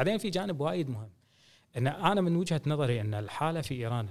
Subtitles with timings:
[0.00, 1.10] بعدين في جانب وايد مهم.
[1.76, 4.08] إن أنا من وجهة نظري إن الحالة في إيران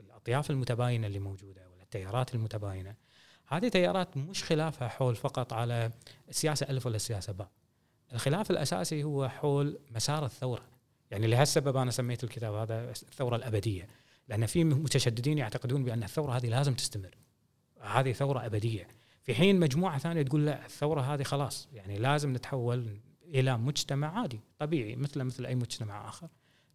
[0.00, 2.94] الأطياف المتباينة اللي موجودة ولا التيارات المتباينة
[3.46, 5.90] هذه تيارات مش خلافها حول فقط على
[6.28, 7.50] السياسة ألف ولا السياسة باء.
[8.12, 10.62] الخلاف الأساسي هو حول مسار الثورة.
[11.10, 13.88] يعني لهالسبب أنا سميت الكتاب هذا الثورة الأبدية.
[14.28, 17.14] لأن في متشددين يعتقدون بأن الثورة هذه لازم تستمر.
[17.80, 18.88] هذه ثورة أبدية.
[19.22, 21.68] في حين مجموعة ثانية تقول لا الثورة هذه خلاص.
[21.72, 23.00] يعني لازم نتحول
[23.34, 26.28] إلى مجتمع عادي طبيعي مثل مثل أي مجتمع آخر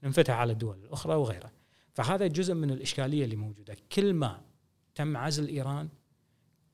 [0.04, 1.52] ننفتح على الدول الاخرى وغيرها.
[1.94, 3.78] فهذا جزء من الإشكالية اللي موجودة.
[3.91, 4.41] كل ما
[4.95, 5.90] تم عزل إيران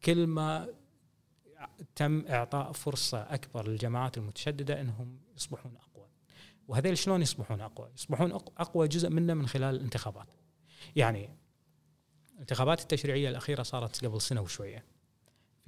[0.03, 0.67] كل ما
[1.95, 6.07] تم إعطاء فرصة أكبر للجماعات المتشددة إنهم يصبحون أقوى.
[6.67, 10.27] وهذول شلون يصبحون أقوى؟ يصبحون أقوى جزء منه من خلال الانتخابات.
[10.95, 11.29] يعني
[12.33, 14.85] الانتخابات التشريعية الأخيرة صارت قبل سنة وشوية.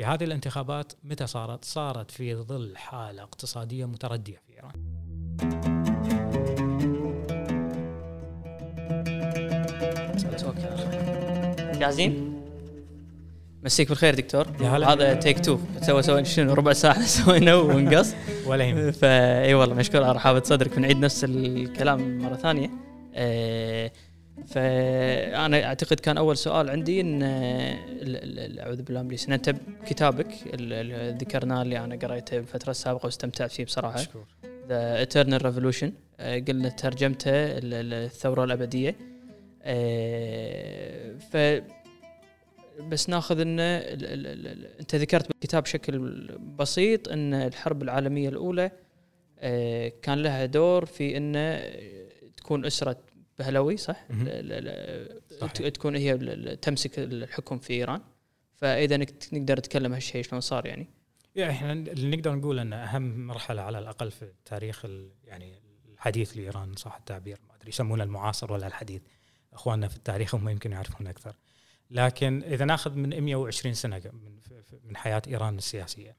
[0.01, 4.71] في هذه الانتخابات متى صارت؟ صارت في ظل حالة اقتصادية متردية في إيران.
[11.79, 12.41] جاهزين؟
[13.63, 14.47] مسيك بالخير دكتور.
[14.61, 14.93] يا هلا.
[14.93, 18.13] هذا take two سوى سوى شنو؟ ربع ساعة سوينا ونقص.
[18.45, 18.93] ولا يهمك.
[18.93, 20.03] إي والله مشكور.
[20.03, 22.69] على رحابه صدرك بنعيد نفس الكلام مرة ثانية.
[23.13, 23.91] آه،
[24.47, 27.75] فأنا أعتقد كان أول سؤال عندي إن آه،
[28.61, 33.51] أعوذ بالله من ان أنت بكتابك ال- ال- ذكرناه اللي أنا قريته بالفترة السابقة واستمتعت
[33.51, 33.99] فيه بصراحة.
[34.01, 34.25] مشكور.
[34.69, 35.87] ذا Eternal Revolution
[36.19, 38.95] آه، قلنا ترجمته ال- ال- الثورة الأبدية.
[39.63, 41.37] آه، ف
[42.89, 45.99] بس ناخذ إن ال- ال- ال- ال- أنت ذكرت بالكتاب بشكل
[46.59, 48.71] بسيط إن الحرب العالمية الأولى
[50.01, 51.61] كان لها دور في إن آه،
[52.37, 52.97] تكون أسرة
[53.41, 54.05] بهلوي صح؟
[55.53, 56.17] ت- تكون هي
[56.55, 58.01] تمسك الحكم في إيران.
[58.55, 58.97] فإذا
[59.33, 60.87] نقدر نتكلم هالشيء شلون صار يعني؟
[61.35, 64.85] يعني إحنا اللي نقدر نقول إن أهم مرحلة على الأقل في تاريخ
[65.23, 65.53] يعني
[65.93, 67.37] الحديث لإيران صح؟ التعبير.
[67.49, 69.01] ما أدري يسمونه المعاصر ولا الحديث.
[69.53, 71.35] إخواننا في التاريخ هم يمكن يعرفون أكثر.
[71.91, 74.31] لكن إذا ناخذ من 120 سنة من
[74.83, 76.15] من حياة إيران السياسية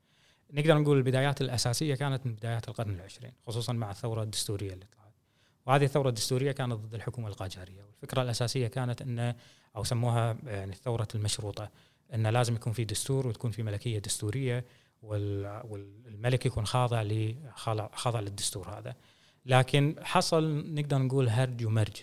[0.52, 5.01] نقدر نقول البدايات الأساسية كانت من بدايات القرن العشرين خصوصا مع الثورة الدستورية اللي طلعت.
[5.66, 9.34] وهذه الثورة الدستورية كانت ضد الحكومة القاجارية والفكرة الأساسية كانت إن
[9.76, 11.70] أو سموها يعني ثوره المشروطة
[12.14, 14.64] إن لازم يكون في دستور وتكون في ملكية دستورية
[15.02, 17.04] وال- والملك يكون خاضع
[17.94, 18.94] خاضع للدستور هذا.
[19.46, 21.96] لكن حصل نقدر نقول هرج ومرج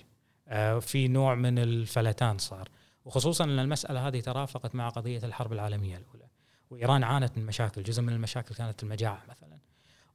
[0.47, 2.69] آه، في نوع من الفلتان صار.
[3.05, 6.27] وخصوصا إن المسألة هذه ترافقت مع قضية الحرب العالمية الأولى.
[6.69, 9.58] وإيران عانت من مشاكل جزء من المشاكل كانت المجاعة مثلا.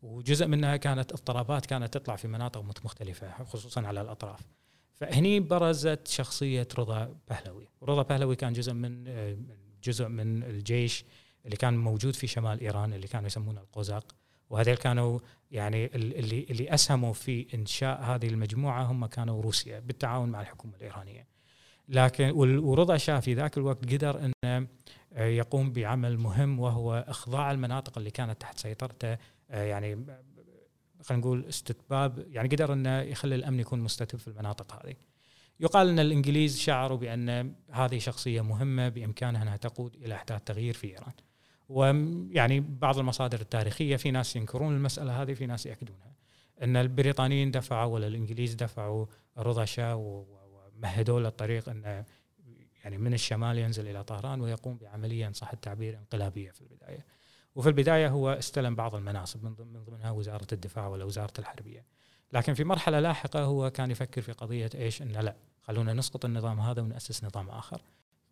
[0.05, 4.41] وجزء منها كانت اضطرابات كانت تطلع في مناطق مختلفة خصوصا على الأطراف.
[4.95, 7.69] فهني برزت شخصية رضا بهلوي.
[7.81, 9.37] ورضا بهلوي كان جزء من آه،
[9.85, 11.05] جزء من الجيش
[11.45, 14.15] اللي كان موجود في شمال إيران اللي كانوا يسمونه القوزاق
[14.51, 15.21] وهذول كانوا
[15.51, 20.77] يعني ال- اللي اللي أسهموا في إنشاء هذه المجموعة هم كانوا روسيا بالتعاون مع الحكومة
[20.77, 21.27] الإيرانية.
[21.89, 24.67] لكن ورضا شاه في ذاك الوقت قدر إنه
[25.13, 29.19] آه، يقوم بعمل مهم وهو إخضاع المناطق اللي كانت تحت سيطرته
[29.51, 30.17] يعني ب-
[31.03, 34.95] خلينا نقول استتباب يعني قدر إنه يخلي الأمن يكون مستتب في المناطق هذه.
[35.61, 40.87] يقال إن الإنجليز شعروا بأن هذه شخصية مهمة بإمكانها أنها تقود إلى أحداث تغيير في
[40.91, 41.13] إيران.
[41.69, 46.15] ويعني بعض المصادر التاريخية في ناس ينكرون المسألة هذه في ناس ياكدونها.
[46.63, 49.07] إن البريطانيين دفعوا ولا الإنجليز دفعوا
[49.39, 52.05] رضا شاه ومهدوا له الطريق انه
[52.85, 57.05] يعني من الشمال ينزل إلى طهران ويقوم بعملية إن صح التعبير انقلابية في البداية.
[57.55, 61.85] وفي البداية هو استلم بعض المناصب من ضمن من ضمنها وزارة الدفاع ولا وزارة الحربية.
[62.33, 66.61] لكن في مرحلة لاحقة هو كان يفكر في قضية إيش؟ إنه لا خلونا نسقط النظام
[66.61, 67.83] هذا ونأسس نظام آخر.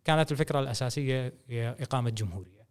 [0.03, 2.63] كانت الفكرة الأساسية هي إقامة جمهورية.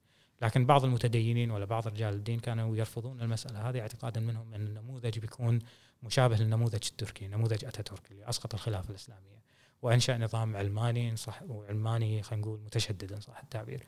[0.43, 5.19] لكن بعض المتدينين ولا بعض رجال الدين كانوا يرفضون المسألة هذه اعتقادا منهم أن النموذج
[5.19, 5.59] بيكون
[6.03, 9.43] مشابه للنموذج التركي، نموذج أتاتورك اللي أسقط الخلافة الإسلامية
[9.83, 13.87] وأنشأ نظام علماني صح وعلماني خلينا نقول متشدد ان صح التعبير.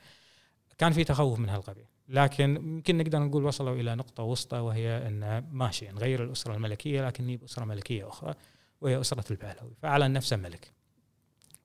[0.78, 5.48] كان في تخوف من هالقبيل، لكن يمكن نقدر نقول وصلوا إلى نقطة وسطى وهي إن
[5.52, 8.34] ماشي نغير الأسرة الملكية لكن نجيب أسرة ملكية أخرى
[8.81, 10.72] وهي أسرة البهلوي، فاعلن نفسه ملك.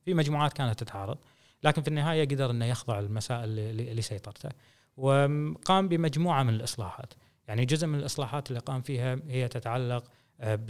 [0.06, 1.18] في مجموعات كانت تتعارض،
[1.64, 4.50] لكن في النهاية قدر إنه يخضع المسائل لسيطرته.
[4.98, 7.14] وقام بمجموعة من الإصلاحات
[7.48, 10.04] يعني جزء من الإصلاحات اللي قام فيها هي تتعلق
[10.42, 10.70] آه، ب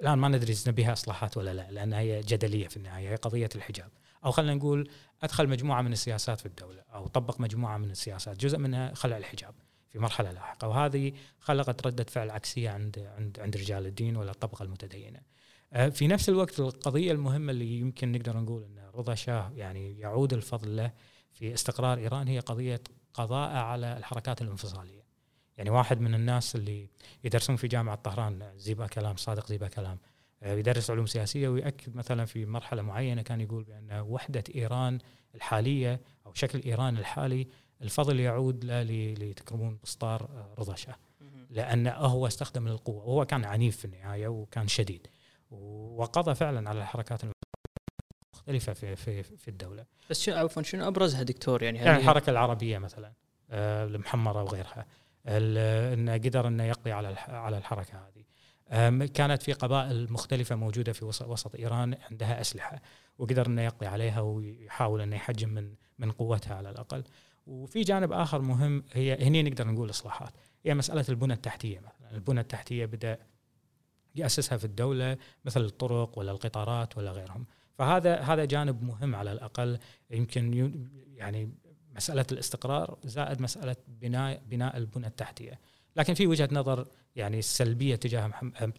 [0.00, 3.48] الآن ما ندري إذا نبيها إصلاحات ولا لا لأنها هي جدلية في النهاية هي قضية
[3.54, 3.90] الحجاب
[4.26, 4.90] أو خلينا نقول
[5.22, 9.54] أدخل مجموعة من السياسات في الدولة أو طبق مجموعة من السياسات جزء منها خلع الحجاب
[9.88, 14.62] في مرحلة لاحقة وهذه خلقت ردة فعل عكسية عند عند عند رجال الدين ولا الطبقة
[14.62, 15.20] المتدينة.
[15.72, 20.32] آه، في نفس الوقت القضية المهمة اللي يمكن نقدر نقول إن رضا شاه يعني يعود
[20.32, 20.92] الفضل له
[21.32, 22.80] في استقرار إيران هي قضية
[23.14, 25.06] قضاء على الحركات الانفصالية.
[25.56, 26.88] يعني واحد من الناس اللي
[27.24, 29.98] يدرسون في جامعة طهران زيبا كلام صادق زيبا كلام
[30.42, 34.98] يدرس علوم سياسية ويؤكد مثلا في مرحلة معينة كان يقول بأن وحدة إيران
[35.34, 37.46] الحالية أو شكل إيران الحالي
[37.82, 40.96] الفضل يعود لتكرمون بسطار آه، رضا شاه.
[41.50, 45.06] لأنه هو استخدم القوه وهو كان عنيف في النهاية وكان شديد.
[45.50, 47.20] وقضى فعلا على الحركات
[48.34, 49.86] المختلفة في في في الدولة.
[50.10, 53.12] بس شو عفوا شنو أبرزها دكتور؟ يعني يعني الحركة العربية مثلا
[53.50, 54.86] آه، المحمره وغيرها
[55.26, 58.24] انه قدر انه يقضي على على الحركة هذه.
[59.14, 62.82] كانت في قبائل مختلفة موجودة في وسط إيران عندها أسلحة
[63.18, 67.04] وقدر انه يقضي عليها ويحاول انه يحجم من من قوتها على الأقل.
[67.46, 70.30] وفي جانب آخر مهم هي هني نقدر نقول إصلاحات.
[70.64, 72.10] هي مسألة البنى التحتية مثلا.
[72.16, 73.18] البنى التحتية بدأ
[74.14, 77.46] يأسسها في الدولة مثل الطرق ولا القطارات ولا غيرهم.
[77.78, 79.78] فهذا هذا جانب مهم على الأقل.
[80.10, 80.72] يمكن
[81.14, 81.50] يعني
[81.96, 85.60] مسألة الاستقرار زائد مسألة بناء بناء البنى التحتية.
[85.96, 88.30] لكن في وجهة نظر يعني سلبيه تجاه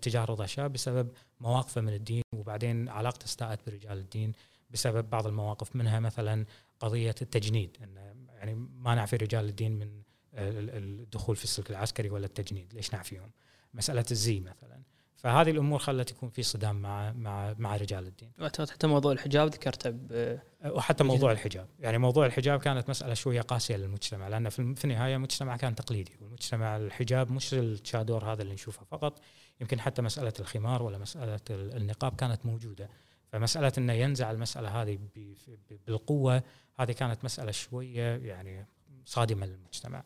[0.02, 1.12] تجاه رضا شاه بسبب
[1.42, 4.32] مواقفه من الدين وبعدين علاقته استاءت برجال الدين
[4.70, 6.46] بسبب بعض المواقف منها مثلا
[6.80, 7.78] قضية التجنيد.
[7.84, 10.02] انه يعني ما نعفي رجال الدين من
[10.34, 13.32] الدخول في السلك العسكري ولا التجنيد ليش نعفيهم؟
[13.74, 14.82] مسألة الزي مثلا.
[15.18, 18.32] فهذه الأمور خلت يكون في صدام مع مع مع رجال الدين.
[18.42, 19.94] حتى موضوع الحجاب ذكرته
[20.66, 25.58] وحتى موضوع الحجاب، يعني موضوع الحجاب كانت مسألة شوية قاسية للمجتمع لأن في النهاية المجتمع
[25.58, 29.22] كان تقليدي والمجتمع الحجاب مش الشادور هذا اللي نشوفه فقط.
[29.62, 32.90] يمكن حتى مسألة الخمار ولا مسألة النقاب كانت موجودة.
[33.32, 35.00] فمسألة إنه ينزع المسألة هذه
[35.88, 36.44] بالقوة
[36.80, 38.66] هذه كانت مسألة شوية يعني
[39.06, 40.04] صادمة للمجتمع.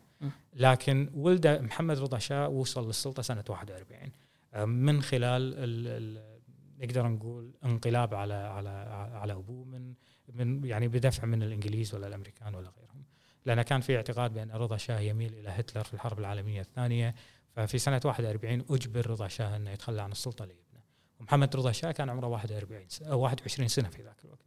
[0.53, 4.11] لكن ولده محمد رضا شاه وصل للسلطة سنة 41
[4.55, 6.41] من خلال ال ال
[6.79, 8.69] نقدر نقول انقلاب على على
[9.13, 9.93] على أبوه من
[10.33, 13.03] من يعني بدفع من الإنجليز ولا الأمريكان ولا غيرهم.
[13.45, 17.15] لأن كان في اعتقاد بأن رضا شاه يميل إلى هتلر في الحرب العالمية الثانية
[17.55, 20.81] ففي سنة 41 أجبر رضا شاه إنه يتخلى عن السلطة لابنه.
[21.19, 24.45] ومحمد رضا شاه كان عمره 41 سنه 21 سنة في ذاك الوقت.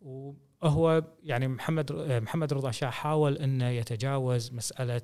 [0.00, 1.92] وهو يعني محمد
[2.22, 5.02] محمد رضا شاه حاول إنه يتجاوز مسألة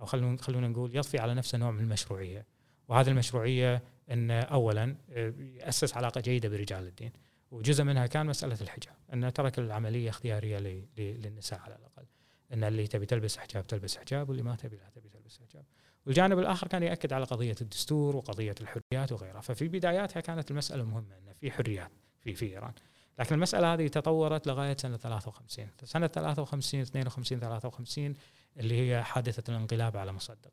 [0.00, 2.46] أو خلونا نقول يضفي على نفسه نوع من المشروعية.
[2.88, 7.12] وهذه المشروعية إن اولا آه، يأسس علاقة جيدة برجال الدين.
[7.50, 12.06] وجزء منها كان مسألة الحجاب انه ترك العملية اختيارية للنساء على الأقل.
[12.52, 15.64] إن اللي تبي تلبس حجاب تلبس حجاب واللي ما تبي لا تبي تلبس حجاب.
[16.06, 19.40] والجانب الآخر كان يأكد على قضية الدستور وقضية الحريات وغيرها.
[19.40, 21.90] ففي بداياتها كانت المسألة مهمة إن في حريات
[22.20, 22.72] في في إيران.
[23.18, 28.14] لكن المسألة هذه تطورت لغاية سنة 53 سنة 53 52 53
[28.56, 30.50] اللي هي حادثة الانقلاب على مصدق.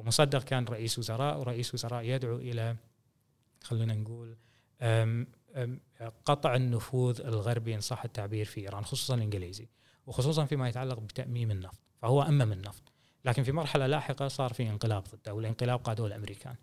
[0.00, 2.76] ومصدق كان رئيس وزراء ورئيس وزراء يدعو إلى
[3.62, 4.36] خلينا نقول
[4.82, 5.80] أم أم
[6.24, 9.68] قطع النفوذ الغربي إن صح التعبير في إيران خصوصا الإنجليزي
[10.06, 12.82] وخصوصا فيما يتعلق بتأميم النفط فهو أمم النفط.
[13.24, 16.54] لكن في مرحلة لاحقة صار في انقلاب ضده والانقلاب قادوه الأمريكان.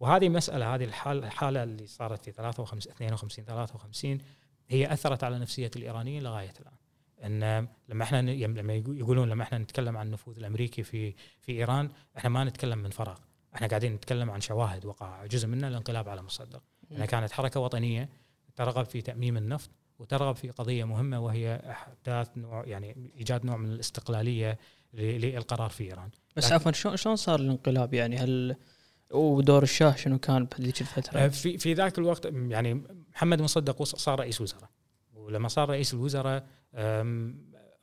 [0.00, 4.18] وهذه مسألة هذه الحالة اللي صارت في 53 52 53
[4.68, 6.79] هي أثرت على نفسية الإيرانيين لغاية الآن.
[7.24, 12.30] إن لما إحنا لما يقولون لما إحنا نتكلم عن النفوذ الأمريكي في في إيران إحنا
[12.30, 13.18] ما نتكلم من فراغ
[13.54, 16.62] إحنا قاعدين نتكلم عن شواهد وقع جزء منها الانقلاب على مصدق
[16.92, 18.08] انها كانت حركة وطنية
[18.56, 23.72] ترغب في تأميم النفط وترغب في قضية مهمة وهي إحداث نوع يعني إيجاد نوع من
[23.72, 24.58] الاستقلالية
[24.94, 26.10] للقرار في إيران.
[26.36, 28.56] بس عفوا شلون شلون صار الانقلاب؟ يعني هل
[29.10, 32.82] ودور الشاه شنو كان بهذيك الفترة؟ آه، في في ذاك الوقت يعني
[33.14, 34.70] محمد مصدق صار رئيس وزراء.
[35.14, 36.46] ولما صار رئيس الوزراء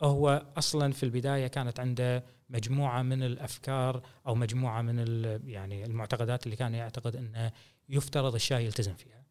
[0.01, 4.99] هو أصلا في البداية كانت عنده مجموعة من الأفكار أو مجموعة من
[5.45, 7.51] يعني المعتقدات اللي كان يعتقد إنه
[7.89, 9.23] يفترض الشاه يلتزم فيها.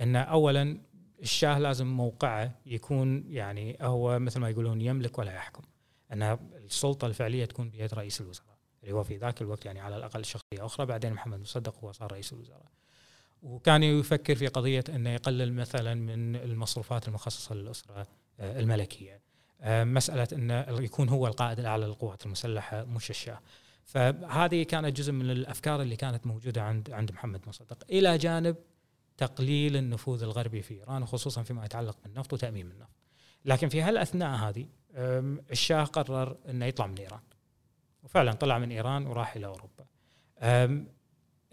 [0.00, 0.78] ان اولا
[1.22, 5.62] الشاه لازم موقعه يكون يعني هو مثل ما يقولون يملك ولا يحكم.
[6.12, 6.22] ان
[6.64, 10.66] السلطة الفعلية تكون بيد رئيس الوزراء اللي هو في ذاك الوقت يعني على الأقل شخصية
[10.66, 12.66] أخرى بعدين محمد مصدق هو صار رئيس الوزراء.
[13.42, 18.06] وكان يفكر في قضية إنه يقلل مثلا من المصروفات المخصصة للأسرة
[18.40, 19.20] الملكية.
[19.60, 23.40] آه، مسألة انه يكون هو القائد الأعلى للقوات المسلحة مش الشاه.
[23.84, 27.84] فهذه كانت جزء من الأفكار اللي كانت موجودة عند عند محمد مصدق.
[27.90, 28.56] إلى جانب
[29.16, 32.96] تقليل النفوذ الغربي في إيران وخصوصا فيما يتعلق بالنفط وتاميم النفط.
[33.44, 34.66] لكن في هالأثناء هذه
[35.50, 37.20] الشاه قرر إنه يطلع من إيران.
[38.02, 39.84] وفعلا طلع من إيران وراح إلى أوروبا.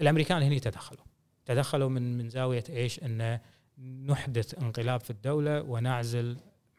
[0.01, 1.05] الأمريكان هنا تدخلوا.
[1.45, 3.41] تدخلوا من من زاوية إيش؟ إنه
[4.05, 6.37] نحدث انقلاب في الدولة ونعزل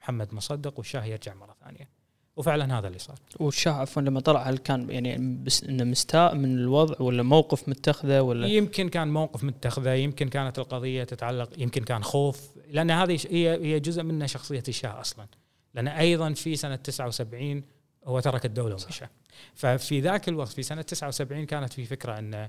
[0.09, 1.89] محمد مصدق والشاه يرجع مرة ثانية.
[2.37, 3.19] وفعلا هذا اللي صار.
[3.41, 8.21] والشاه عفوا لما طلع هل كان يعني بس إنه مستاء من الوضع ولا موقف متخذه
[8.21, 13.51] ولا؟ يمكن كان موقف متخذه يمكن كانت القضية تتعلق يمكن كان خوف لأن هذه هي
[13.51, 15.27] هي جزء من شخصية الشاه أصلا.
[15.75, 17.63] لأن أيضا في سنة 79
[18.05, 19.07] هو ترك الدولة ومشى.
[19.55, 22.49] ففي ذاك الوقت في سنة 79 كانت في فكرة إن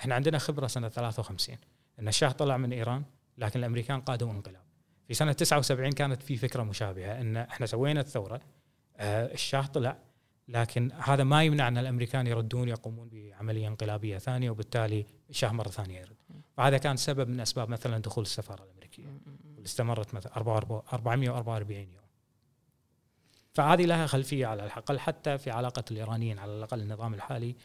[0.00, 1.56] إحنا عندنا خبرة سنة 53
[2.00, 3.02] إن الشاه طلع من إيران
[3.38, 4.69] لكن الأمريكان قادوا انقلاب.
[5.10, 8.40] في سنة 79 كانت في فكرة مشابهة إن إحنا سوينا الثورة
[8.96, 9.96] آه، الشاه طلع
[10.48, 16.00] لكن هذا ما يمنع ان الأمريكان يردون يقومون بعملية انقلابية ثانية وبالتالي الشاه مرة ثانية
[16.00, 16.16] يرد.
[16.56, 19.06] فهذا كان سبب من أسباب مثلا دخول السفارة الأمريكية.
[19.44, 22.04] واللي استمرت مثلا 444 يوم.
[23.54, 27.56] فهذه لها خلفية على الأقل حتى في علاقة الإيرانيين على الأقل النظام الحالي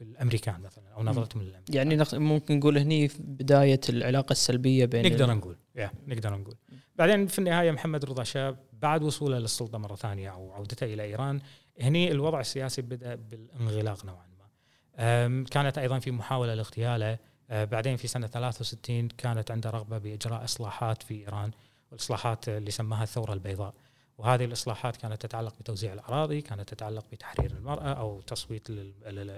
[0.00, 1.76] بالأمريكان مثلا أو نظرتهم للأمريكان.
[1.76, 6.54] يعني ممكن نقول هني بداية العلاقة السلبية بين نقدر نقول يا نقدر نقول.
[6.96, 11.40] بعدين في النهاية محمد رضا شاه بعد وصوله للسلطة مرة ثانية أو عودته إلى إيران
[11.80, 15.44] هني الوضع السياسي بدأ بالانغلاق نوعا ما.
[15.50, 17.18] كانت أيضا في محاولة لاغتياله.
[17.50, 21.50] بعدين في سنة 63 كانت عنده رغبة بإجراء إصلاحات في إيران
[21.90, 23.74] والإصلاحات اللي سماها الثورة البيضاء.
[24.18, 28.68] وهذه الإصلاحات كانت تتعلق بتوزيع الأراضي، كانت تتعلق بتحرير المرأة أو تصويت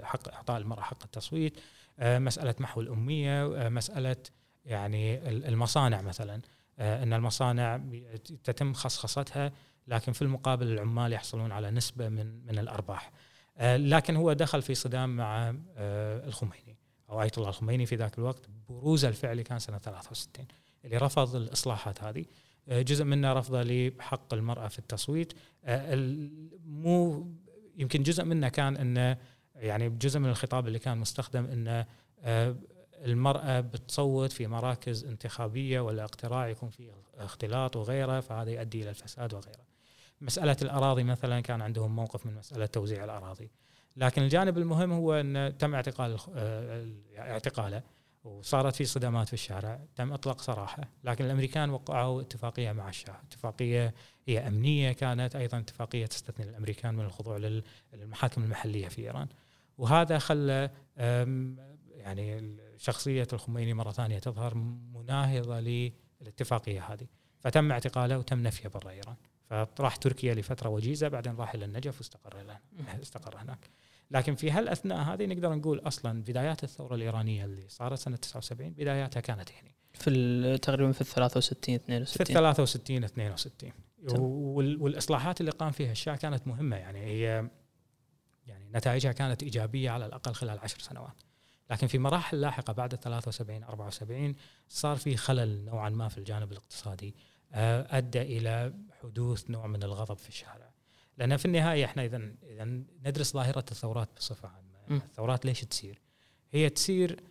[0.03, 1.59] حق إعطاء المرأة حق التصويت،
[1.99, 4.15] أه، مسألة محو الأمية، أه، مسألة
[4.65, 6.41] يعني المصانع مثلا
[6.79, 7.81] إن المصانع
[8.43, 9.51] تتم خصخصتها
[9.87, 13.11] لكن في المقابل العمال يحصلون على نسبة من من الأرباح.
[13.61, 15.55] لكن هو دخل في صدام مع
[16.27, 16.77] الخميني.
[17.11, 20.45] أو آية الله الخميني في ذاك الوقت بروزه الفعلي كان سنة 63
[20.85, 22.25] اللي رفض الإصلاحات هذه آه،
[22.67, 25.33] جزء منه رفضه لحق المرأة في التصويت.
[25.65, 25.95] آه،
[26.65, 27.27] مو
[27.77, 29.17] يمكن جزء منه كان إنه
[29.55, 31.85] يعني جزء من الخطاب اللي كان مستخدم إنه
[32.19, 32.55] آه،
[33.05, 39.33] المرأة بتصوت في مراكز انتخابية ولا اقتراع يكون فيه اختلاط وغيره فهذا يؤدي إلى الفساد
[39.33, 39.65] وغيره.
[40.21, 43.51] مسألة الأراضي مثلا كان عندهم موقف من مسألة توزيع الأراضي.
[43.97, 46.87] لكن الجانب المهم هو إن تم اعتقال آه،
[47.17, 47.81] اعتقاله.
[48.23, 50.83] وصارت في صدامات في الشارع تم إطلاق سراحة.
[51.03, 53.93] لكن الأمريكان وقعوا اتفاقية مع الشاه اتفاقية
[54.27, 57.61] هي أمنية كانت أيضا اتفاقية تستثني الأمريكان من الخضوع
[57.93, 59.27] للمحاكم المحلية في إيران.
[59.77, 60.69] وهذا خلى
[61.89, 64.55] يعني شخصية الخميني مرة ثانية تظهر
[64.93, 67.07] مناهضة للاتفاقية هذه.
[67.39, 69.15] فتم اعتقاله وتم نفيه برا إيران.
[69.75, 72.57] فراح تركيا لفترة وجيزة بعدين راح إلى النجف واستقر
[73.01, 73.69] استقر هناك.
[74.11, 79.19] لكن في هالأثناء هذه نقدر نقول أصلا بدايات الثورة الإيرانية اللي صارت سنة 79 بداياتها
[79.19, 83.71] كانت هنا في تقريبا في ال 63 62 في ال 63 62
[84.79, 86.99] والإصلاحات اللي قام فيها الشاه كانت مهمة يعني.
[86.99, 87.49] هي
[88.47, 91.21] يعني نتائجها كانت إيجابية على الأقل خلال عشر سنوات.
[91.69, 94.35] لكن في مراحل لاحقة بعد 73 74
[94.67, 97.15] صار في خلل نوعا ما في الجانب الاقتصادي
[97.53, 100.70] آه، أدى إلى حدوث نوع من الغضب في الشارع.
[101.17, 102.65] لأن في النهاية إحنا اذا اذا
[103.05, 105.03] ندرس ظاهرة الثورات بصفة عامة.
[105.05, 106.01] الثورات ليش تصير؟
[106.51, 107.23] هي تصير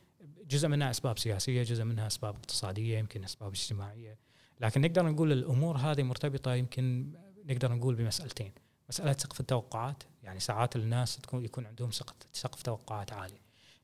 [0.46, 4.18] جزء منها أسباب سياسية جزء منها أسباب اقتصادية يمكن أسباب اجتماعية.
[4.60, 7.12] لكن نقدر نقول الأمور هذه مرتبطة يمكن
[7.44, 8.52] نقدر نقول بمسألتين.
[8.88, 11.90] مسألة سقف التوقعات يعني ساعات الناس تكون يكون عندهم
[12.32, 13.40] سقف توقعات عالي.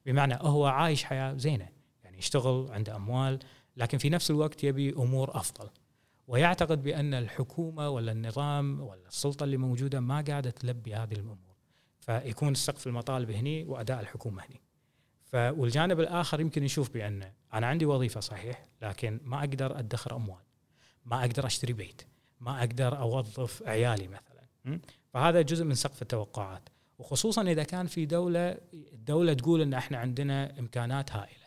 [0.06, 1.68] بمعنى هو عايش حياة زينة
[2.04, 3.38] يعني يشتغل عنده أموال
[3.76, 5.68] لكن في نفس الوقت يبي أمور أفضل.
[6.26, 11.56] ويعتقد بأن الحكومة ولا النظام ولا السلطة اللي موجودة ما قاعدة تلبي هذه الأمور.
[12.00, 14.60] فيكون سقف المطالب هني وأداء الحكومة هني.
[15.50, 20.42] والجانب الآخر يمكن يشوف بأن أنا عندي وظيفة صحيح لكن ما أقدر أدخر أموال.
[21.04, 22.02] ما أقدر أشتري بيت.
[22.40, 24.80] ما أقدر أوظف عيالي مثلا.
[25.14, 26.68] فهذا جزء من سقف التوقعات.
[26.98, 31.46] وخصوصا إذا كان في دولة الدولة تقول إن إحنا عندنا إمكانات هائلة.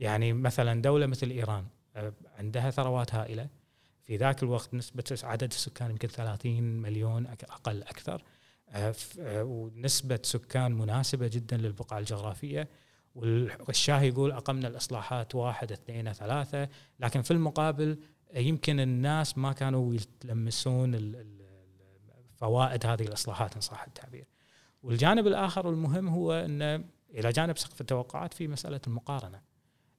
[0.00, 1.66] يعني مثلا دولة مثل إيران
[1.96, 3.48] آه، عندها ثروات هائلة.
[4.12, 8.22] في ذاك الوقت نسبة عدد السكان يمكن 30 مليون أقل أكثر.
[8.68, 12.68] آه، آه، ونسبة سكان مناسبة جدا للبقعة الجغرافية.
[13.14, 16.68] والشاه يقول أقمنا الإصلاحات واحد اثنين ثلاثة.
[17.00, 17.98] لكن في المقابل
[18.34, 21.14] يمكن الناس ما كانوا يتلمسون
[22.36, 24.26] فوائد هذه الإصلاحات إن صح التعبير.
[24.82, 26.62] والجانب الآخر المهم هو أن
[27.14, 29.40] إلى جانب سقف التوقعات في مسألة المقارنة.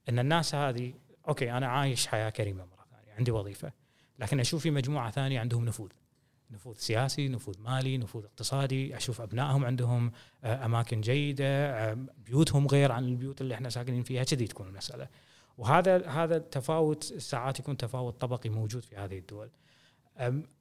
[0.08, 0.94] أن الناس هذه
[1.28, 3.83] أوكي أنا عايش حياة كريمة مرة ثانية عندي وظيفة.
[4.18, 5.90] لكن أشوف في مجموعة ثانية عندهم نفوذ.
[6.50, 8.96] نفوذ سياسي نفوذ مالي نفوذ اقتصادي.
[8.96, 10.12] أشوف أبنائهم عندهم
[10.44, 14.24] آه، أماكن جيدة آه، بيوتهم غير عن البيوت اللي إحنا ساكنين فيها.
[14.24, 15.08] كذي تكون المسألة.
[15.58, 19.50] وهذا هذا التفاوت ساعات يكون تفاوت طبقي موجود في هذه الدول.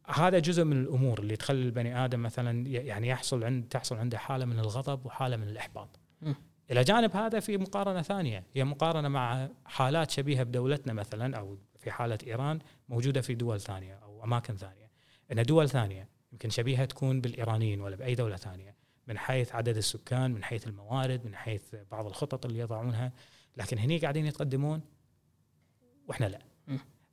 [0.08, 4.46] هذا جزء من الأمور اللي تخلي البني آدم مثلا يعني يحصل عند تحصل عنده حالة
[4.46, 6.00] من الغضب وحالة من الإحباط.
[6.72, 8.44] إلى جانب هذا في مقارنة ثانية.
[8.54, 13.96] هي مقارنة مع حالات شبيهة بدولتنا مثلا أو في حالة إيران موجودة في دول ثانية
[13.96, 14.92] أو أماكن ثانية.
[15.32, 18.76] إن دول ثانية يمكن شبيهة تكون بالإيرانيين ولا بأي دولة ثانية
[19.08, 23.12] من حيث عدد السكان من حيث الموارد من حيث بعض الخطط اللي يضعونها.
[23.58, 24.82] لكن هني قاعدين يتقدمون
[26.08, 26.40] وإحنا لا.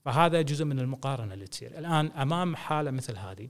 [0.05, 1.79] فهذا جزء من المقارنة اللي تصير.
[1.79, 3.49] الآن أمام حالة مثل هذه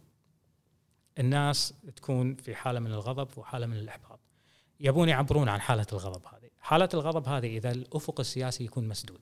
[1.19, 4.20] الناس تكون في حالة من الغضب وحالة من الإحباط.
[4.80, 6.50] يبون يعبرون عن حالة الغضب هذه.
[6.60, 9.20] حالة الغضب هذه إذا الأفق السياسي يكون مسدود.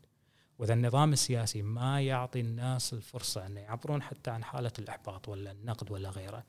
[0.58, 5.90] وإذا النظام السياسي ما يعطي الناس الفرصة أن يعبرون حتى عن حالة الإحباط ولا النقد
[5.90, 6.44] ولا غيره.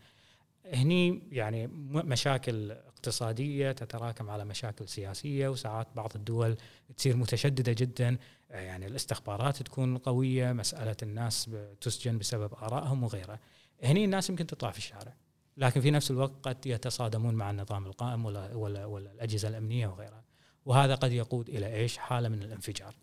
[0.73, 6.57] هني يعني مشاكل اقتصادية تتراكم على مشاكل سياسية وساعات بعض الدول
[6.97, 8.17] تصير متشددة جدا.
[8.49, 11.49] يعني الاستخبارات تكون قوية مسألة الناس
[11.81, 13.39] تسجن بسبب آرائهم وغيره.
[13.83, 15.13] هني الناس يمكن تطلع في الشارع.
[15.59, 20.23] لكن في نفس الوقت قد يتصادمون مع النظام القائم ولا ولا, ولا الأجهزة الأمنية وغيرها.
[20.65, 22.95] وهذا قد يقود إلى إيش؟ حالة من الانفجار.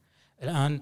[0.43, 0.81] الآن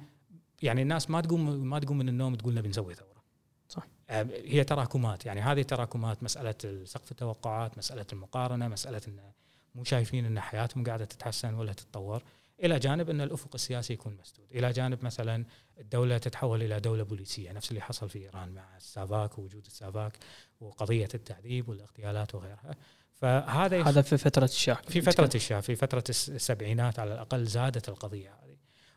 [0.62, 3.24] يعني الناس ما تقوم ما تقوم من النوم تقول نبي نسوي ثورة.
[3.68, 3.86] صح.
[4.10, 5.26] هي تراكمات.
[5.26, 9.20] يعني هذه تراكمات مسألة سقف التوقعات مسألة المقارنة مسألة إن
[9.74, 12.22] مو شايفين إن حياتهم قاعدة تتحسن ولا تتطور.
[12.62, 14.46] إلى جانب أن الأفق السياسي يكون مسدود.
[14.52, 15.44] إلى جانب مثلا
[15.78, 20.18] الدولة تتحول إلى دولة بوليسية نفس اللي حصل في إيران مع السافاك ووجود السافاك
[20.60, 22.76] وقضية التعذيب والاغتيالات وغيرها.
[23.14, 28.30] فهذا هذا في فترة الشاه في فترة الشاه في فترة السبعينات على الأقل زادت القضية
[28.30, 28.56] هذه.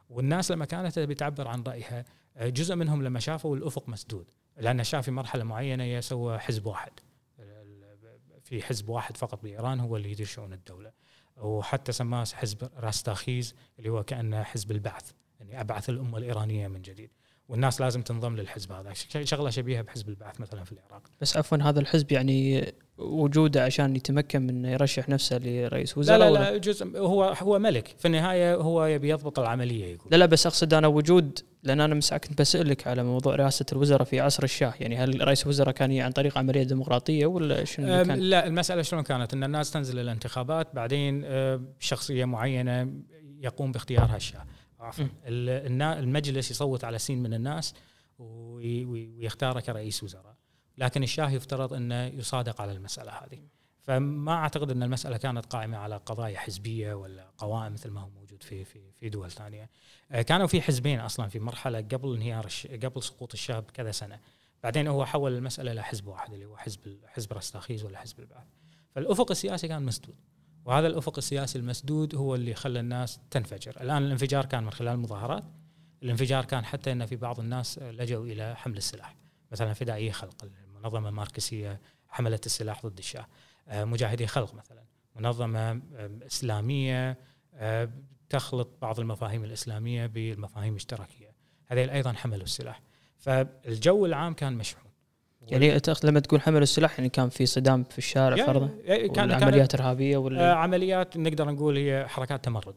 [0.10, 2.06] والناس لما كانت تبي تعبر عن رأيها
[2.42, 6.92] جزء منهم لما شافوا الأفق مسدود لأن شاف في مرحلة معينة يسوى حزب واحد.
[8.44, 10.92] في حزب واحد فقط بإيران هو اللي يدير شؤون الدولة.
[11.38, 17.10] وحتى سماه حزب راستاخيز اللي هو كأنه حزب البعث يعني أبعث الأمة الإيرانية من جديد.
[17.50, 18.94] والناس لازم تنضم للحزب هذا.
[19.24, 21.02] شغلة شبيهة بحزب البعث مثلا في العراق.
[21.22, 26.52] بس عفوا هذا الحزب يعني وجوده عشان يتمكن من يرشح نفسه لرئيس وزراء لا لا,
[26.52, 27.96] لا جزء هو هو ملك.
[28.00, 30.08] في النهاية هو يبي يضبط العملية يقول.
[30.12, 34.04] لا لا بس أقصد أنا وجود لأن أنا مساء كنت بسألك على موضوع رئاسة الوزراء
[34.04, 34.74] في عصر الشاه.
[34.80, 39.04] يعني هل رئيس الوزراء كان عن طريق عملية ديمقراطية ولا شنو كان؟ لا المسألة شلون
[39.04, 41.26] كانت؟ إن الناس تنزل الانتخابات بعدين
[41.80, 42.94] شخصية معينة
[43.42, 44.46] يقوم باختيارها الشاه.
[44.80, 45.06] عفوا.
[45.26, 47.74] المجلس يصوت على سين من الناس
[48.20, 50.36] ويختاره كرئيس وزراء.
[50.78, 53.40] لكن الشاه يفترض أنه يصادق على المسألة هذه.
[53.82, 58.44] فما أعتقد أن المسألة كانت قائمة على قضايا حزبية ولا قوائم مثل ما هو موجود
[58.44, 59.70] في في في دول ثانية.
[60.12, 62.48] آه، كانوا في حزبين أصلا في مرحلة قبل انهيار
[62.84, 64.20] قبل سقوط الشاه بكذا سنة.
[64.64, 68.48] بعدين هو حول المسألة إلى حزب واحد اللي هو حزب حزب رستاخيز ولا حزب البعث.
[68.96, 70.16] فالأفق السياسي كان مسدود.
[70.68, 73.82] وهذا الأفق السياسي المسدود هو اللي خلى الناس تنفجر.
[73.82, 75.44] الآن الانفجار كان من خلال المظاهرات.
[76.04, 79.16] الانفجار كان حتى إن في بعض الناس لجوا إلى حمل السلاح.
[79.52, 80.36] مثلا فدائي خلق.
[80.44, 83.28] المنظمة الماركسيه حملت السلاح ضد الشاه.
[83.68, 84.84] آه، مجاهدي خلق مثلا.
[85.16, 85.82] منظمة
[86.28, 87.18] إسلامية
[87.54, 87.90] آه،
[88.30, 91.32] تخلط بعض المفاهيم الإسلامية بالمفاهيم الاشتراكية.
[91.68, 92.82] هذيل أيضا حملوا السلاح.
[93.18, 94.87] فالجو العام كان مشحون.
[95.52, 98.70] يعني لما تقول حمل السلاح يعني كان في صدام في الشارع يعني فرضا؟
[99.08, 102.76] كان عمليات إرهابية ولا آه عمليات نقدر نقول هي حركات تمرد.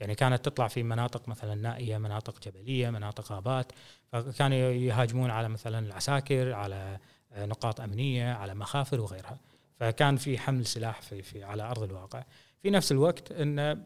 [0.00, 3.72] يعني كانت تطلع في مناطق مثلا نائية مناطق جبلية مناطق غابات
[4.12, 6.98] فكانوا يهاجمون على مثلا العساكر على
[7.32, 9.38] آه، نقاط أمنية على مخافر وغيرها.
[9.80, 12.24] فكان في حمل سلاح في, في على أرض الواقع.
[12.62, 13.84] في نفس الوقت إن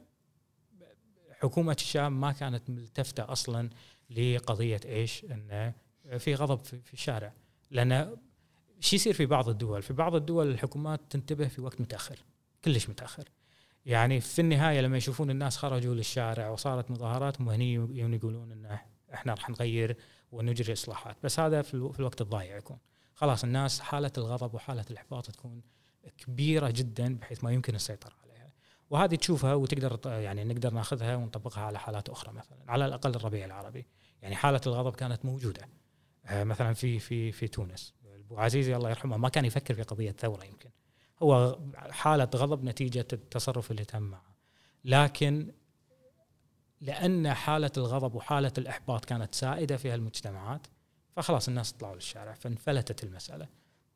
[1.40, 3.70] حكومة الشام ما كانت ملتفتة أصلا
[4.10, 5.72] لقضية إيش؟ إن
[6.18, 7.32] في غضب في الشارع.
[7.72, 8.16] لأن
[8.80, 12.18] شو يصير في بعض الدول في بعض الدول الحكومات تنتبه في وقت متأخر
[12.64, 13.28] كلش متأخر.
[13.86, 17.74] يعني في النهاية لما يشوفون الناس خرجوا للشارع وصارت مظاهرات هم هني
[18.14, 18.78] يقولون إن
[19.14, 19.96] إحنا راح نغير
[20.32, 21.16] ونجري إصلاحات.
[21.24, 22.78] بس هذا في الوقت الضايع يكون.
[23.14, 25.62] خلاص الناس حالة الغضب وحالة الإحباط تكون
[26.18, 28.52] كبيرة جدا بحيث ما يمكن السيطرة عليها.
[28.90, 33.86] وهذه تشوفها وتقدر يعني نقدر ناخذها ونطبقها على حالات أخرى مثلا على الأقل الربيع العربي.
[34.22, 35.68] يعني حالة الغضب كانت موجودة.
[36.30, 37.94] مثلا في في في تونس.
[38.32, 40.70] أبو عزيزي الله يرحمه ما كان يفكر في قضية ثورة يمكن.
[41.22, 44.34] هو حالة غضب نتيجة التصرف اللي تم معه.
[44.84, 45.52] لكن
[46.80, 50.66] لأن حالة الغضب وحالة الإحباط كانت سائدة في المجتمعات
[51.16, 53.48] فخلاص الناس طلعوا للشارع فانفلتت المسألة.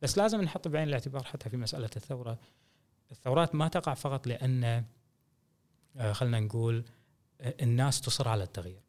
[0.03, 2.39] بس لازم نحط بعين الاعتبار حتى في مسألة الثورة.
[3.11, 4.85] الثورات ما تقع فقط لأن
[5.97, 6.85] آه، خلينا نقول
[7.41, 8.83] آه، الناس تصر على التغيير.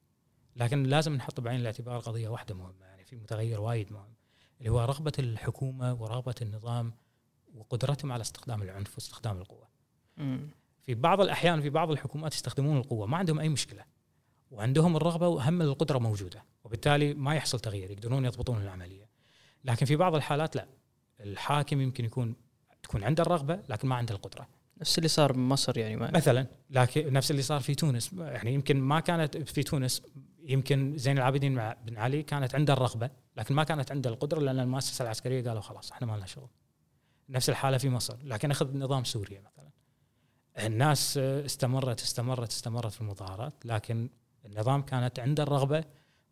[0.55, 2.86] لكن لازم نحط بعين الاعتبار قضية واحدة مهمة.
[3.07, 4.13] في متغير وايد مهم
[4.59, 6.93] اللي هو رغبة الحكومة ورغبة النظام
[7.55, 9.67] وقدرتهم على استخدام العنف واستخدام القوة.
[10.81, 13.83] في بعض الأحيان في بعض الحكومات يستخدمون القوة ما عندهم أي مشكلة.
[14.51, 19.09] وعندهم الرغبة وهم القدرة موجودة وبالتالي ما يحصل تغيير يقدرون يضبطون العملية.
[19.63, 20.67] لكن في بعض الحالات لا
[21.19, 22.35] الحاكم يمكن يكون
[22.83, 24.47] تكون عنده الرغبة لكن ما عنده القدرة.
[24.81, 28.81] نفس اللي صار بمصر يعني ما مثلا لكن نفس اللي صار في تونس يعني يمكن
[28.81, 30.01] ما كانت في تونس
[30.47, 35.03] يمكن زين العابدين بن علي كانت عنده الرغبة لكن ما كانت عنده القدرة لأن المؤسسة
[35.03, 36.49] العسكرية قالوا خلاص إحنا ما لنا شغل.
[37.29, 39.69] نفس الحالة في مصر لكن أخذ نظام سوريا مثلا.
[40.65, 44.09] الناس استمرت استمرت استمرت في المظاهرات لكن
[44.45, 45.83] النظام كانت عنده الرغبة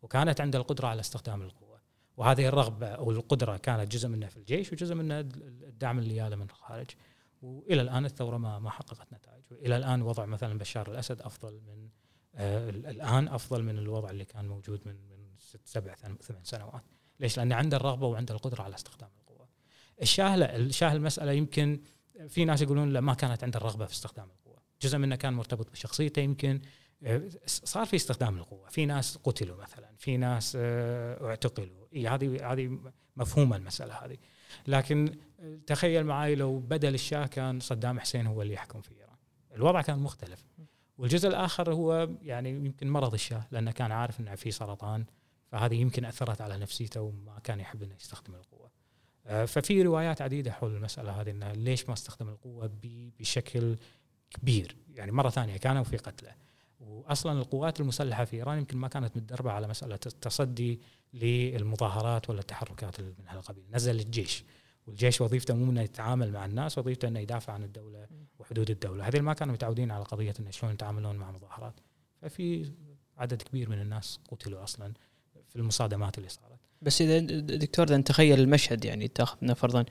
[0.02, 1.80] وكانت عنده القدرة على استخدام القوة.
[2.16, 6.42] وهذه الرغبة أو القدرة كانت جزء منها في الجيش وجزء منها الدعم اللي ياله من
[6.42, 6.90] الخارج
[7.42, 11.88] وإلى الآن الثورة ما ما حققت نتائج وإلى الآن وضع مثلا بشار الأسد أفضل من
[12.38, 16.82] الآن أفضل من الوضع اللي كان موجود من من ست سبع ثمان سنوات
[17.20, 19.48] ليش؟ لأن عنده الرغبة وعنده القدرة على استخدام القوة.
[20.02, 21.80] الشاه لا الشاه المساله يمكن
[22.28, 25.70] في ناس يقولون لا ما كانت عنده الرغبة في استخدام القوة، جزء منه كان مرتبط
[25.70, 26.60] بشخصيته يمكن
[27.04, 32.78] آه، صار في استخدام القوة، في ناس قتلوا مثلا، في ناس آه، اعتقلوا، هذه هذه
[33.16, 34.16] مفهومه المسألة هذه.
[34.66, 35.18] لكن
[35.66, 39.16] تخيل معي لو بدل الشاه كان صدام حسين هو اللي يحكم في إيران،
[39.54, 40.44] الوضع كان مختلف.
[40.98, 45.04] والجزء الآخر هو يعني يمكن مرض الشاه لأنه كان عارف إنه في سرطان
[45.52, 48.70] فهذه يمكن أثرت على نفسيته وما كان يحب إنه يستخدم القوة.
[49.26, 53.76] آه، ففي روايات عديدة حول المسألة هذه إنه ليش ما استخدم القوة بشكل
[54.30, 56.34] كبير؟ يعني مرة ثانية كانوا في قتله.
[56.80, 60.80] واصلا القوات المسلحة في إيران يمكن ما كانت متدربة على مسألة التصدي
[61.14, 64.44] للمظاهرات ولا التحركات من هالقبيل نزل الجيش.
[64.86, 68.06] والجيش وظيفته مو إنه يتعامل مع الناس وظيفته إنه يدافع عن الدولة
[68.38, 69.08] وحدود الدولة.
[69.08, 71.74] هذول ما كانوا متعودين على قضية إنه شلون يتعاملون مع مظاهرات.
[72.22, 72.72] ففي
[73.18, 74.92] عدد كبير من الناس قتلوا أصلا
[75.48, 76.58] في المصادمات اللي صارت.
[76.82, 79.84] بس إذا دكتور إذا نتخيل المشهد يعني تاخذنا فرضا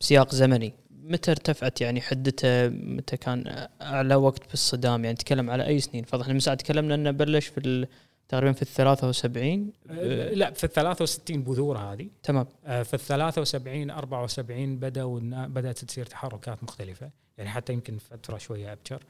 [0.00, 5.80] بسياق زمني متى ارتفعت يعني حدته؟ متى كان أعلى وقت بالصدام؟ يعني نتكلم على أي
[5.80, 7.86] سنين؟ فرضا إحنا من ساعة تكلمنا إنه بلش في
[8.30, 12.08] تقريبا في ال 73 أه، لا في ال 63 بذور هذه.
[12.22, 12.46] تمام.
[12.66, 18.72] أه، في ال 73 74 بدأوا بدأت تصير تحركات مختلفة يعني حتى يمكن فترة شوية
[18.72, 19.02] أبكر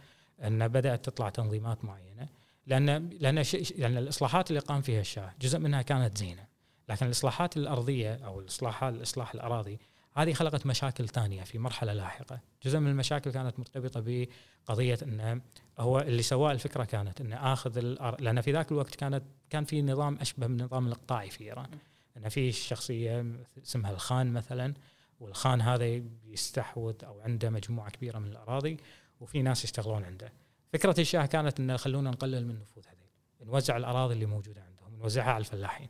[0.42, 2.28] أن بدأت تطلع تنظيمات معينة.
[2.66, 3.44] لأن لأن
[3.78, 6.44] لأن الإصلاحات اللي قام فيها الشاه جزء منها كانت زينة
[6.88, 9.78] لكن الإصلاحات الأرضية أو الإصلاح الإصلاح الأراضي
[10.14, 14.26] هذه خلقت مشاكل ثانية في مرحلة لاحقة، جزء من المشاكل كانت مرتبطة
[14.66, 15.40] بقضية انه
[15.80, 17.80] هو اللي سواه الفكرة كانت إنه آخذ.
[18.18, 21.68] لأن في ذاك الوقت كانت كان في نظام أشبه من النظام الاقطاعي في إيران،
[22.16, 23.26] إنه في شخصية
[23.62, 24.74] اسمها الخان مثلا
[25.20, 28.76] والخان هذا يستحوذ أو عنده مجموعة كبيرة من الأراضي
[29.20, 30.32] وفي ناس يشتغلون عنده.
[30.72, 35.30] فكرة الشاة كانت إنه خلونا نقلل من نفوذ هذيل، نوزع الأراضي اللي موجودة عندهم، نوزعها
[35.32, 35.88] على الفلاحين.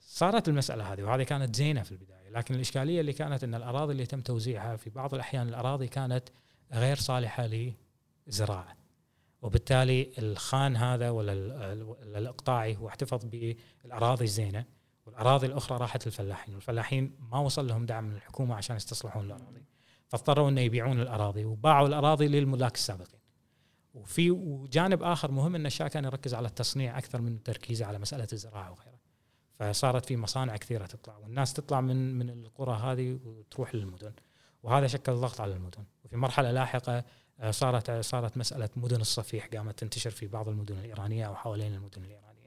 [0.00, 2.30] صارت المسألة هذه وهذه كانت زينة في البداية.
[2.30, 6.28] لكن الإشكالية اللي كانت إن الأراضي اللي تم توزيعها في بعض الأحيان الأراضي كانت
[6.72, 7.48] غير صالحة
[8.26, 8.76] للزراعه
[9.46, 11.32] وبالتالي الخان هذا ولا
[12.18, 14.64] الإقطاعي هو احتفظ بالأراضي الزينة
[15.06, 19.64] والأراضي الأخرى راحت للفلاحين والفلاحين ما وصل لهم دعم من الحكومة عشان يستصلحون الأراضي.
[20.08, 23.20] فاضطروا إنه يبيعون الأراضي وباعوا الأراضي للملاك السابقين.
[23.94, 28.28] وفي وجانب آخر مهم إن الشاه كان يركز على التصنيع أكثر من تركيزه على مسألة
[28.32, 29.00] الزراعة وغيرها.
[29.58, 34.12] فصارت في مصانع كثيرة تطلع والناس تطلع من من القرى هذه وتروح للمدن.
[34.62, 35.84] وهذا شكل ضغط على المدن.
[36.04, 37.04] وفي مرحلة لاحقة
[37.50, 42.46] صارت صارت مسألة مدن الصفيح قامت تنتشر في بعض المدن الإيرانية أو حوالين المدن الإيرانية.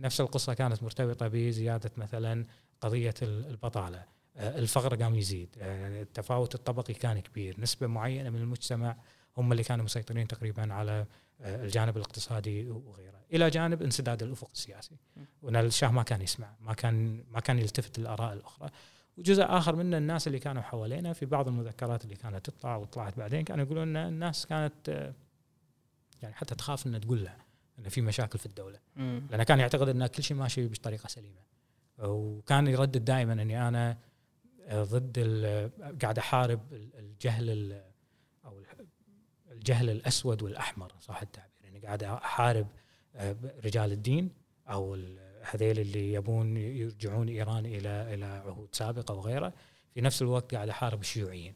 [0.00, 2.46] نفس القصة كانت مرتبطة بزيادة مثلا
[2.80, 4.04] قضية البطالة.
[4.36, 5.48] آه، الفقر قام يزيد.
[5.58, 7.60] آه، التفاوت الطبقي كان كبير.
[7.60, 8.96] نسبة معينة من المجتمع
[9.36, 11.06] هم اللي كانوا مسيطرين تقريبا على
[11.40, 13.20] الجانب الاقتصادي وغيره.
[13.32, 14.96] إلى جانب انسداد الأفق السياسي.
[15.42, 18.70] وان الشاه ما كان يسمع ما كان ما كان يلتفت للآراء الأخرى.
[19.16, 23.44] وجزء آخر من الناس اللي كانوا حوالينا في بعض المذكرات اللي كانت تطلع وطلعت بعدين
[23.44, 25.12] كانوا يقولون إن الناس كانت
[26.22, 27.36] يعني حتى تخاف ان تقول له
[27.78, 28.78] إن في مشاكل في الدولة.
[29.30, 31.40] لأنه كان يعتقد إن كل شيء ماشي بطريقة سليمة.
[31.98, 33.98] وكان يردد دائما إني أنا
[34.72, 35.18] ضد
[36.02, 37.82] قاعد أحارب الجهل
[38.44, 38.62] أو
[39.50, 41.50] الجهل الأسود والأحمر صح التعبير.
[41.62, 42.66] يعني قاعد أحارب
[43.16, 44.30] آه، رجال الدين
[44.68, 44.94] أو
[45.50, 49.52] هذيل اللي يبون يرجعون إيران إلى إلى عهود سابقة وغيره
[49.94, 51.54] في نفس الوقت قاعد أحارب الشيوعيين.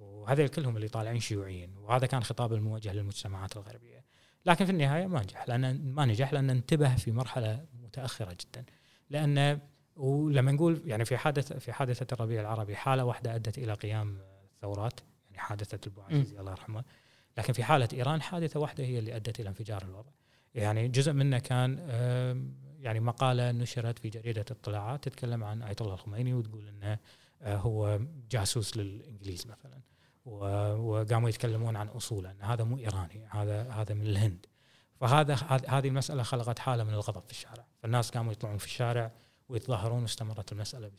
[0.00, 4.04] وهذول كلهم اللي طالعين شيوعيين وهذا كان خطاب الموجه للمجتمعات الغربية.
[4.46, 8.64] لكن في النهاية ما نجح لأن ما نجح لأن انتبه في مرحلة متأخرة جدا.
[9.10, 9.60] لأن
[9.96, 14.18] ولما نقول يعني في حادث في حادثة الربيع العربي حالة واحدة أدت إلى قيام
[14.60, 16.84] ثورات يعني حادثة البوعزيزي الله يرحمه.
[17.38, 20.10] لكن في حالة إيران حادثة واحدة هي اللي أدت إلى انفجار الوضع.
[20.54, 21.78] يعني جزء منه كان
[22.78, 26.98] يعني مقالة نشرت في جريدة اطلاعات تتكلم عن آية الله الخميني وتقول إنه
[27.42, 29.80] آه، هو جاسوس للإنجليز مثلا.
[30.26, 34.46] وقاموا يتكلمون عن أصوله إن هذا مو إيراني هذا هذا من الهند.
[35.00, 35.34] فهذا
[35.68, 37.66] هذه المسألة خلقت حالة من الغضب في الشارع.
[37.82, 39.12] فالناس قاموا يطلعون في الشارع
[39.48, 40.90] ويتظاهرون واستمرت المسألة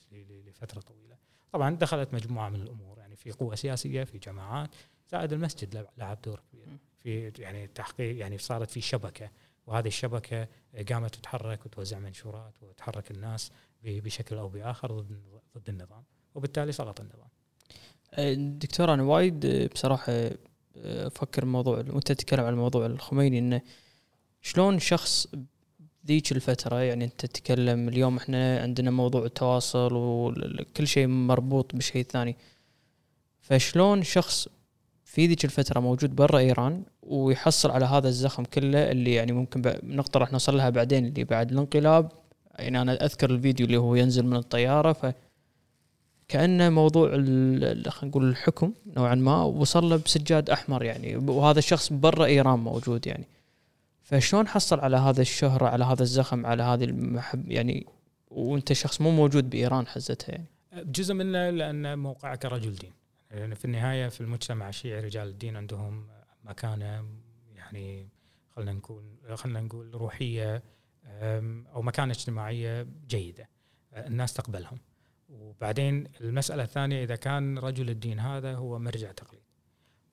[0.48, 1.18] لفترة طويلة.
[1.52, 4.70] طبعا دخلت مجموعة من الأمور يعني في قوة سياسية في جماعات.
[5.12, 6.68] زائد المسجد لعب دور كبير.
[7.00, 9.30] في يعني تحقيق يعني صارت في شبكة.
[9.70, 10.48] وهذه الشبكة
[10.90, 13.52] قامت تتحرك وتوزع منشورات وتحرك الناس
[13.84, 15.20] بشكل أو بآخر ضد
[15.58, 16.04] ضد النظام
[16.36, 17.28] وبالتالي سقط النظام.
[18.14, 20.38] أه، دكتور أنا وايد بصراحة أه،
[21.08, 23.62] أفكر موضوع وأنت تتكلم عن موضوع الخميني إنه
[24.42, 25.28] شلون شخص
[26.08, 32.36] ذيك الفترة يعني أنت تتكلم اليوم إحنا عندنا موضوع التواصل وكل شيء مربوط بشيء ثاني
[33.42, 34.48] فشلون شخص
[35.10, 40.20] في ذيك الفترة موجود برا إيران ويحصل على هذا الزخم كله اللي يعني ممكن نقطة
[40.20, 42.12] راح نوصل لها بعدين اللي بعد الانقلاب.
[42.60, 45.14] يعني أنا أذكر الفيديو اللي هو ينزل من الطيارة ف
[46.28, 51.16] كأنه موضوع خلينا نقول الحكم نوعا ما وصل له بسجاد أحمر يعني.
[51.16, 53.26] وهذا الشخص برا إيران موجود يعني.
[54.04, 57.86] فشلون حصل على هذا الشهرة على هذا الزخم على هذه المحب يعني
[58.32, 62.99] وأنت شخص مو موجود بإيران حزتها يعني؟ جزء منه لأن موقعك رجل دين.
[63.32, 66.08] يعني في النهاية في المجتمع الشيعي رجال الدين عندهم
[66.44, 67.06] مكانة
[67.56, 68.10] يعني
[68.56, 70.64] خلينا نقول خلينا نقول روحية
[71.74, 73.50] أو مكانة اجتماعية جيدة
[73.94, 74.80] الناس تقبلهم.
[75.30, 79.42] وبعدين المسألة الثانية إذا كان رجل الدين هذا هو مرجع تقليد.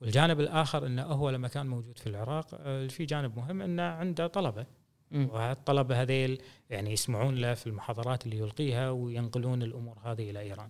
[0.01, 2.55] والجانب الآخر إنه هو لما كان موجود في العراق
[2.87, 4.65] في جانب مهم إنه عنده طلبة.
[5.11, 10.69] والطلبة هذيل يعني يسمعون له في المحاضرات اللي يلقيها وينقلون الأمور هذه إلى إيران.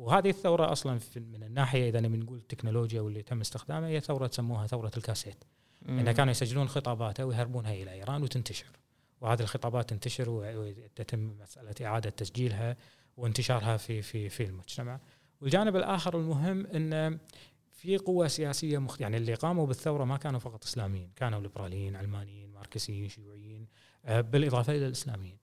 [0.00, 4.90] وهذه الثورة أصلا من الناحية إذا نقول التكنولوجيا واللي تم استخدامها هي ثورة سموها ثورة
[4.96, 5.44] الكاسيت.
[5.88, 8.66] إنه كانوا يسجلون خطاباته ويهربونها إلى إيران وتنتشر.
[9.20, 12.76] وهذه الخطابات تنتشر وتتم مسألة إعادة تسجيلها
[13.16, 15.00] وانتشارها في في في المجتمع.
[15.40, 17.18] والجانب الآخر المهم انه
[17.72, 19.00] في قوة سياسية مخ...
[19.00, 23.66] يعني اللي قاموا بالثورة ما كانوا فقط إسلاميين كانوا ليبراليين علمانيين ماركسيين شيوعيين
[24.04, 25.36] آه، بالإضافة إلى الإسلاميين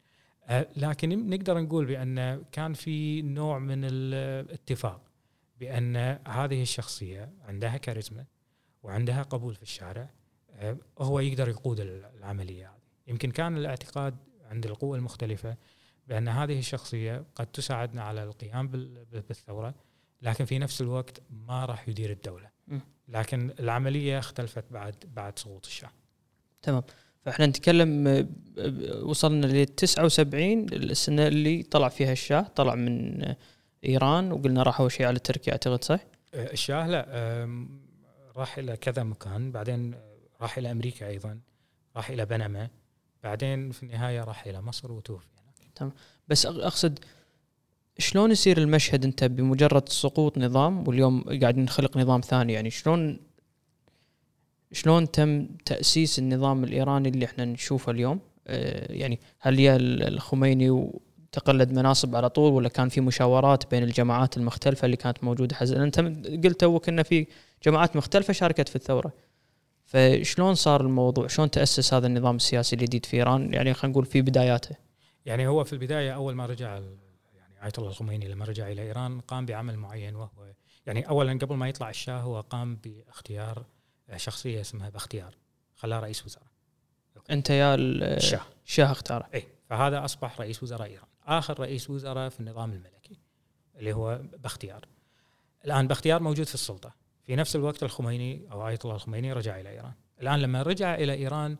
[0.76, 5.02] لكن نقدر نقول بأن كان في نوع من الاتفاق
[5.60, 5.96] بأن
[6.28, 8.26] هذه الشخصية عندها كاريزما
[8.84, 10.10] وعندها قبول في الشارع
[10.52, 12.78] آه، هو يقدر يقود العملية هذه.
[13.08, 15.58] يمكن كان الاعتقاد عند القوى المختلفة
[16.08, 18.68] بأن هذه الشخصية قد تساعدنا على القيام
[19.12, 19.76] بالثورة
[20.22, 22.50] لكن في نفس الوقت ما راح يدير الدولة.
[23.08, 25.92] لكن العملية اختلفت بعد بعد سقوط الشاه
[26.62, 26.84] تمام.
[27.28, 33.24] فاحنا نتكلم آه، وصلنا ل 79 السنة اللي طلع فيها الشاه طلع من
[33.86, 36.00] إيران وقلنا راح أول شيء على تركيا أعتقد صح؟
[36.34, 37.06] آه، الشاه لا
[38.36, 39.96] راح إلى كذا مكان بعدين
[40.42, 41.40] راح إلى أمريكا أيضا
[41.96, 42.70] راح إلى بنما
[43.24, 45.28] بعدين في النهاية راح إلى مصر وتوفي.
[45.76, 45.92] تمام.
[46.28, 47.00] بس أقصد
[47.98, 53.20] شلون يصير المشهد أنت بمجرد سقوط نظام واليوم قاعدين نخلق نظام ثاني؟ يعني شلون
[54.72, 61.72] شلون تم تأسيس النظام الإيراني اللي إحنا نشوفه اليوم؟ آه، يعني هل يا الخميني وتقلد
[61.72, 66.00] مناصب على طول ولا كان في مشاورات بين الجماعات المختلفة اللي كانت موجودة؟ حزن انت
[66.46, 67.28] قلت توك ان في
[67.64, 69.14] جماعات مختلفة شاركت في الثورة.
[69.86, 74.22] فشلون صار الموضوع؟ شلون تأسس هذا النظام السياسي الجديد في إيران؟ يعني خلينا نقول في
[74.22, 74.76] بداياته.
[75.26, 76.80] يعني هو في البداية أول ما رجع
[77.64, 80.30] آية الله الخميني لما رجع إلى إيران قام بعمل معين وهو
[80.86, 83.66] يعني أولا قبل ما يطلع الشاه هو قام باختيار
[84.16, 85.36] شخصية اسمها باختيار
[85.76, 86.48] خلاه رئيس وزراء.
[87.30, 89.30] أنت يا الشاه الشاه اختاره.
[89.34, 91.08] إيه فهذا أصبح رئيس وزراء إيران.
[91.26, 93.20] آخر رئيس وزراء في النظام الملكي
[93.76, 94.86] اللي هو باختيار.
[95.66, 96.96] الآن باختيار موجود في السلطة.
[97.24, 99.94] في نفس الوقت الخميني أو آية الله الخميني رجع إلى إيران.
[100.22, 101.58] الآن لما رجع إلى إيران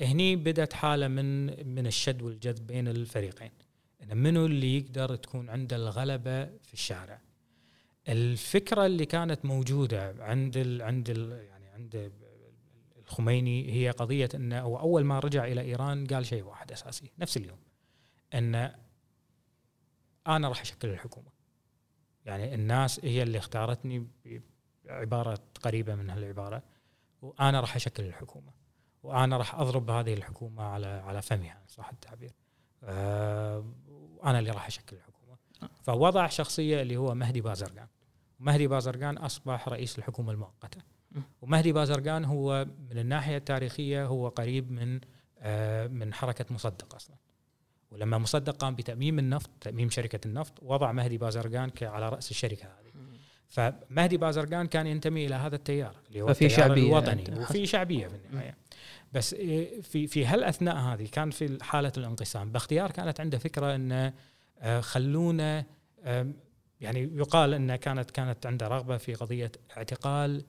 [0.00, 3.50] هني بدأت حالة من من الشد والجذب بين الفريقين.
[4.02, 7.20] إن منو اللي يقدر تكون عنده الغلبة في الشارع.
[8.08, 12.12] الفكرة اللي كانت موجودة عند ال عند ال عند
[12.96, 17.36] الخميني هي قضية انه هو أول ما رجع إلى إيران قال شيء واحد أساسي نفس
[17.36, 17.58] اليوم
[18.34, 18.54] إن
[20.26, 21.30] أنا راح أشكل الحكومة.
[22.24, 24.06] يعني الناس هي اللي اختارتني
[24.84, 26.62] بعبارة قريبة من هالعبارة
[27.22, 28.52] وأنا راح أشكل الحكومة
[29.02, 32.32] وأنا راح أضرب هذه الحكومة على على فمها صح التعبير؟
[32.82, 33.64] آه
[34.24, 35.36] أنا اللي راح أشكل الحكومة.
[35.82, 37.88] فوضع شخصية اللي هو مهدي بازرقان.
[38.38, 40.93] مهدي بازرقان أصبح رئيس الحكومة المؤقتة.
[41.42, 45.00] ومهدي بازرقان هو من الناحية التاريخية هو قريب من
[45.38, 47.16] آه من حركة مصدق أصلا.
[47.90, 52.84] ولما مصدق قام بتأميم النفط تأميم شركة النفط وضع مهدي بازرقان على رأس الشركة هذه.
[53.48, 58.14] فمهدي بازرقان كان ينتمي إلى هذا التيار اللي هو ففي شعبية الوطني وفي شعبية في
[58.14, 58.56] النهاية.
[59.12, 62.52] بس إيه، في في هالأثناء هذه كان في حالة الانقسام.
[62.52, 64.12] باختيار كانت عنده فكرة انه
[64.58, 65.64] آه، خلونا
[66.80, 70.44] يعني يقال انه كانت كانت عنده رغبة في قضية اعتقال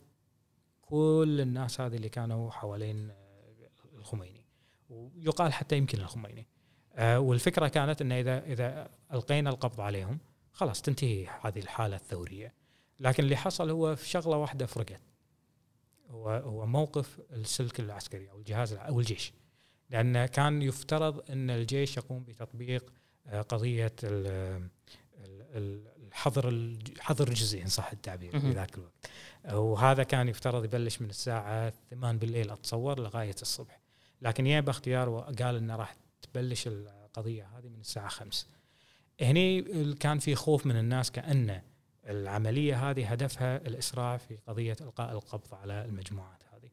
[0.86, 4.45] كل الناس هذه اللي كانوا حوالين آه، الخميني.
[4.89, 6.48] ويقال حتى يمكن الخميني.
[6.93, 10.19] آه، والفكرة كانت إنه إذا إذا ألقينا القبض عليهم
[10.52, 12.54] خلاص تنتهي هذه الحالة الثورية.
[13.00, 15.02] لكن اللي حصل هو في شغلة واحدة فرقت.
[16.10, 19.34] هو هو موقف السلك العسكري أو الجهاز أو الجيش.
[19.89, 22.93] لأن كان يفترض إن الجيش يقوم بتطبيق
[23.28, 23.93] آه، قضية
[26.15, 29.10] الحظر الحظر الجزئي ان صح التعبير في ذاك الوقت.
[29.54, 33.80] وهذا كان يفترض يبلش من الساعة 8 بالليل أتصور لغاية الصبح.
[34.21, 38.47] لكن يا باختيار وقال إنه راح تبلش القضية هذه من الساعة 5
[39.21, 39.62] هني
[39.93, 41.62] كان في خوف من الناس كأن
[42.10, 46.69] العملية هذه هدفها الإسراع في قضية إلقاء القبض على المجموعات هذه.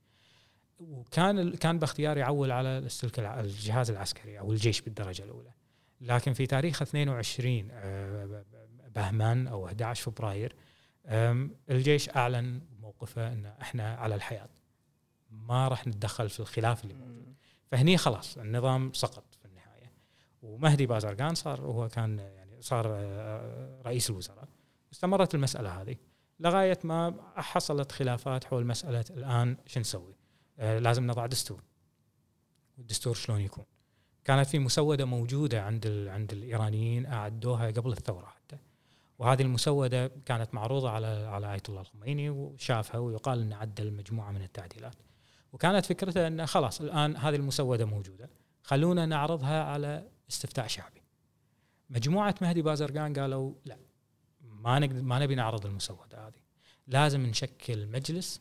[0.80, 5.52] وكان كان باختيار يعول على السلك الجهاز العسكري أو الجيش بالدرجة الأولى.
[6.00, 7.68] لكن في تاريخ 22
[8.96, 10.56] آه، بهمان أو 11 فبراير
[11.70, 14.48] الجيش أعلن موقفه إن إحنا على الحياة.
[15.30, 17.34] ما راح نتدخل في الخلاف اللي موجود.
[17.66, 19.92] فهني خلاص النظام سقط في النهاية.
[20.42, 24.48] ومهدي بازرقان صار هو كان يعني صار آه، رئيس الوزراء.
[24.92, 25.96] استمرت المسألة هذه.
[26.40, 30.16] لغاية ما حصلت خلافات حول مسألة الآن شو نسوي؟
[30.58, 31.62] آه، لازم نضع دستور.
[32.78, 33.64] والدستور شلون يكون؟
[34.24, 38.41] كانت في مسودة موجودة عند عند الإيرانيين أعدوها قبل الثورة.
[39.22, 44.42] وهذه المسودة كانت معروضة على على آية الله الخميني وشافها ويقال إنه عدل مجموعة من
[44.42, 44.94] التعديلات.
[45.52, 48.30] وكانت فكرته إنه خلاص الآن هذه المسودة موجودة
[48.62, 51.02] خلونا نعرضها على استفتاء شعبي.
[51.90, 53.78] مجموعة مهدي بازرقان قالوا لا
[54.42, 56.42] ما نقدر ما نبي نعرض المسودة هذه.
[56.86, 58.40] لازم نشكل مجلس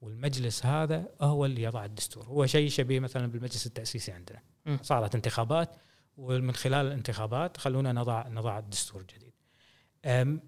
[0.00, 2.26] والمجلس هذا هو اللي يضع الدستور.
[2.26, 4.42] هو شيء شبيه مثلا بالمجلس التأسيسي عندنا.
[4.82, 5.76] صارت انتخابات
[6.16, 9.31] ومن خلال الانتخابات خلونا نضع نضع الدستور الجديد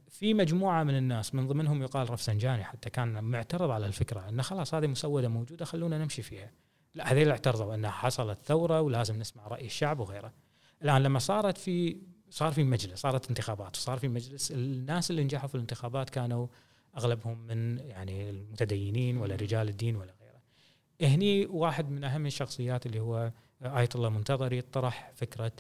[0.09, 4.75] في مجموعة من الناس من ضمنهم يقال رفسنجاني حتى كان معترض على الفكرة إنه خلاص
[4.75, 6.51] هذه مسودة موجودة خلونا نمشي فيها.
[6.95, 10.33] لا هذول اعترضوا إنها حصلت ثورة ولازم نسمع رأي الشعب وغيره.
[10.83, 11.97] الآن لما صارت في
[12.31, 16.47] صار في مجلس صارت انتخابات وصار في مجلس الناس اللي نجحوا في الانتخابات كانوا
[16.97, 20.41] أغلبهم من يعني المتدينين ولا رجال الدين ولا غيره.
[21.15, 25.53] هني واحد من أهم الشخصيات اللي هو آية الله منتظري طرح فكرة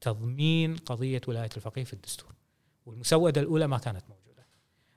[0.00, 2.35] تضمين قضية ولاية الفقيه في الدستور.
[2.86, 4.46] والمسودة الأولى ما كانت موجودة.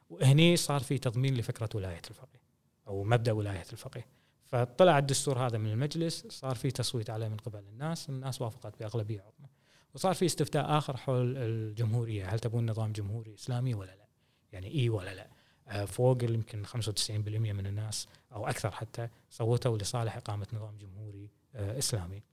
[0.09, 2.39] وهني صار في تضمين لفكرة ولاية الفقيه
[2.87, 4.05] أو مبدأ ولاية الفقيه.
[4.45, 9.21] فطلع الدستور هذا من المجلس صار في تصويت عليه من قبل الناس الناس وافقت بأغلبية
[9.21, 9.47] عظمى
[9.93, 14.07] وصار في استفتاء آخر حول الجمهورية هل تبون نظام جمهوري إسلامي ولا لا؟
[14.51, 15.27] يعني إي ولا لا؟
[15.67, 21.77] آه، فوق يمكن 95% من الناس أو أكثر حتى صوتوا لصالح إقامة نظام جمهوري آه،
[21.77, 22.23] إسلامي.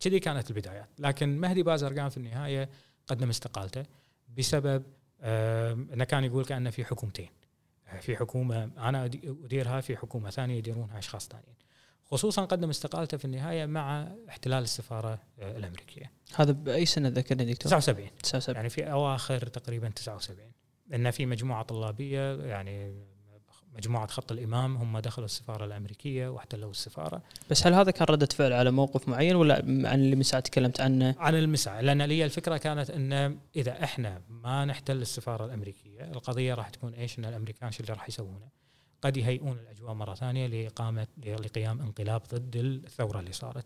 [0.00, 2.68] كذي كانت البدايات، لكن مهدي بازرقان في النهاية
[3.06, 3.84] قدم استقالته.
[4.38, 4.82] بسبب
[5.20, 7.28] آه، انه كان يقول كأن في حكومتين.
[8.00, 11.54] في حكومة أنا أديرها في حكومة ثانية يديرونها أشخاص ثانيين.
[12.04, 16.10] خصوصا قدم استقالته في النهاية مع احتلال السفارة الأمريكية.
[16.34, 20.52] هذا بأي سنة ذكرني دكتور؟ 79 79 يعني في أواخر تقريبا 79
[20.94, 22.94] إن في مجموعة طلابية يعني
[23.76, 28.52] مجموعة خط الإمام هم دخلوا السفارة الأمريكية واحتلوا السفارة بس هل هذا كان رده فعل
[28.52, 32.90] على موقف معين ولا عن اللي مساء تكلمت عنه؟ عن المساء لأن لي الفكرة كانت
[32.90, 37.92] إن إذا إحنا ما نحتل السفارة الأمريكية القضية راح تكون إيش إن الأمريكان شو اللي
[37.92, 38.48] راح يسوونه؟
[39.02, 43.64] قد يهيئون الأجواء مرة ثانية لإقامة لقيام انقلاب ضد الثورة اللي صارت.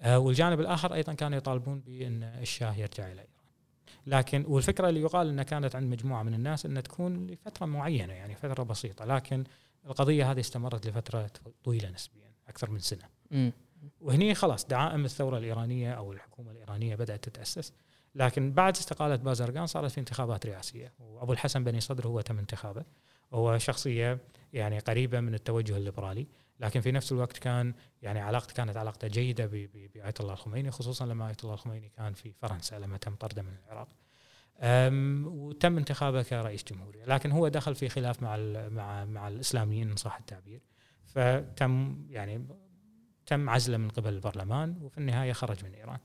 [0.00, 3.24] آه، والجانب الآخر أيضا كانوا يطالبون بإن الشاه يرجع إلى
[4.06, 8.34] لكن والفكرة اللي يقال إنها كانت عند مجموعة من الناس إنها تكون لفترة معينة يعني
[8.34, 9.44] فترة بسيطة لكن
[9.86, 11.30] القضية هذه استمرت لفترة
[11.64, 13.08] طويلة نسبيا أكثر من سنة.
[13.30, 13.50] م.
[14.00, 17.72] وهني خلاص دعائم الثورة الإيرانية أو الحكومة الإيرانية بدأت تتأسس
[18.14, 22.84] لكن بعد استقالة بازرقان صارت في انتخابات رئاسية وأبو الحسن بني صدر هو تم انتخابه
[23.32, 24.18] هو شخصية
[24.52, 26.26] يعني قريبة من التوجه الليبرالي
[26.60, 31.28] لكن في نفس الوقت كان يعني علاقته كانت علاقته جيدة بآية الله الخميني خصوصا لما
[31.28, 33.88] آية الله الخميني كان في فرنسا لما تم طرده من العراق.
[35.26, 38.36] وتم انتخابه كرئيس جمهورية، لكن هو دخل في خلاف مع
[38.68, 40.60] مع مع الإسلاميين ان صح التعبير.
[41.04, 42.46] فتم يعني
[43.26, 45.98] تم عزله من قبل البرلمان وفي النهاية خرج من إيران.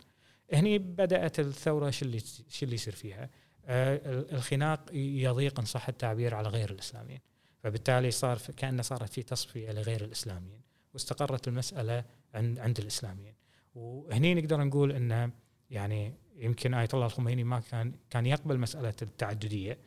[0.53, 3.29] هني بدأت الثورة شو اللي شو اللي يصير فيها؟
[3.65, 7.19] أه، الخناق يضيق ان صح التعبير على غير الإسلاميين.
[7.63, 10.62] فبالتالي صار كأنه صارت في تصفية لغير الإسلاميين
[10.93, 13.34] واستقرت المسألة عند عند الإسلاميين.
[13.76, 15.32] وهني نقدر نقول أنه
[15.69, 19.78] يعني يمكن آية الله الخميني ما كان كان يقبل مسألة التعددية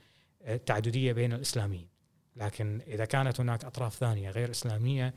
[0.47, 1.89] التعددية بين الإسلاميين.
[2.37, 5.15] لكن إذا كانت هناك أطراف ثانية غير إسلامية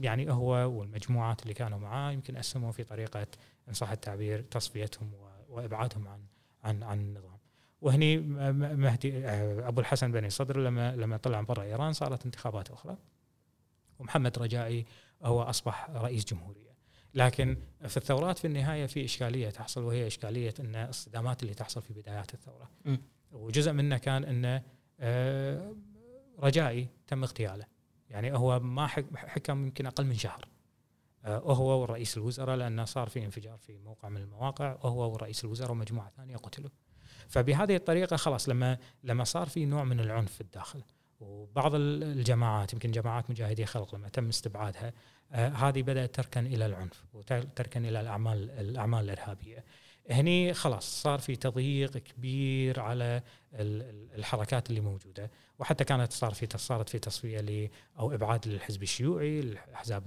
[0.00, 3.26] يعني هو والمجموعات اللي كانوا معاه يمكن أسموا في طريقة
[3.68, 5.12] إن صح التعبير تصفيتهم
[5.48, 6.20] وإبعادهم عن
[6.64, 7.37] عن عن النظام.
[7.80, 8.16] وهني
[8.76, 12.96] مهدي آه، أبو الحسن بني صدر لما لما طلع برا إيران صارت انتخابات أخرى.
[13.98, 14.86] ومحمد رجائي
[15.22, 16.68] هو أصبح رئيس جمهورية.
[17.14, 17.56] لكن
[17.88, 22.34] في الثورات في النهاية في إشكالية تحصل وهي إشكالية أن الصدامات اللي تحصل في بدايات
[22.34, 22.70] الثورة.
[22.84, 22.96] م.
[23.32, 24.62] وجزء منه كان انه
[25.00, 25.74] آه،
[26.38, 27.64] رجائي تم اغتياله.
[28.10, 30.48] يعني هو ما حكم يمكن أقل من شهر.
[31.24, 35.72] آه، وهو ورئيس الوزراء لأنه صار في انفجار في موقع من المواقع وهو ورئيس الوزراء
[35.72, 36.70] ومجموعة ثانية قتلوا.
[37.28, 40.82] فبهذه الطريقة خلاص لما لما صار في نوع من العنف في الداخل
[41.20, 44.92] وبعض الجماعات يمكن جماعات مجاهدي خلق لما تم استبعادها
[45.32, 49.64] آه هذه بدأت تركن إلى العنف وتركن إلى الأعمال الأعمال الإرهابية.
[50.10, 53.22] هني خلاص صار في تضييق كبير على
[54.14, 60.06] الحركات اللي موجودة وحتى كانت صار في صارت في تصفية أو إبعاد للحزب الشيوعي الاحزاب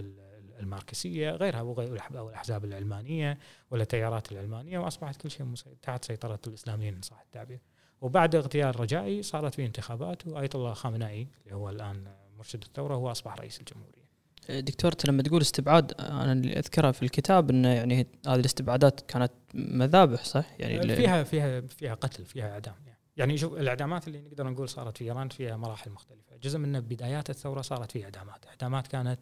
[0.59, 3.37] الماركسية غيرها أو الأحزاب العلمانيه
[3.71, 7.59] ولا التيارات العلمانيه وأصبحت كل شيء تحت سيطرة الإسلاميين ان صح التعبير.
[8.01, 12.03] وبعد اغتيال رجائي صارت في انتخابات وآية الله خامنئي اللي هو الآن
[12.37, 14.01] مرشد الثورة هو أصبح رئيس الجمهورية.
[14.49, 20.23] دكتور لما تقول استبعاد أنا اللي اذكره في الكتاب انه يعني هذه الاستبعادات كانت مذابح
[20.23, 22.99] صح؟ يعني فيها فيها فيها قتل فيها إعدام يعني.
[23.17, 27.29] يعني شوف الإعدامات اللي نقدر نقول صارت في إيران فيها مراحل مختلفة، جزء من بدايات
[27.29, 29.19] الثورة صارت في إعدامات، إعدامات كانت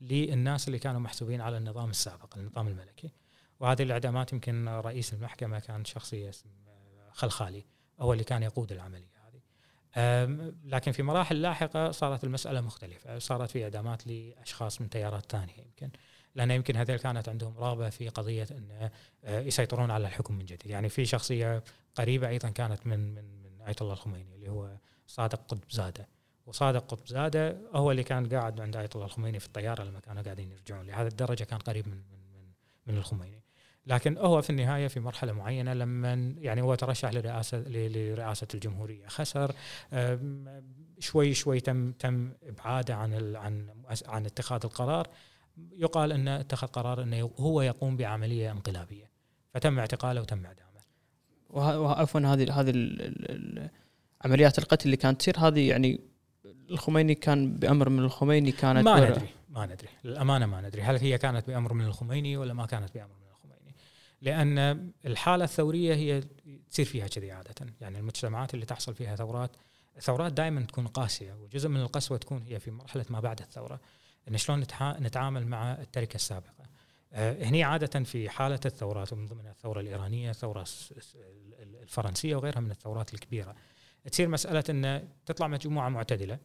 [0.00, 3.10] للناس اللي كانوا محسوبين على النظام السابق، النظام الملكي.
[3.60, 6.52] وهذه الإعدامات يمكن رئيس المحكمة كان شخصية اسمه
[7.12, 7.64] خلخالي
[8.00, 9.40] هو اللي كان يقود العملية هذه.
[10.64, 15.90] لكن في مراحل لاحقة صارت المسألة مختلفة، صارت في إعدامات لأشخاص من تيارات ثانية يمكن.
[16.34, 18.90] لأن يمكن هذول كانت عندهم رغبة في قضية أن
[19.24, 23.60] آه، يسيطرون على الحكم من جديد، يعني في شخصية قريبة أيضا كانت من من من
[23.66, 24.76] آية الله الخميني اللي هو
[25.06, 26.08] صادق قطب زادة.
[26.50, 30.22] وصادق قطب زاده هو اللي كان قاعد عند آية الله الخميني في الطيارة لما كانوا
[30.22, 32.46] قاعدين يرجعون لهذا الدرجة كان قريب من من من,
[32.86, 33.42] من الخميني.
[33.86, 39.54] لكن هو في النهاية في مرحلة معينة لما يعني هو ترشح لرئاسه لرئاسة الجمهورية خسر
[40.98, 43.68] شوي شوي تم تم إبعاده عن عن
[44.06, 45.08] عن اتخاذ القرار
[45.72, 49.10] يقال انه اتخذ قرار إنه هو يقوم بعملية انقلابية
[49.54, 50.70] فتم اعتقاله وتم إعدامه.
[51.50, 52.72] وعفوا هذه هذه
[54.24, 56.00] عمليات القتل اللي كانت تصير هذه يعني
[56.70, 59.88] الخميني كان بأمر من الخميني كانت ما ندري ما ندري.
[60.04, 60.82] للأمانة ما ندري.
[60.82, 63.74] هل هي كانت بأمر من الخميني ولا ما كانت بأمر من الخميني؟
[64.22, 66.22] لأن الحالة الثورية هي
[66.70, 67.54] تصير فيها كذي عادة.
[67.80, 69.50] يعني المجتمعات اللي تحصل فيها ثورات
[70.00, 73.80] ثورات دائما تكون قاسية وجزء من القسوة تكون هي في مرحلة ما بعد الثورة.
[74.28, 76.70] إن شلون نتعامل مع التركة السابقة؟
[77.12, 80.64] آه، هني عادة في حالة الثورات ومن ضمنها الثورة الإيرانية الثورة
[81.82, 83.54] الفرنسية وغيرها من الثورات الكبيرة.
[84.10, 86.38] تصير مسألة أن تطلع مجموعة معتدلة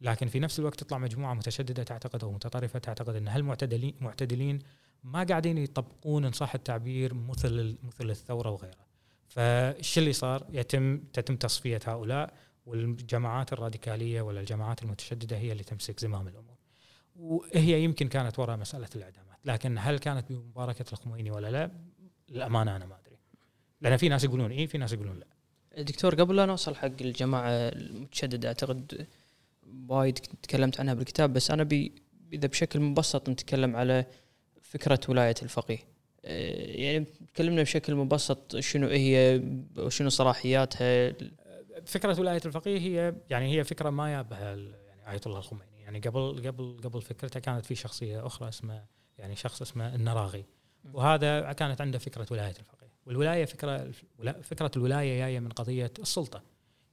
[0.00, 4.58] لكن في نفس الوقت تطلع مجموعة متشددة تعتقد أو متطرفة تعتقد أن هالمعتدلين معتدلين
[5.04, 8.86] ما قاعدين يطبقون إن صح التعبير مثل مثل الثورة وغيرها.
[9.28, 12.34] فالشيء اللي صار؟ يتم تتم تصفية هؤلاء
[12.66, 16.56] والجماعات الراديكالية ولا الجماعات المتشددة هي اللي تمسك زمام الأمور.
[17.16, 21.70] وهي يمكن كانت وراء مسألة الإعدامات لكن هل كانت بمباركة الخميني ولا لا؟
[22.28, 23.16] للأمانة أنا ما أدري.
[23.80, 25.26] لأن في ناس يقولون إيه في ناس يقولون لا.
[25.82, 29.06] دكتور قبل لا نوصل حق الجماعة المتشددة أعتقد
[29.88, 31.92] وايد تكلمت عنها بالكتاب بس أنا بي
[32.32, 34.06] إذا بشكل مبسط نتكلم على
[34.62, 35.78] فكرة ولاية الفقيه.
[36.24, 39.42] آه، يعني تكلمنا بشكل مبسط شنو هي
[39.78, 41.14] وشنو صلاحياتها.
[41.86, 45.80] فكرة ولاية الفقيه هي يعني هي فكرة ما يابها يعني آية الله الخميني.
[45.80, 48.86] يعني قبل قبل قبل فكرته كانت في شخصية أخرى اسمها
[49.18, 50.44] يعني شخص اسمه النراغي.
[50.92, 52.92] وهذا كانت عنده فكرة ولاية الفقيه.
[53.06, 53.90] والولاية فكرة
[54.42, 56.42] فكرة الولاية جاية من قضية السلطة.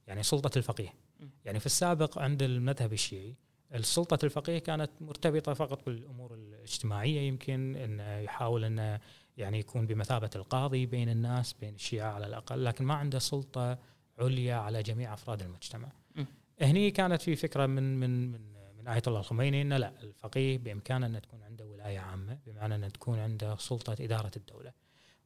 [0.06, 1.03] يعني سلطة الفقيه.
[1.44, 3.34] يعني في السابق عند المذهب الشيعي
[3.74, 9.00] السلطة الفقيه كانت مرتبطة فقط بالأمور الاجتماعية يمكن أنه يحاول أنه
[9.36, 13.78] يعني يكون بمثابة القاضي بين الناس بين الشيعة على الأقل لكن ما عنده سلطة
[14.18, 15.88] عليا على جميع أفراد المجتمع.
[16.16, 16.24] م.
[16.60, 18.40] هني كانت في فكرة من من من
[18.78, 22.92] من آية الله الخميني أنه لا الفقيه بإمكانه أن تكون عنده ولاية عامة بمعنى أن
[22.92, 24.72] تكون عنده سلطة إدارة الدولة.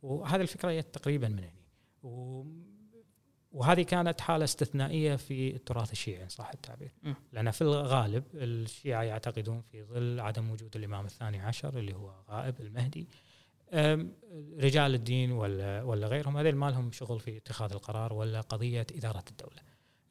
[0.03, 1.59] وهذه الفكرة تقريبا من هنا
[3.53, 6.93] وهذه كانت حالة استثنائية في التراث الشيعي إن صح التعبير.
[7.33, 12.61] لأن في الغالب الشيعة يعتقدون في ظل عدم وجود الإمام الثاني عشر اللي هو غائب
[12.61, 13.09] المهدي
[14.61, 19.25] رجال الدين ولا ولا غيرهم هذول ما لهم شغل في اتخاذ القرار ولا قضية إدارة
[19.31, 19.63] الدولة.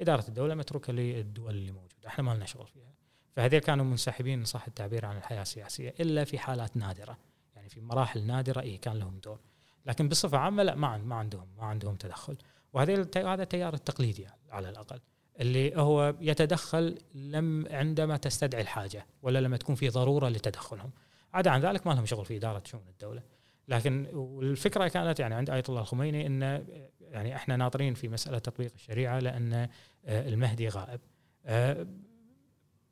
[0.01, 2.93] إدارة الدولة متروكة للدول اللي موجودة إحنا ما لنا شغل فيها.
[3.35, 7.17] فهذول كانوا منسحبين صح التعبير عن الحياة السياسية إلا في حالات نادرة.
[7.55, 9.39] يعني في مراحل نادرة اي كان لهم دور.
[9.85, 12.37] لكن بصفة عامة لا ما ما عندهم ما عندهم تدخل.
[12.77, 14.99] وهذا هذا التيار التقليدي على الأقل
[15.39, 20.91] اللي هو يتدخل لم عندما تستدعي الحاجة ولا لما تكون في ضرورة لتدخلهم.
[21.33, 23.23] عدا عن ذلك ما لهم شغل في إدارة شؤون الدولة.
[23.67, 26.65] لكن والفكرة كانت يعني عند آية الله الخميني إن
[27.01, 29.69] يعني إحنا ناطرين في مسألة تطبيق الشريعة لأن
[30.05, 30.99] المهدي غائب.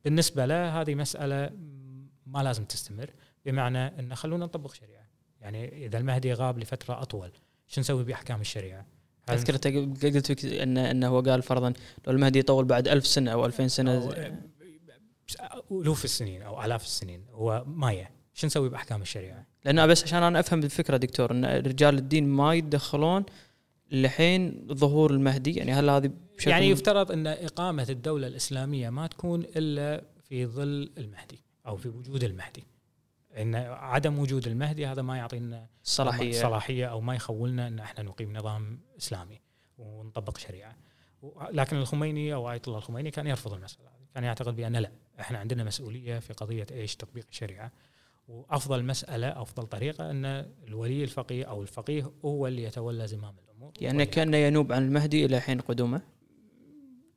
[0.05, 1.49] بالنسبة له هذه مسألة
[2.25, 3.09] ما لازم تستمر
[3.45, 5.05] بمعنى إن خلونا نطبق شريعة.
[5.41, 7.31] يعني إذا المهدي غاب لفترة أطول
[7.67, 8.86] شو نسوي بأحكام الشريعة؟
[9.30, 11.73] أذكر قلت ان انه هو قال فرضا
[12.07, 14.11] لو المهدي يطول بعد ألف سنة أو 2000 سنة
[15.71, 20.39] الوف السنين أو آلاف السنين هو مايه شو نسوي بأحكام الشريعة؟ لأنه بس عشان أنا
[20.39, 23.26] أفهم الفكرة دكتور إن رجال الدين ما يتدخلون
[23.91, 29.43] لحين ظهور المهدي يعني هل هذه بشكل يعني يفترض إن إقامة الدولة الإسلامية ما تكون
[29.55, 32.63] إلا في ظل المهدي أو في وجود المهدي
[33.38, 36.31] إن عدم وجود المهدي هذا ما يعطينا صلاحية.
[36.31, 39.41] صلاحية أو ما يخولنا إن إحنا نقيم نظام إسلامي
[39.77, 40.75] ونطبق شريعة.
[41.51, 44.07] لكن الخميني أو آية الله الخميني كان يرفض المسألة هذه.
[44.15, 47.71] كان يعتقد بأن لا إحنا عندنا مسؤولية في قضية إيش تطبيق الشريعة.
[48.27, 50.25] وأفضل مسألة أفضل طريقة أن
[50.67, 53.73] الولي الفقيه أو الفقيه هو اللي يتولى زمام الأمور.
[53.81, 56.01] يعني كانه ينوب عن المهدي إلى حين قدومه؟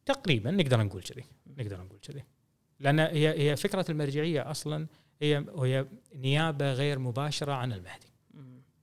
[0.07, 2.25] تقريبا نقدر نقول كذي نقدر نقول كذي.
[2.81, 4.87] لأن هي هي فكرة المرجعية أصلا
[5.21, 8.07] هي هي نيابة غير مباشرة عن المهدي.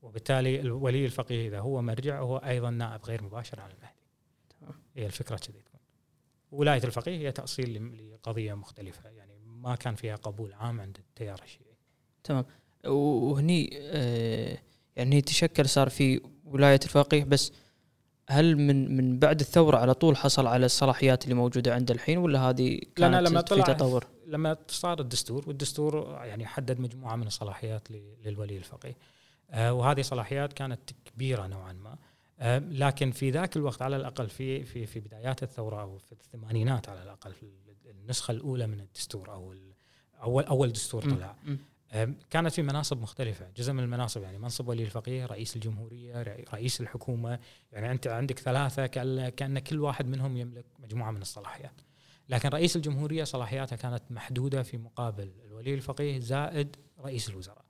[0.01, 3.95] وبالتالي الولي الفقيه إذا هو مرجع هو أيضا نائب غير مباشر عن المهدي.
[4.95, 5.79] هي الفكرة كذي تكون.
[6.51, 9.09] ولاية الفقيه هي تأصيل لقضية مختلفة.
[9.09, 11.77] يعني ما كان فيها قبول عام عند التيار الشيعي.
[12.23, 12.45] تمام.
[12.85, 14.57] وهني آه
[14.95, 17.51] يعني تشكل صار في ولاية الفقيه بس
[18.29, 22.39] هل من من بعد الثورة على طول حصل على الصلاحيات اللي موجودة عنده الحين ولا
[22.39, 27.91] هذه كانت لما في تطور؟ لما صار الدستور والدستور يعني حدد مجموعة من الصلاحيات
[28.25, 28.97] للولي الفقيه.
[29.51, 31.97] آه وهذه صلاحيات كانت كبيرة نوعا ما.
[32.39, 36.89] آه لكن في ذاك الوقت على الأقل في في في بدايات الثورة أو في الثمانينات
[36.89, 37.45] على الأقل في
[37.85, 39.55] النسخة الأولى من الدستور أو
[40.21, 41.35] اول أول دستور طلع.
[42.29, 46.21] كانت في مناصب مختلفة جزء من المناصب يعني منصب ولي الفقيه رئيس الجمهورية
[46.53, 47.39] رئيس الحكومة.
[47.71, 48.85] يعني أنت عندك ثلاثة
[49.29, 51.81] كأن كل واحد منهم يملك مجموعة من الصلاحيات.
[52.29, 57.65] لكن رئيس الجمهورية صلاحياته كانت محدودة في مقابل الولي الفقيه زائد رئيس الوزراء.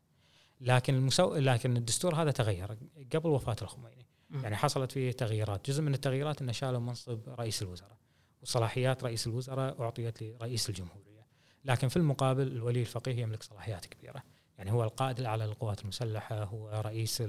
[0.62, 1.36] لكن المسو...
[1.36, 2.78] لكن الدستور هذا تغير
[3.14, 4.06] قبل وفاة الخميني.
[4.44, 5.70] يعني حصلت فيه تغييرات.
[5.70, 7.98] جزء من التغييرات إنه شالوا منصب رئيس الوزراء.
[8.42, 11.28] وصلاحيات رئيس الوزراء أعطيت لرئيس الجمهورية.
[11.66, 14.24] لكن في المقابل الولي الفقيه يملك صلاحيات كبيرة.
[14.58, 17.24] يعني هو القائد الاعلى للقوات المسلحة هو رئيس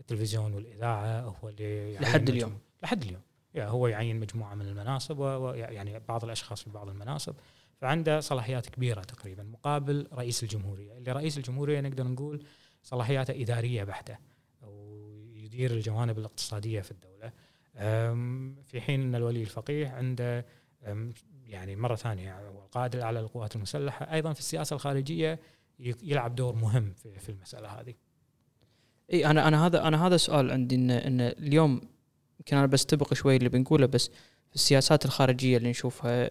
[0.00, 2.58] التلفزيون والإذاعة هو اللي لحد اليوم.
[2.82, 3.22] لحد اليوم.
[3.54, 7.34] يعني هو يعين مجموعة من المناصب ويعني بعض الأشخاص في بعض المناصب
[7.80, 12.44] فعنده صلاحيات كبيرة تقريبا مقابل رئيس الجمهورية اللي رئيس الجمهورية نقدر نقول
[12.82, 14.16] صلاحياته إدارية بحتة
[14.62, 17.32] ويدير الجوانب الاقتصادية في الدولة
[18.62, 20.46] في حين أن الولي الفقيه عنده
[21.46, 25.40] يعني مرة ثانية القائد الأعلى للقوات المسلحة أيضا في السياسة الخارجية
[25.78, 27.94] يلعب دور مهم في, المسألة هذه.
[29.12, 31.80] إي أنا أنا هذا أنا هذا سؤال عندي ان إن اليوم
[32.42, 34.08] يمكن أنا بستبق شوي اللي بنقوله بس
[34.48, 36.28] في السياسات الخارجية اللي نشوفها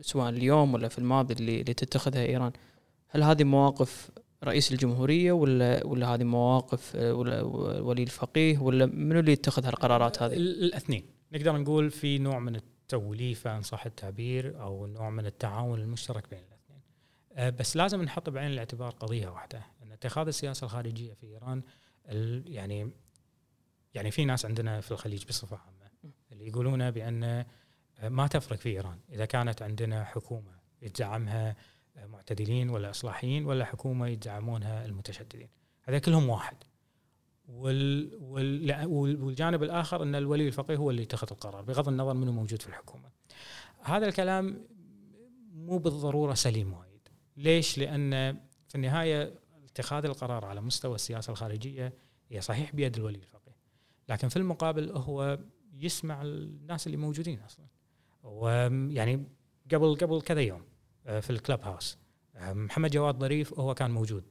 [0.00, 2.52] سواء اليوم ولا في الماضي اللي, اللي تتخذها إيران
[3.08, 4.10] هل هذه مواقف
[4.44, 7.42] رئيس الجمهورية ولا ولا هذه مواقف ولا
[7.80, 13.56] ولي الفقيه ولا منو اللي يتخذ هالقرارات هذه؟ الاثنين نقدر نقول في نوع من توليفه
[13.56, 16.80] ان صح التعبير أو نوع من التعاون المشترك بين الاثنين.
[17.32, 21.62] أه، بس لازم نحط بعين الاعتبار قضية واحدة أن اتخاذ السياسة الخارجية في إيران
[22.46, 22.90] يعني
[23.94, 27.44] يعني في ناس عندنا في الخليج بصفة عامة اللي يقولون بأن
[28.02, 31.56] ما تفرق في إيران إذا كانت عندنا حكومة يدعمها
[31.96, 35.48] معتدلين ولا إصلاحيين ولا حكومة يدعمونها المتشددين
[35.82, 36.56] هذا كلهم واحد
[37.48, 42.62] وال وال والجانب الآخر أن الولي الفقيه هو اللي يتخذ القرار بغض النظر منه موجود
[42.62, 43.10] في الحكومة.
[43.80, 44.66] هذا الكلام
[45.54, 47.08] مو بالضرورة سليم وايد.
[47.36, 48.36] ليش؟ لأن
[48.68, 49.34] في النهاية
[49.64, 51.92] اتخاذ القرار على مستوى السياسة الخارجية
[52.28, 53.33] هي صحيح بيد الولي الفقيه.
[54.08, 55.38] لكن في المقابل هو
[55.78, 57.66] يسمع الناس اللي موجودين أصلا.
[58.22, 59.24] ويعني
[59.72, 60.62] قبل قبل كذا يوم
[61.06, 61.98] آه، في الكلب هاوس.
[62.40, 64.24] محمد جواد ظريف هو كان موجود.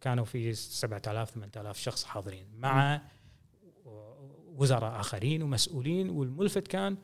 [0.00, 3.02] كانوا في 7000 8000 شخص حاضرين مع
[4.46, 6.10] وزراء آخرين ومسؤولين.
[6.10, 6.96] والملفت كان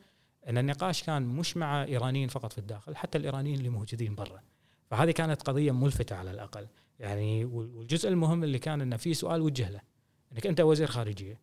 [0.47, 4.41] إن النقاش كان مش مع إيرانيين فقط في الداخل حتى الإيرانيين اللي موجودين برا.
[4.89, 6.67] فهذه كانت قضية ملفتة على الأقل.
[6.99, 9.81] يعني والجزء المهم اللي كان انه في سؤال وجه له.
[10.33, 11.39] إنك أنت وزير خارجية.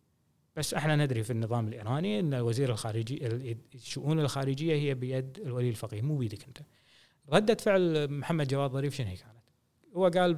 [0.55, 6.01] بس إحنا ندري في النظام الإيراني إن وزير الخارجية الشؤون الخارجية هي بيد الولي الفقيه
[6.01, 6.57] مو بيدك أنت.
[7.29, 9.31] ردة فعل محمد جواد ظريف شنو هي كانت؟
[9.95, 10.33] هو قال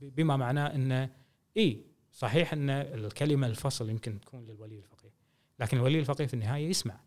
[0.00, 1.10] بما معناه انه
[1.56, 5.14] إي صحيح إن الكلمة الفصل يمكن تكون للولي الفقيه
[5.60, 7.00] لكن الولي الفقيه في النهاية يسمع.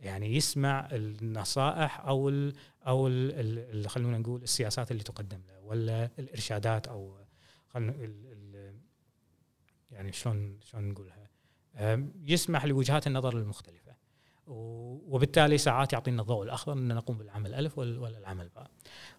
[0.00, 2.52] يعني يسمع النصائح أو ال
[2.86, 7.16] أو ال خلونا نقول السياسات اللي تقدم له ولا الإرشادات أو
[9.94, 11.28] يعني شلون شلون نقولها
[12.24, 13.94] يسمح لوجهات النظر المختلفة
[14.46, 18.70] وبالتالي ساعات يعطينا الضوء الأخضر ان نقوم بالعمل ألف ولا العمل باء.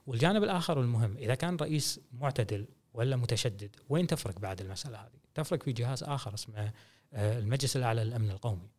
[0.08, 5.64] والجانب الآخر والمهم إذا كان رئيس معتدل ولا متشدد وين تفرق بعد المسألة هذه؟ تفرق
[5.64, 6.72] في جهاز آخر اسمه
[7.14, 8.70] آه، المجلس الأعلى للأمن القومي.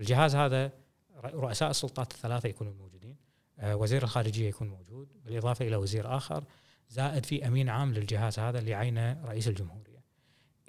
[0.00, 0.72] الجهاز هذا
[1.24, 3.16] رؤساء السلطات الثلاثة يكونوا موجودين،
[3.58, 6.44] آه، وزير الخارجية يكون موجود بالإضافة إلى وزير آخر
[6.88, 9.91] زائد في أمين عام للجهاز هذا اللي عينه رئيس الجمهورية.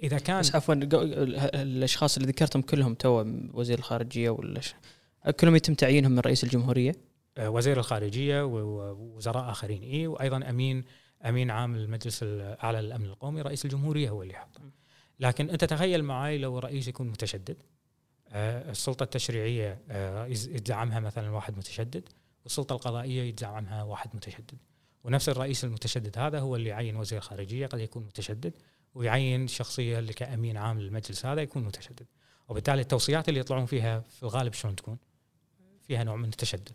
[0.02, 4.60] إذا كان بس عفوا الأشخاص اللي ذكرتهم كلهم تو وزير الخارجية ولا
[5.40, 6.92] كلهم يتم تعيينهم من رئيس الجمهورية.
[7.38, 9.82] آه، وزير الخارجية ووزراء آخرين.
[9.82, 10.84] إي وأيضا أمين
[11.24, 14.60] أمين عام المجلس الاعلى للأمن القومي رئيس الجمهورية هو اللي يحطه.
[15.20, 17.56] لكن أنت تخيل معي لو رئيس يكون متشدد.
[18.28, 22.08] آه، السلطة التشريعية آه، يدعمها مثلا واحد متشدد
[22.44, 24.58] والسلطة القضائية يدعمها واحد متشدد.
[25.04, 28.52] ونفس الرئيس المتشدد هذا هو اللي يعين وزير خارجية قد يكون متشدد.
[28.94, 32.06] ويعين شخصية اللي كأمين عام للمجلس هذا يكون متشدد.
[32.48, 34.98] وبالتالي التوصيات اللي يطلعون فيها في الغالب شلون تكون؟
[35.82, 36.72] فيها نوع من التشدد.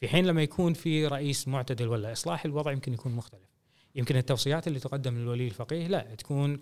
[0.00, 3.48] في حين لما يكون في رئيس معتدل ولا اصلاحي الوضع يمكن يكون مختلف.
[3.94, 6.60] يمكن التوصيات اللي تقدم للولي الفقيه لا تكون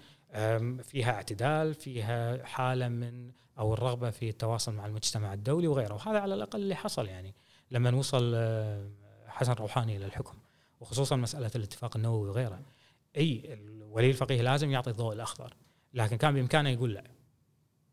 [0.83, 6.35] فيها اعتدال فيها حالة من أو الرغبة في التواصل مع المجتمع الدولي وغيره وهذا على
[6.35, 7.35] الأقل اللي حصل يعني
[7.71, 8.35] لما وصل
[9.27, 10.39] حسن روحاني إلى الحكم.
[10.81, 12.61] وخصوصا مسألة الاتفاق النووي وغيره
[13.17, 15.55] أي الولي الفقيه لازم يعطي الضوء الأخضر.
[15.95, 17.05] لكن كان بإمكانه يقول لا.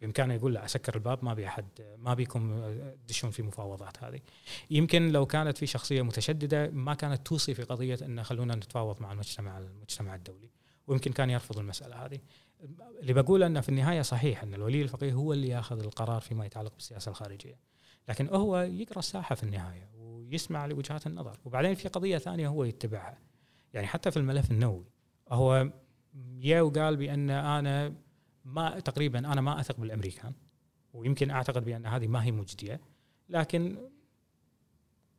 [0.02, 1.66] بإمكانه يقول لا أسكر الباب ما بي أحد
[1.98, 2.72] ما بيكم
[3.08, 4.20] تدشون في مفاوضات هذه.
[4.70, 9.12] يمكن لو كانت في شخصية متشددة ما كانت توصي في قضية إن خلونا نتفاوض مع
[9.12, 10.50] المجتمع المجتمع الدولي.
[10.88, 12.20] ويمكن كان يرفض المسألة هذه.
[13.02, 16.74] اللي بقوله أنه في النهاية صحيح أن الولي الفقيه هو اللي يأخذ القرار فيما يتعلق
[16.74, 17.60] بالسياسة الخارجية.
[18.10, 21.38] لكن هو يقرأ الساحة في النهاية ويسمع لوجهات النظر.
[21.46, 23.18] وبعدين في قضية ثانية هو يتبعها.
[23.74, 24.93] يعني حتى في الملف النووي
[25.30, 25.70] هو
[26.40, 27.94] يا وقال بأن أنا
[28.46, 30.34] ما تقريبا أنا ما أثق بالأمريكان
[30.94, 32.82] ويمكن أعتقد بأن هذه ما هي مجدية
[33.30, 33.78] لكن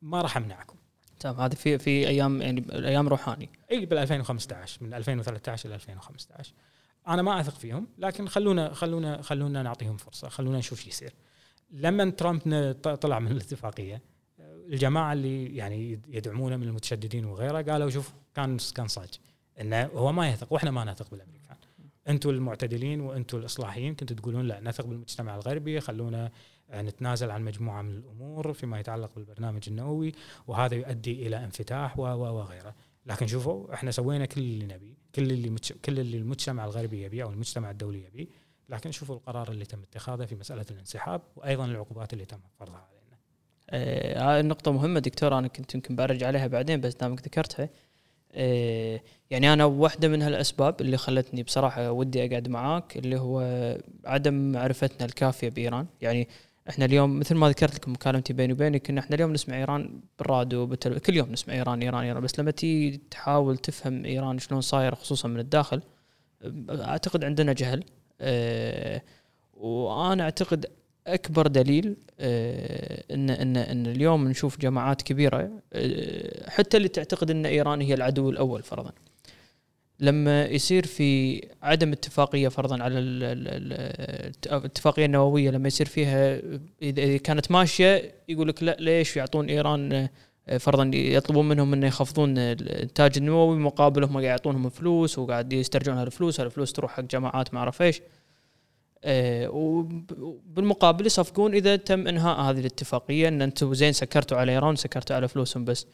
[0.02, 0.76] ما راح أمنعكم.
[1.20, 3.50] تمام هذه في في أيام يعني أيام روحاني.
[3.70, 6.54] إي بال 2015 من 2013 إلى 2015
[7.08, 11.14] أنا ما أثق فيهم لكن خلونا خلونا خلونا نعطيهم فرصة خلونا نشوف شو يصير.
[11.70, 14.02] لما ترامب طلع من الاتفاقية
[14.68, 19.20] الجماعة اللي يعني يدعمونه من المتشددين وغيره قالوا شوف كان كان صاج
[19.60, 21.56] انه هو ما يثق وإحنا ما نثق بالأمريكان.
[22.08, 26.30] أنتم المعتدلين وأنتم الإصلاحيين كنتوا تقولون لا نثق بالمجتمع الغربي خلونا
[26.70, 30.12] آه، نتنازل عن مجموعة من الأمور فيما يتعلق بالبرنامج النووي
[30.46, 32.74] وهذا يؤدي إلى انفتاح وغيره
[33.06, 35.56] لكن شوفوا إحنا سوينا كل اللي نبيه كل اللي.
[35.84, 38.26] كل اللي المجتمع الغربي يبيه أو المجتمع الدولي يبيه
[38.68, 43.18] لكن شوفوا القرار اللي تم اتخاذه في مسألة الانسحاب وأيضا العقوبات اللي تم فرضها علينا.
[43.70, 47.64] آه، هاي النقطة مهمة دكتور أنا كنت يمكن برجع عليها بعدين بس دامك ذكرتها.
[47.64, 47.70] آه،
[49.30, 53.40] يعني أنا واحدة من هالأسباب اللي خلتني بصراحة ودي أقعد معاك اللي هو
[54.04, 56.28] عدم معرفتنا الكافية بإيران يعني
[56.68, 60.76] إحنا اليوم مثل ما ذكرت لكم مكالمتي بيني وبينك إن إحنا اليوم نسمع إيران بالراديو.
[60.76, 65.28] كل يوم نسمع إيران إيران إيران بس لما تيجي تحاول تفهم إيران شلون صايره خصوصا
[65.28, 65.82] من الداخل
[66.70, 67.84] أعتقد عندنا جهل
[68.20, 69.02] أه
[69.54, 70.66] وأنا أعتقد
[71.06, 77.46] أكبر دليل آه، إن إن إن اليوم نشوف جماعات كبيرة آه، حتى اللي تعتقد إن
[77.46, 78.92] إيران هي العدو الأول فرضا.
[80.00, 86.40] لما يصير في عدم اتفاقية فرضا على ال- ال- ال- الاتفاقية النووية لما يصير فيها
[86.82, 90.08] إذا كانت ماشية يقول لك لا ليش يعطون إيران
[90.48, 95.98] آه، فرضا يطلبون منهم إنه يخفضون الإنتاج النووي مقابل هم قاعد يعطونهم فلوس وقاعد يسترجعون
[95.98, 98.00] هالفلوس هالفلوس تروح حق جماعات ما أعرف إيش.
[99.48, 105.28] وبالمقابل يصفقون إذا تم إنهاء هذه الاتفاقية إن أنتم زين سكرتوا على إيران سكرتوا على
[105.28, 105.86] فلوسهم بس.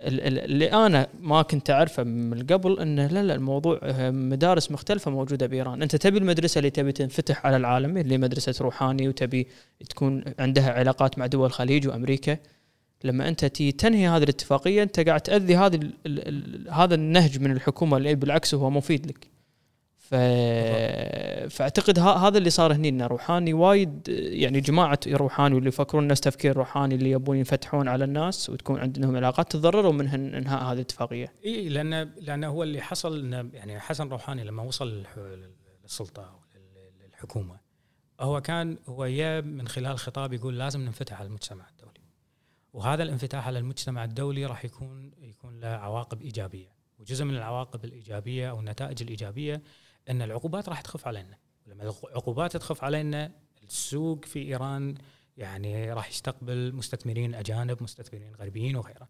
[0.00, 4.70] ال- ال- اللي أنا ما كنت أعرفه من قبل انه لا لا الموضوع آه، مدارس
[4.70, 9.46] مختلفة موجودة بإيران، أنت تبي المدرسة اللي تبي تنفتح على العالم اللي مدرسة روحاني وتبي
[9.90, 12.36] تكون عندها علاقات مع دول الخليج وأمريكا.
[13.04, 18.14] لما أنت تي تنهي هذه الاتفاقية أنت قاعد تأذي ال هذا النهج من الحكومة اللي
[18.14, 19.39] بالعكس هو مفيد لك.
[20.10, 20.14] ف...
[21.50, 26.20] فأعتقد ها هذا اللي صار هني ان روحاني وايد يعني جماعة روحاني واللي يفكرون الناس
[26.20, 30.72] تفكير روحاني اللي يبون ينفتحون على الناس وتكون عندهم علاقات تضرروا من هن- إنهاء هذه
[30.72, 31.32] الاتفاقية.
[31.44, 35.04] إي لأن لأن هو اللي حصل إنه يعني حسن روحاني لما وصل
[35.84, 37.56] للسلطة لل- للحكومة
[38.20, 42.00] هو كان هو يا من خلال خطاب يقول لازم ننفتح على المجتمع الدولي
[42.72, 48.50] وهذا الانفتاح على المجتمع الدولي راح يكون يكون له عواقب إيجابية وجزء من العواقب الإيجابية
[48.50, 49.62] أو النتائج الإيجابية
[50.08, 53.32] أن العقوبات راح تخف علينا لما العقوبات تخف علينا
[53.62, 54.94] السوق في إيران
[55.36, 59.08] يعني راح يستقبل مستثمرين أجانب مستثمرين غربيين وغيره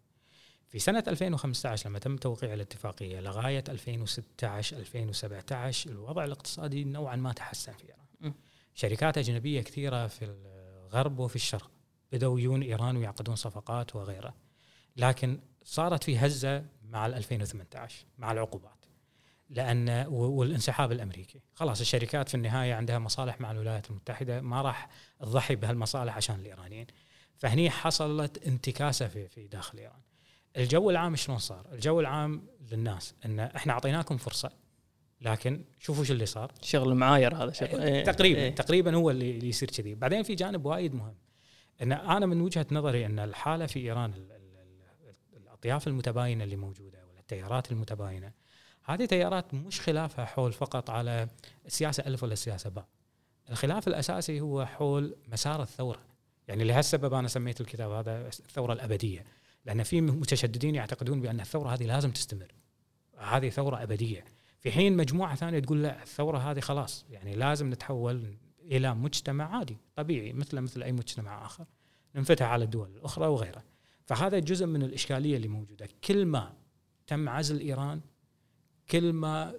[0.71, 7.71] في سنة 2015 لما تم توقيع الاتفاقية لغاية 2016 2017 الوضع الاقتصادي نوعا ما تحسن
[7.71, 7.83] في.
[7.83, 8.33] إيران.
[8.73, 11.71] شركات أجنبية كثيرة في الغرب وفي الشرق
[12.11, 14.33] بدأوا يجون إيران ويعقدون صفقات وغيره.
[14.97, 18.80] لكن صارت في هزة مع ال 2018 مع العقوبات.
[19.51, 24.89] لأن و- والانسحاب الأمريكي، خلاص الشركات في النهاية عندها مصالح مع الولايات المتحدة ما راح
[25.19, 26.87] تضحي بهالمصالح عشان الإيرانيين.
[27.37, 29.99] فهني حصلت انتكاسة في في داخل إيران.
[30.57, 34.51] الجو العام شلون صار؟ الجو العام للناس إن إحنا أعطيناكم فرصة
[35.21, 39.31] لكن شوفوا شو اللي صار شغل معاير هذا شغل إيه تقريبا إيه تقريبا هو اللي,
[39.31, 41.15] اللي يصير كذي بعدين في جانب وايد مهم
[41.81, 44.13] إن أنا من وجهة نظري إن الحالة في إيران
[45.37, 48.31] الأطياف المتباينة اللي موجودة ولا التيارات المتباينة
[48.83, 51.27] هذه تيارات مش خلافها حول فقط على
[51.65, 52.87] السياسة ألف ولا السياسة باء.
[53.49, 55.99] الخلاف الأساسي هو حول مسار الثورة.
[56.47, 59.25] يعني لهالسبب أنا سميت الكتاب هذا الثورة الأبدية.
[59.65, 62.51] لأن في متشددين يعتقدون بأن الثورة هذه لازم تستمر.
[63.17, 64.25] هذه ثورة أبدية.
[64.59, 67.05] في حين مجموعة ثانية تقول لا الثورة هذه خلاص.
[67.09, 71.65] يعني لازم نتحول إلى مجتمع عادي طبيعي مثل مثل أي مجتمع آخر.
[72.15, 73.63] ننفتح على الدول الأخرى وغيرها.
[74.05, 75.87] فهذا جزء من الإشكالية اللي موجودة.
[76.03, 76.53] كل ما
[77.07, 78.01] تم عزل إيران
[78.91, 79.53] كل ما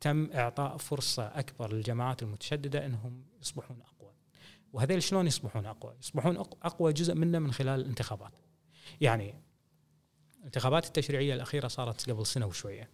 [0.00, 4.12] تم إعطاء فرصة أكبر للجماعات المتشددة إنهم يصبحون أقوى.
[4.72, 8.32] وهذول شلون يصبحون أقوى؟ يصبحون أقوى جزء منه من خلال الانتخابات.
[9.00, 9.34] يعني
[10.38, 12.90] الانتخابات التشريعية الأخيرة صارت قبل سنة وشوية.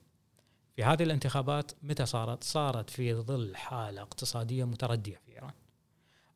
[0.77, 5.53] في هذه الانتخابات متى صارت؟ صارت في ظل حالة اقتصادية متردية في إيران.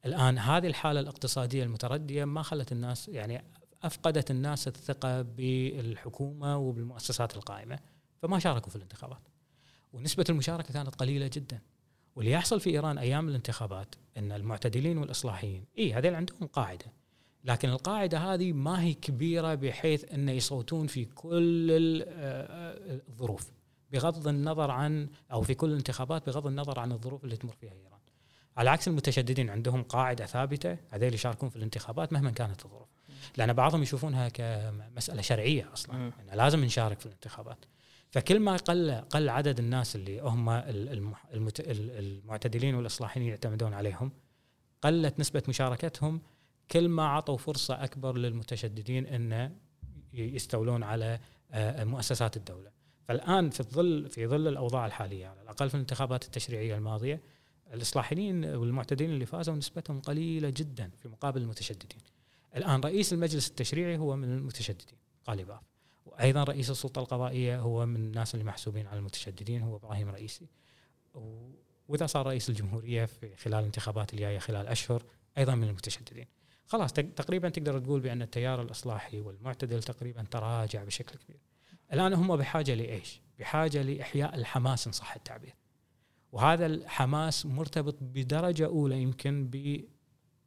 [0.06, 3.44] الآن هذه الحالة الاقتصادية المتردية ما خلت الناس يعني
[3.82, 7.78] أفقدت الناس الثقة بالحكومة وبالمؤسسات القائمة.
[8.22, 9.28] فما شاركوا في الانتخابات
[9.92, 11.60] ونسبة المشاركة كانت قليلة جدا
[12.16, 16.86] واللي يحصل في إيران أيام الانتخابات إن المعتدلين والإصلاحيين إي هذول عندهم قاعدة
[17.44, 23.52] لكن القاعدة هذه ما هي كبيرة بحيث إن يصوتون في كل آه، الظروف
[23.92, 28.00] بغض النظر عن أو في كل الانتخابات بغض النظر عن الظروف اللي تمر فيها إيران.
[28.56, 32.88] على عكس المتشددين عندهم قاعدة ثابتة هذول يشاركون في الانتخابات مهما كانت الظروف.
[33.36, 37.64] لأن بعضهم يشوفون كمسألة شرعية أصلا يعني لازم نشارك في الانتخابات.
[38.10, 40.50] فكل ما قل قل عدد الناس اللي هم
[41.30, 44.12] المعتدلين والإصلاحيين يعتمدون عليهم
[44.82, 46.20] قلت نسبة مشاركتهم
[46.70, 49.56] كل ما عطوا فرصة أكبر للمتشددين إن
[50.12, 51.20] يستولون على
[51.52, 52.70] آه، مؤسسات الدولة.
[53.08, 57.20] فالآن في الظل في ظل الأوضاع الحالية على الأقل في الانتخابات التشريعية الماضية
[57.72, 62.00] الإصلاحيين والمعتدلين اللي فازوا نسبتهم قليلة جدا في مقابل المتشددين.
[62.56, 65.69] الآن رئيس المجلس التشريعي هو من المتشددين قالباف
[66.06, 70.48] وأيضا رئيس السلطة القضائية هو من الناس اللي محسوبين على المتشددين هو إبراهيم رئيسي.
[71.88, 75.02] وإذا صار رئيس الجمهورية في خلال الانتخابات الجاية خلال أشهر
[75.38, 76.26] أيضا من المتشددين.
[76.66, 81.40] خلاص تقريبا تقدر تقول بأن التيار الإصلاحي والمعتدل تقريبا تراجع بشكل كبير.
[81.92, 85.54] الآن هم بحاجة لإيش؟ بحاجة لإحياء الحماس إن صح التعبير.
[86.32, 89.50] وهذا الحماس مرتبط بدرجة أولى يمكن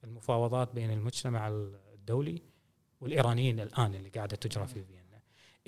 [0.03, 1.47] بالمفاوضات بين المجتمع
[1.93, 2.41] الدولي
[3.01, 5.02] والإيرانيين الآن اللي قاعدة تجرى في فيينا.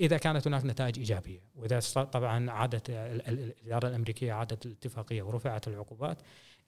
[0.00, 6.18] إذا كانت هناك نتائج إيجابية وإذا طبعا عادت الإدارة الأمريكية عادت الاتفاقية ورفعت العقوبات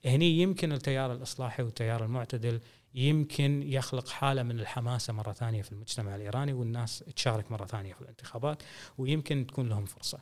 [0.05, 2.59] هني يمكن التيار الإصلاحي والتيار المعتدل
[2.95, 8.01] يمكن يخلق حالة من الحماسة مرة ثانية في المجتمع الإيراني والناس تشارك مرة ثانية في
[8.01, 8.63] الانتخابات
[8.97, 10.19] ويمكن تكون لهم فرصة.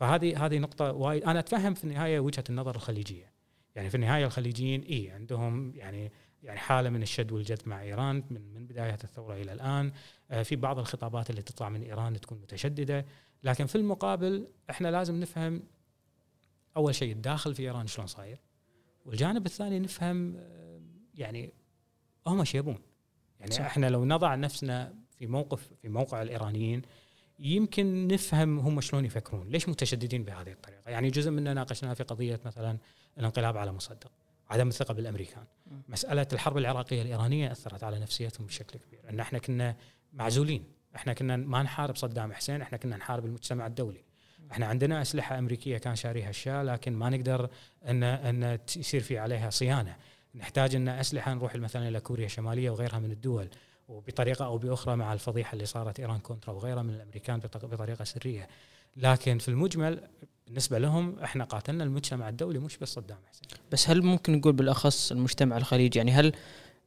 [0.00, 3.32] فهذه هذه نقطة وايد أنا أتفهم في النهاية وجهة النظر الخليجية.
[3.74, 6.12] يعني في النهاية الخليجيين إي عندهم يعني
[6.42, 9.92] يعني حالة من الشد والجذب مع إيران من من بداية الثورة إلى الآن.
[10.30, 13.06] آه، في بعض الخطابات اللي تطلع من إيران تكون متشددة.
[13.42, 15.62] لكن في المقابل إحنا لازم نفهم
[16.76, 18.38] أول شيء الداخل في إيران شلون صاير
[19.04, 20.80] والجانب الثاني نفهم آه،
[21.14, 21.52] يعني
[22.26, 22.78] هم إيش يبون.
[23.40, 23.60] يعني صح.
[23.60, 26.82] إحنا لو نضع نفسنا في موقف في موقع الإيرانيين
[27.38, 32.40] يمكن نفهم هم شلون يفكرون ليش متشددين بهذه الطريقة؟ يعني جزء منا ناقشناه في قضية
[32.44, 32.78] مثلا
[33.18, 34.12] الانقلاب على مصدق.
[34.50, 35.44] عدم الثقة بالأمريكان.
[35.88, 39.00] مسألة الحرب العراقية الإيرانية أثرت على نفسيتهم بشكل كبير.
[39.10, 39.76] إن إحنا كنا
[40.12, 40.64] معزولين.
[40.96, 44.04] إحنا كنا ما نحارب صدام حسين إحنا كنا نحارب المجتمع الدولي.
[44.52, 47.50] إحنا عندنا أسلحة أمريكية كان شاريها الشاة لكن ما نقدر
[47.84, 49.96] إن إن يصير في عليها صيانة.
[50.34, 53.48] نحتاج إن أسلحة نروح مثلا إلى كوريا الشمالية وغيرها من الدول
[53.88, 58.48] وبطريقة أو بأخرى مع الفضيحة اللي صارت إيران كونترا وغيرها من الأمريكان بطريقة سرية.
[58.96, 60.08] لكن في المجمل
[60.50, 63.58] بالنسبة لهم إحنا قاتلنا المجتمع الدولي مش بس صدام حسين.
[63.72, 66.32] بس هل ممكن نقول بالأخص المجتمع الخليجي؟ يعني هل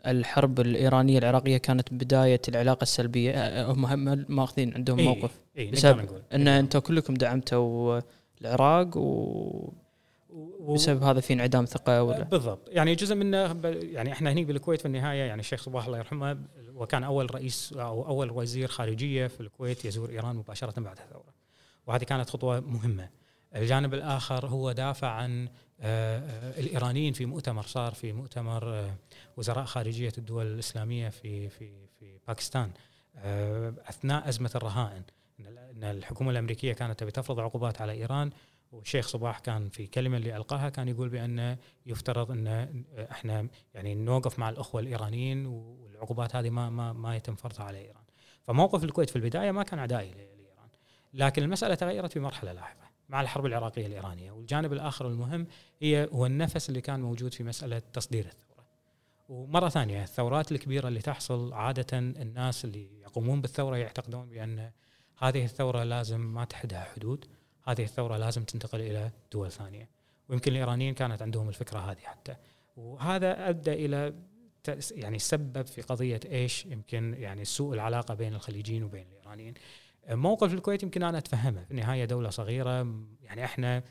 [0.07, 6.47] الحرب الإيرانية العراقية كانت بداية العلاقة السلبية؟ هم ماخذين عندهم إيه موقف إيه بسبب إن
[6.47, 8.01] أنتم كلكم دعمتوا
[8.41, 9.73] العراق و
[10.59, 12.69] بسبب هذا في انعدام ثقة ولا؟ بالضبط.
[12.69, 16.37] يعني جزء منه يعني إحنا هني بالكويت في النهاية يعني الشيخ صباح الله يرحمه
[16.75, 21.33] وكان أول رئيس أو أول وزير خارجية في الكويت يزور إيران مباشرة بعد الثوره
[21.87, 23.22] وهذه كانت خطوة مهمة.
[23.55, 25.47] الجانب الآخر هو دافع عن
[25.81, 28.95] آه، آه، الإيرانيين في مؤتمر صار في مؤتمر آه،
[29.37, 32.71] وزراء خارجية الدول الإسلامية في في في باكستان
[33.89, 35.03] أثناء أزمة الرهائن
[35.39, 38.31] إن الحكومة الأمريكية كانت تبي تفرض عقوبات على إيران
[38.71, 42.47] والشيخ صباح كان في كلمة اللي ألقاها كان يقول بأن يفترض إن
[43.11, 48.03] إحنا يعني نوقف مع الأخوة الإيرانيين والعقوبات هذه ما ما ما يتم فرضها على إيران.
[48.47, 50.69] فموقف الكويت في البداية ما كان عدائي لإيران.
[51.13, 52.92] لكن المسألة تغيرت في مرحلة لاحقة.
[53.13, 54.31] مع الحرب العراقية الإيرانية.
[54.31, 55.47] والجانب الآخر المهم
[55.81, 58.65] هي هو النفس اللي كان موجود في مسألة تصدير الثورة.
[59.29, 64.71] ومرة ثانية الثورات الكبيرة اللي تحصل عادة الناس اللي يقومون بالثورة يعتقدون بأن
[65.17, 67.25] هذه الثورة لازم ما تحدها حدود
[67.67, 69.89] هذه الثورة لازم تنتقل إلى دول ثانية.
[70.29, 72.35] ويمكن الإيرانيين كانت عندهم الفكرة هذه حتى.
[72.77, 74.13] وهذا أدى إلى
[74.91, 79.53] يعني سبب في قضية إيش يمكن يعني سوء العلاقة بين الخليجيين وبين الإيرانيين.
[80.09, 81.63] موقف الكويت يمكن أنا أتفهمه.
[81.63, 83.83] في النهاية دولة صغيرة يعني إحنا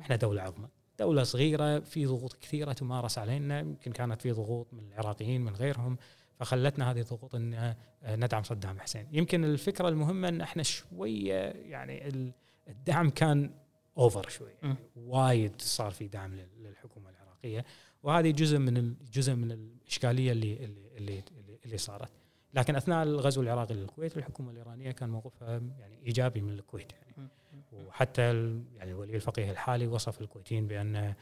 [0.00, 0.68] إحنا دولة عظمى.
[0.98, 3.60] دولة صغيرة في ضغوط كثيرة تمارس علينا.
[3.60, 5.96] يمكن كانت في ضغوط من العراقيين من غيرهم.
[6.38, 9.08] فخلتنا هذه الضغوط إن ندعم صدام حسين.
[9.12, 12.08] يمكن الفكرة المهمة إن إحنا شوية يعني
[12.68, 13.50] الدعم كان
[13.98, 14.50] اوفر شوي.
[14.62, 17.64] يعني وايد صار في دعم للحكومة العراقية.
[18.02, 21.22] وهذه جزء من جزء من الإشكالية اللي اللي اللي,
[21.64, 22.10] اللي صارت.
[22.54, 27.28] لكن أثناء الغزو العراقي للكويت الحكومة الإيرانية كان موقفها يعني إيجابي من الكويت يعني.
[27.72, 28.22] وحتى
[28.76, 31.14] يعني ولي الفقيه الحالي وصف الكويتيين بأن آه،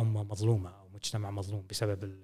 [0.00, 2.18] أمة مظلومة أو مجتمع مظلوم بسبب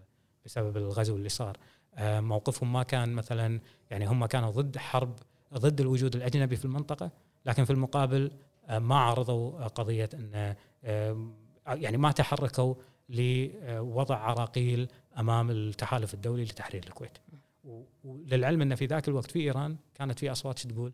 [0.44, 1.56] بسبب الغزو اللي صار.
[1.94, 5.14] آه، موقفهم ما كان مثلا يعني هم كانوا ضد حرب
[5.54, 7.10] ضد الوجود الأجنبي في المنطقة
[7.46, 8.30] لكن في المقابل
[8.66, 10.54] آه، ما عرضوا قضية أن
[11.66, 12.74] يعني ما تحركوا
[13.08, 14.88] لوضع عراقيل
[15.18, 17.18] أمام التحالف الدولي لتحرير الكويت.
[18.04, 20.92] وللعلم إن في ذاك الوقت في إيران كانت في أصوات تقول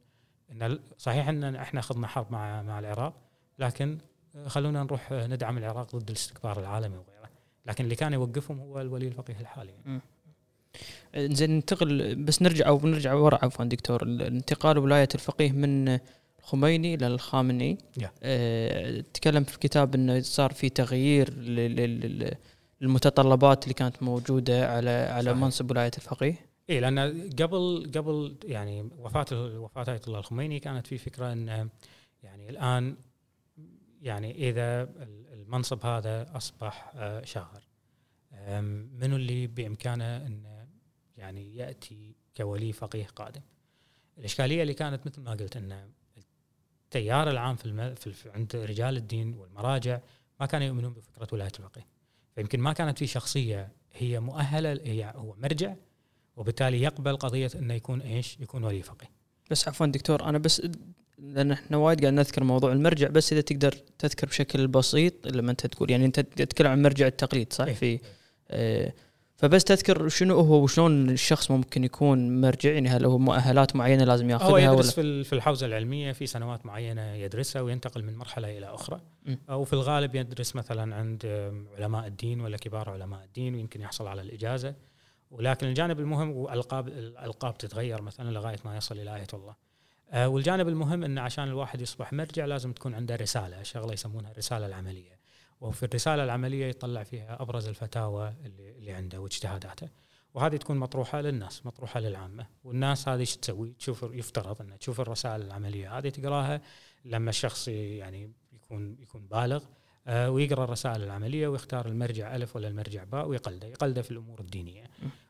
[0.52, 3.14] إن صحيح إن إحنا اخذنا حرب مع مع العراق
[3.58, 3.98] لكن
[4.46, 7.30] خلونا نروح ندعم العراق ضد الاستكبار العالمي وغيره.
[7.66, 9.72] لكن اللي كان يوقفهم هو الولي الفقيه الحالي.
[11.16, 14.02] زين ننتقل بس نرجع أو نرجع ورا عفوا دكتور.
[14.02, 15.98] انتقال ولاية الفقيه من
[16.38, 17.78] الخميني إلى الخامنئي.
[18.00, 18.06] yeah.
[18.22, 21.34] آه تكلم في الكتاب إنه صار في تغيير
[22.80, 25.42] للمتطلبات اللي كانت موجودة على على صحيح.
[25.42, 26.45] منصب ولاية الفقيه.
[26.70, 31.68] اي لأن قبل قبل يعني وفاة وفاة آية الله الخميني كانت في فكرة إن
[32.22, 32.96] يعني الآن
[34.02, 34.82] يعني إذا
[35.32, 37.62] المنصب هذا أصبح آه، شاغر
[38.92, 40.66] منو اللي بإمكانه إن
[41.16, 43.40] يعني يأتي كولي فقيه قادم؟
[44.18, 45.90] الإشكالية اللي كانت مثل ما قلت إن
[46.84, 47.94] التيار العام في, الم...
[47.94, 50.00] في عند رجال الدين والمراجع
[50.40, 51.86] ما كانوا يؤمنون بفكرة ولاية الفقيه.
[52.34, 55.74] فيمكن ما كانت في شخصية هي مؤهلة هي هو مرجع
[56.36, 59.10] وبالتالي يقبل قضية إنه يكون إيش؟ يكون ولي فقيه.
[59.50, 60.62] بس عفوا دكتور أنا بس
[61.18, 65.66] لأن إحنا وايد قاعد نذكر موضوع المرجع بس إذا تقدر تذكر بشكل بسيط لما أنت
[65.66, 67.74] تقول يعني أنت تتكلم عن مرجع التقليد صح؟ إيه.
[67.74, 67.98] في
[68.50, 68.92] آه
[69.36, 74.30] فبس تذكر شنو هو وشلون الشخص ممكن يكون مرجع يعني هل هو مؤهلات معينة لازم
[74.30, 78.66] يأخذها هو يدرس ولا؟ في الحوزة العلمية في سنوات معينة يدرسها وينتقل من مرحلة إلى
[78.66, 79.34] أخرى م.
[79.50, 81.26] أو في الغالب يدرس مثلا عند
[81.78, 84.74] علماء الدين ولا كبار علماء الدين ويمكن يحصل على الإجازة
[85.36, 89.54] ولكن الجانب المهم والالقاب الألقاب تتغير مثلا لغاية ما يصل إلى آية الله.
[90.10, 94.66] آه والجانب المهم انه عشان الواحد يصبح مرجع لازم تكون عنده رسالة، شغلة يسمونها الرسالة
[94.66, 95.18] العملية.
[95.60, 99.88] وفي الرسالة العملية يطلع فيها أبرز الفتاوى اللي, اللي عنده واجتهاداته.
[100.34, 105.42] وهذه تكون مطروحة للناس، مطروحة للعامة، والناس هذه إيش تسوي؟ تشوف يفترض انها تشوف الرسائل
[105.42, 106.60] العملية هذه تقراها
[107.04, 109.62] لما الشخص يعني يكون يكون بالغ
[110.06, 114.84] آه، ويقرأ الرسائل العملية ويختار المرجع ألف ولا المرجع باء ويقلده يقلده في الأمور الدينية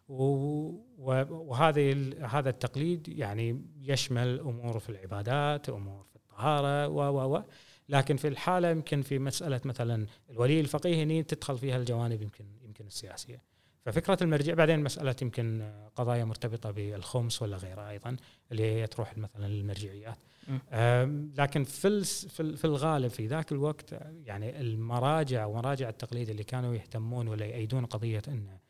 [0.09, 7.43] وهذه هذا التقليد يعني يشمل أمور في العبادات أمور في الطهارة و و
[7.89, 12.87] لكن في الحالة يمكن في مسألة مثلا الولي الفقيه هني تدخل فيها الجوانب يمكن يمكن
[12.87, 13.43] السياسية.
[13.85, 18.17] ففكرة المرجع بعدين مسألة يمكن قضايا مرتبطة بالخمس ولا غيرها أيضا
[18.53, 20.19] اللي هي تروح مثلا للمرجعيات.
[21.39, 22.05] لكن في
[22.57, 23.93] في الغالب في ذاك الوقت
[24.25, 28.66] يعني المراجع ومراجع التقليد اللي كانوا يهتمون ولا يأيدون قضية إنه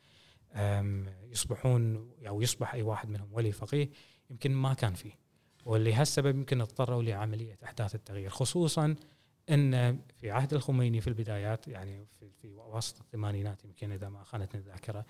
[1.31, 3.89] يصبحون أو يصبح أي واحد منهم ولي فقيه
[4.31, 5.13] يمكن ما كان فيه.
[5.65, 8.95] ولهالسبب يمكن اضطروا لعملية أحداث التغيير خصوصا
[9.51, 14.61] إن في عهد الخميني في البدايات يعني في, في وسط الثمانينات يمكن إذا ما خانتني
[14.61, 15.05] الذاكرة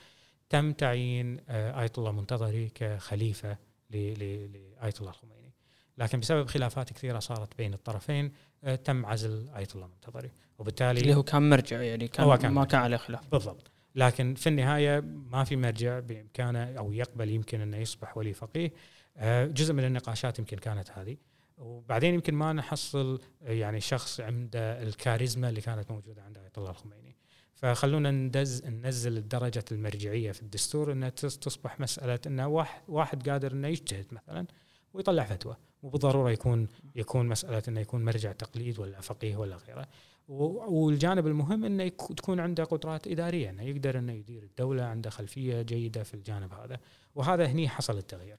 [0.49, 3.57] تم تعيين آه، آية الله منتظري كخليفة
[3.91, 5.53] لآية الله الخميني.
[5.99, 8.33] لكن بسبب خلافات كثيرة صارت بين الطرفين
[8.65, 12.53] آه، تم عزل آية الله منتظري وبالتالي اللي هو كان مرجع يعني كان, هو كان
[12.53, 13.29] ما كان عليه خلاف.
[13.31, 13.71] بالضبط.
[13.97, 18.73] لكن في النهاية ما في مرجع بإمكانه أو يقبل يمكن أنه يصبح ولي فقيه.
[19.17, 21.17] آه، جزء من النقاشات يمكن كانت هذه.
[21.59, 27.17] وبعدين يمكن ما نحصل يعني شخص عنده الكاريزما اللي كانت موجودة عند آية الله الخميني.
[27.55, 33.69] فخلونا ندز ننزل درجه المرجعية في الدستور انها تصبح مسألة إنه واحد واحد قادر إنه
[33.69, 34.47] يجتهد مثلا
[34.95, 35.57] ويطلع فتوى.
[35.83, 39.89] مو بالضرورة يكون يكون مسألة إنه يكون مرجع تقليد ولا فقيه ولا غيره.
[40.29, 46.03] والجانب المهم إنه تكون عنده قدرات إدارية إنه يقدر إنه يدير الدولة عنده خلفية جيدة
[46.03, 46.79] في الجانب هذا.
[47.15, 48.39] وهذا هني حصل التغيير.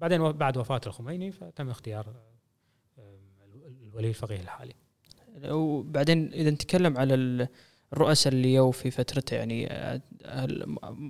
[0.00, 2.06] بعدين بعد وفاة الخميني فتم اختيار
[3.88, 4.74] الولي الفقيه الحالي.
[5.44, 7.48] وبعدين إذا نتكلم على ال-
[7.92, 9.68] الرؤساء اللي يو في فترته يعني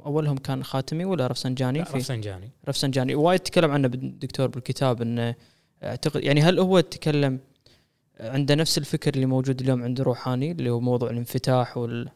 [0.07, 2.51] أولهم كان خاتمي ولا رفسنجاني؟ رفسنجاني.
[2.69, 3.15] رفسنجاني.
[3.15, 5.35] وايد تكلم عنه الدكتور بالكتاب إنه
[5.83, 7.41] أعتقد يعني هل هو تكلم
[8.21, 12.09] عنده نفس الفكر اللي موجود اليوم عند روحاني اللي هو موضوع الانفتاح وال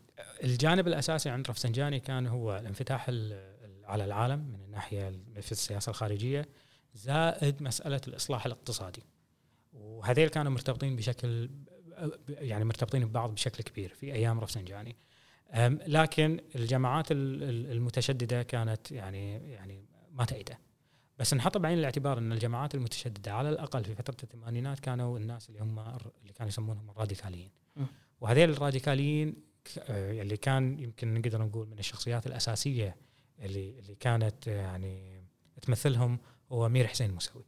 [0.44, 5.52] الجانب الأساسي عند رفسنجاني كان هو الانفتاح ال- ال- على العالم من الناحية ال- في
[5.52, 6.48] السياسة الخارجية
[6.94, 9.02] زائد مسألة الإصلاح الاقتصادي.
[9.72, 11.50] وهذيل كانوا مرتبطين بشكل
[12.28, 14.96] يعني مرتبطين ببعض بشكل كبير في أيام رفسنجاني.
[15.86, 20.58] لكن الجماعات ال- ال- المتشددة كانت يعني يعني ما تأيده
[21.18, 25.60] بس نحط بعين الاعتبار ان الجماعات المتشددة على الأقل في فترة الثمانينات كانوا الناس اللي
[25.60, 27.50] هم اللي كانوا يسمونهم الراديكاليين.
[28.20, 29.34] وهذيل الراديكاليين
[29.78, 32.96] آه، اللي كان يمكن نقدر نقول من الشخصيات الأساسية
[33.38, 35.22] اللي اللي كانت آه، يعني
[35.62, 36.18] تمثلهم
[36.52, 37.44] هو مير حسين موسوي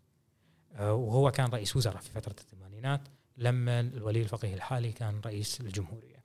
[0.75, 3.01] آه، وهو كان رئيس وزراء في فترة الثمانينات
[3.37, 6.19] لما الولي الفقيه الحالي كان رئيس الجمهورية.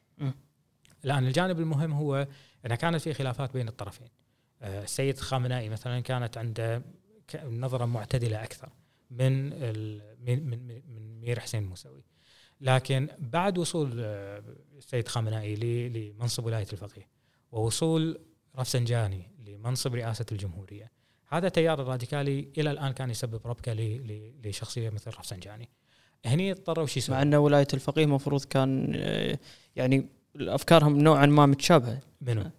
[1.06, 2.28] الآن الجانب المهم هو
[2.66, 4.08] ان كانت في خلافات بين الطرفين.
[4.62, 6.82] السيد خامنائي مثلا كانت عنده
[7.36, 8.70] نظرة معتدلة أكثر
[9.12, 9.50] من
[10.26, 12.04] من من مير حسين موسوي.
[12.62, 14.44] لكن بعد وصول آه،
[14.78, 15.56] السيد خامنائي
[15.90, 17.08] لمنصب ولاية الفقيه
[17.52, 18.20] ووصول
[18.60, 20.92] رفسنجاني لمنصب رئاسة الجمهورية
[21.28, 23.74] هذا التيار الراديكالي إلى الآن كان يسبب ربكة
[24.44, 25.70] لشخصية مثل رفسنجاني.
[26.26, 29.40] هني اضطروا شو مع يسوون؟ أن ولاية الفقيه المفروض كان آه،
[29.76, 32.52] يعني أفكارهم نوعا ما متشابهة منو؟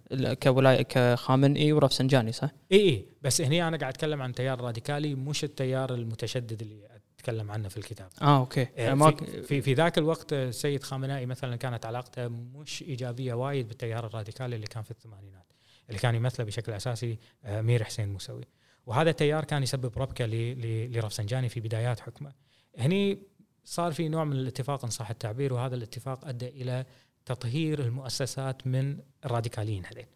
[0.43, 5.45] كولايه كخامنئي ورفسنجاني صح؟ إي إي بس هني أنا قاعد أتكلم عن التيار الراديكالي مش
[5.45, 8.09] التيار المتشدد اللي أتكلم عنه في الكتاب.
[8.23, 13.35] آه أوكي ما في, في في ذاك الوقت السيد خامنائي مثلا كانت علاقته مش إيجابية
[13.35, 15.53] وايد بالتيار الراديكالي اللي كان في الثمانينات
[15.89, 18.45] اللي كان يمثله بشكل أساسي آه، مير حسين موسوي
[18.87, 22.33] وهذا التيار كان يسبب ربكة لرفسنجاني في بدايات حكمه
[22.79, 23.19] هني
[23.65, 26.85] صار في نوع من الاتفاق إن صح التعبير وهذا الاتفاق أدى إلى
[27.27, 30.07] تطهير المؤسسات من الراديكاليين هذين.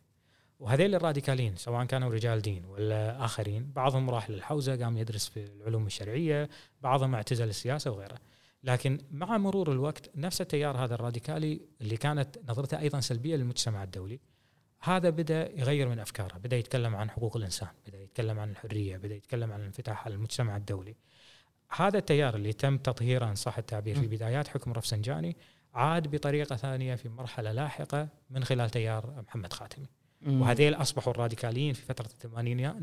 [0.61, 5.87] وهذيل الراديكاليين سواء كانوا رجال دين ولا آخرين بعضهم راح للحوزة قام يدرس في العلوم
[5.87, 6.49] الشرعية
[6.83, 8.19] بعضهم اعتزل السياسة وغيره
[8.65, 14.21] لكن مع مرور الوقت نفس التيار هذا الراديكالي اللي كانت نظرته أيضا سلبية للمجتمع الدولي
[14.81, 19.15] هذا بدأ يغير من أفكاره بدأ يتكلم عن حقوق الإنسان بدأ يتكلم عن الحرية بدأ
[19.15, 20.97] يتكلم عن الانفتاح على المجتمع الدولي.
[21.77, 24.07] هذا التيار اللي تم تطهيره ان صح التعبير في.
[24.07, 25.37] بدايات حكم رفسنجاني
[25.75, 29.87] عاد بطريقة ثانية في مرحلة لاحقة من خلال تيار محمد خاتمي.
[30.27, 32.09] وهذيل أصبحوا الراديكاليين في فترة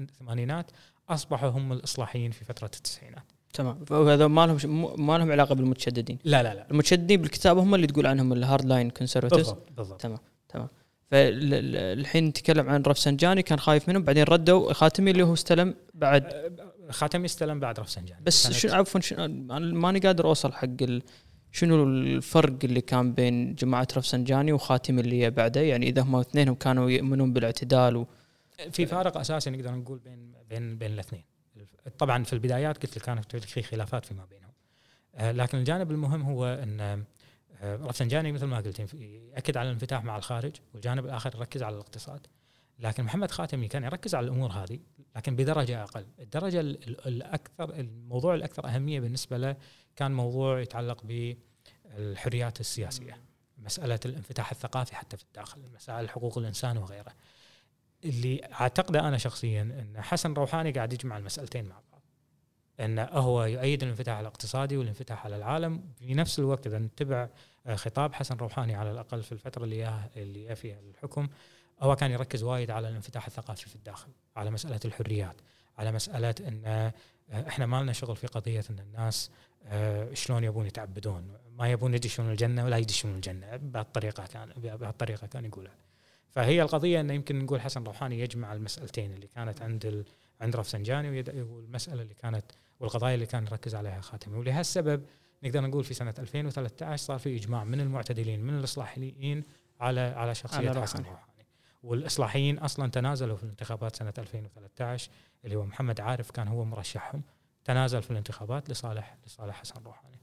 [0.02, 0.72] الثمانينات
[1.10, 3.24] أصبحوا هم الإصلاحيين في فترة التسعينات.
[3.54, 3.86] تمام.
[3.86, 4.66] فهذا ما لهم ش-
[4.98, 6.20] ما لهم علاقة بالمتشددين.
[6.24, 6.68] لا لا لا.
[6.72, 10.02] المتشددين بالكتاب هم اللي تقول عنهم ال hardline conservatives بالضبط بالضبط.
[10.02, 10.20] تمام
[10.50, 10.68] تمام.
[11.12, 14.74] فالحين نتكلم عن رفسنجاني كان خايف منهم بعدين ردوا.
[14.74, 16.52] خاتمي اللي هو استلم بعد.
[16.90, 21.02] خاتمي استلم بعد رفسنجاني بس شنو عفوا شنو أنا ماني قادر أوصل حق ال...
[21.56, 26.90] شنو الفرق اللي كان بين جماعة رفسنجاني وخاتمي اللي بعده؟ يعني إذا هم اثنينهم كانوا
[26.90, 28.08] يؤمنون بالاعتدال و...
[28.72, 31.24] في فارق أساسي نقدر نقول بين بين بين الاثنين.
[31.98, 34.52] طبعا في البدايات قلت لك كانت في خلافات فيما بينهم.
[35.16, 36.80] آه، لكن الجانب المهم هو إن
[37.62, 38.94] آه، رفسنجاني مثل ما قلت
[39.34, 42.28] يأكد على الانفتاح مع الخارج والجانب الآخر يركز على الاقتصاد.
[42.80, 44.80] لكن محمد خاتمي كان يركز على الأمور هذه
[45.16, 46.06] لكن بدرجة أقل.
[46.20, 49.56] الدرجة ال- ال- الاكثر الموضوع الأكثر أهمية بالنسبة له
[49.96, 53.18] كان موضوع يتعلق بالحريات السياسية
[53.58, 57.14] مسألة الانفتاح الثقافي حتى في الداخل مسائل حقوق الإنسان وغيره.
[58.06, 62.02] اللي اعتقده أنا شخصيا إن حسن روحاني قاعد يجمع المسألتين مع بعض.
[62.80, 67.28] انه هو يؤيد الانفتاح الاقتصادي والانفتاح على العالم في نفس الوقت إذا نتبع
[67.68, 71.28] آه، خطاب حسن روحاني على الأقل في الفترة اللي اللي فيها الحكم
[71.82, 75.36] هو كان يركز وايد على الانفتاح الثقافي في الداخل على مسألة الحريات
[75.78, 76.94] على مسألة إن آه،
[77.48, 79.32] إحنا ما لنا شغل في قضية إن الناس
[80.14, 85.76] شلون يبون يتعبدون؟ ما يبون يدشون الجنة ولا يدشون الجنة بهالطريقة كان بهالطريقة كان يقولها.
[86.30, 90.06] فهي القضية إنه يمكن نقول حسن روحاني يجمع المسألتين اللي كانت عند ال...
[90.42, 92.46] عند رفسنجاني والمسألة اللي كانت
[92.80, 94.38] والقضايا اللي كان يركز عليها خاتمي.
[94.38, 95.06] ولهالسبب
[95.44, 99.44] نقدر نقول في سنة 2013 صار في إجماع من المعتدلين من الإصلاحيين
[99.80, 101.10] على على شخصية على حسن روحاني.
[101.10, 101.46] روحاني.
[101.84, 105.12] والإصلاحيين أصلا تنازلوا في الانتخابات سنة 2013
[105.46, 107.22] اللي هو محمد عارف كان هو مرشحهم.
[107.66, 110.18] تنازل في الانتخابات لصالح لصالح حسن روحاني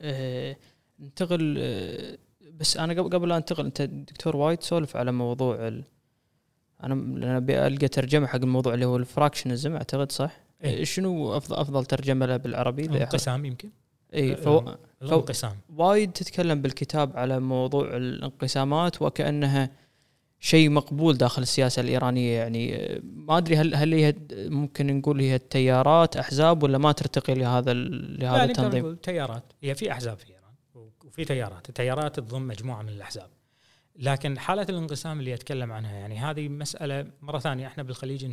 [0.00, 0.56] آه،
[0.98, 2.18] ننتقل آه،
[2.54, 5.84] بس أنا قبل قبل لا أنتقل أنت دكتور وايد سولف على موضوع ال...
[6.82, 10.80] أنا أنا أبي ألقى ترجمة حق الموضوع اللي هو الفراكشنزم أعتقد صح؟ إيه.
[10.80, 13.70] آه، شنو افضل أفضل ترجمة له بالعربي؟ الانقسام يمكن
[14.14, 14.74] اي فو...
[15.02, 19.70] الانقسام وايد تتكلم بالكتاب على موضوع الانقسامات وكأنها
[20.40, 26.16] شيء مقبول داخل السياسة الإيرانية يعني ما أدري هل هل هي ممكن نقول هي تيارات
[26.16, 29.42] أحزاب ولا ما ترتقي لهذا لا لهذا نقدر التنظيم؟ نقول تيارات.
[29.62, 31.68] هي في أحزاب في إيران وفي تيارات.
[31.68, 33.30] التيارات تضم مجموعة من الأحزاب.
[33.96, 37.66] لكن حالة الانقسام اللي أتكلم عنها يعني هذه مسألة مرة ثانية.
[37.66, 38.32] إحنا بالخليج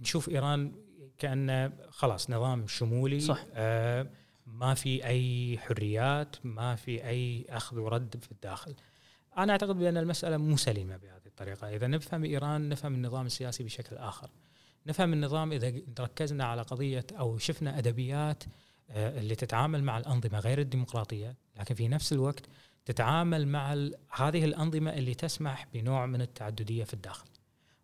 [0.00, 0.72] نشوف إيران
[1.18, 3.44] كانه خلاص نظام شمولي صح.
[3.54, 4.06] آه
[4.46, 8.74] ما في أي حريات ما في أي أخذ ورد في الداخل.
[9.38, 13.96] أنا أعتقد بأن المسألة مو سليمة بهذه الطريقة إذا نفهم إيران نفهم النظام السياسي بشكل
[13.96, 14.30] آخر
[14.86, 18.44] نفهم النظام إذا ركزنا على قضية أو شفنا أدبيات
[18.90, 22.46] آه، اللي تتعامل مع الأنظمة غير الديمقراطية لكن في نفس الوقت
[22.84, 23.72] تتعامل مع
[24.10, 27.26] هذه الأنظمة اللي تسمح بنوع من التعددية في الداخل.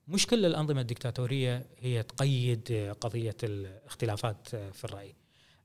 [0.08, 5.14] مش كل الأنظمة الدكتاتورية هي تقيد قضية الاختلافات في الرأي.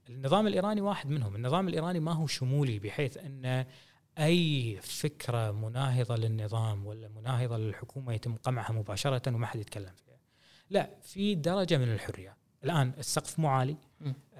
[0.10, 3.66] النظام الإيراني واحد منهم، النظام الإيراني ما هو شمولي بحيث أن
[4.20, 10.20] أي فكرة مناهضة للنظام ولا مناهضة للحكومة يتم قمعها مباشرة وما حد يتكلم فيها.
[10.70, 13.78] لا في درجة من الحرية، الآن السقف مو عالي.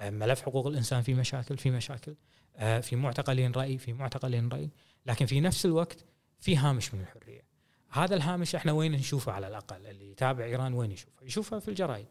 [0.02, 2.14] ملف حقوق الإنسان في مشاكل في مشاكل.
[2.56, 4.70] آه، في معتقلين رأي في معتقلين رأي.
[5.06, 6.04] لكن في نفس الوقت
[6.40, 7.42] في هامش من الحرية.
[7.90, 12.06] هذا الهامش إحنا وين نشوفه على الأقل؟ اللي يتابع إيران وين يشوفه؟ يشوفه في الجرايد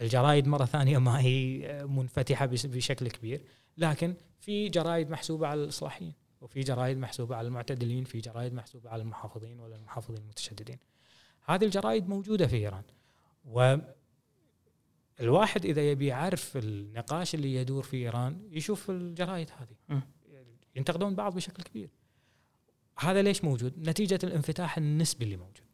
[0.00, 3.42] الجرايد مرة ثانية ما هي منفتحة بشكل كبير.
[3.76, 6.12] لكن في جرايد محسوبة على الإصلاحيين.
[6.40, 10.78] وفي جرايد محسوبة على المعتدلين في جرايد محسوبة على المحافظين ولا المحافظين المتشددين.
[11.44, 12.82] هذه الجرايد موجودة في إيران.
[13.44, 13.76] و
[15.20, 20.02] الواحد إذا يبي يعرف النقاش اللي يدور في إيران يشوف الجرايد هذه.
[20.76, 21.90] ينتقدون بعض بشكل كبير.
[22.98, 25.66] هذا ليش موجود؟ نتيجة الانفتاح النسبي اللي موجود.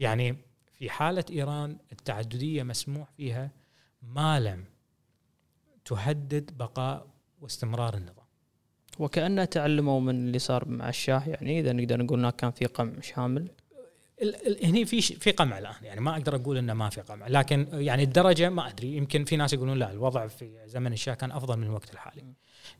[0.00, 0.36] يعني
[0.72, 3.50] في حالة إيران التعددية مسموح فيها
[4.02, 4.64] ما لم
[5.84, 7.08] تهدد بقاء
[7.40, 8.23] واستمرار النظام.
[8.98, 13.00] وكأنه تعلموا من اللي صار مع الشاه يعني إذا نقدر نقول هناك كان في قمع
[13.00, 13.48] شامل.
[14.64, 18.02] هني في في قمع الآن يعني ما أقدر أقول إنه ما في قمع لكن يعني
[18.02, 21.64] الدرجة ما أدري يمكن في ناس يقولون لا الوضع في زمن الشاه كان أفضل من
[21.64, 22.24] الوقت الحالي.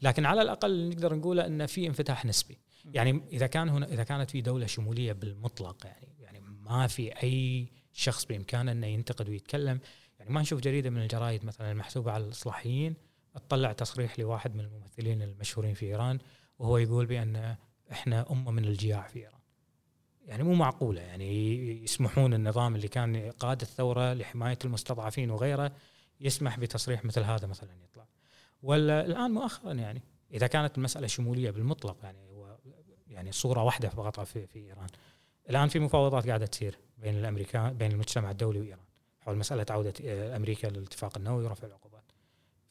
[0.03, 2.59] لكن على الأقل نقدر نقوله انه في انفتاح نسبي.
[2.93, 7.69] يعني إذا كان هنا إذا كانت في دولة شمولية بالمطلق يعني يعني ما في أي
[7.93, 9.81] شخص بإمكانه إنه ينتقد ويتكلم.
[10.19, 12.95] يعني ما نشوف جريدة من الجرايد مثلا المحسوبة على الإصلاحيين
[13.35, 16.19] تطلع تصريح لواحد من الممثلين المشهورين في إيران
[16.59, 17.57] وهو يقول بأن
[17.93, 19.41] إحنا أمة من الجياع في إيران.
[20.27, 25.73] يعني مو معقولة يعني يسمحون النظام اللي كان قاد الثورة لحماية المستضعفين وغيره
[26.21, 28.07] يسمح بتصريح مثل هذا مثلا يطلع.
[28.63, 30.03] ولا الآن مؤخرا يعني
[30.35, 32.59] إذا كانت المسألة شمولية بالمطلق يعني هو
[33.07, 34.87] يعني صورة واحدة فقط في في إيران.
[35.51, 38.85] الآن في مفاوضات قاعدة تصير بين الامريكان بين المجتمع الدولي وإيران.
[39.21, 39.95] حول مسألة عودة
[40.37, 41.84] أمريكا للاتفاق النووي ورفع العقوبات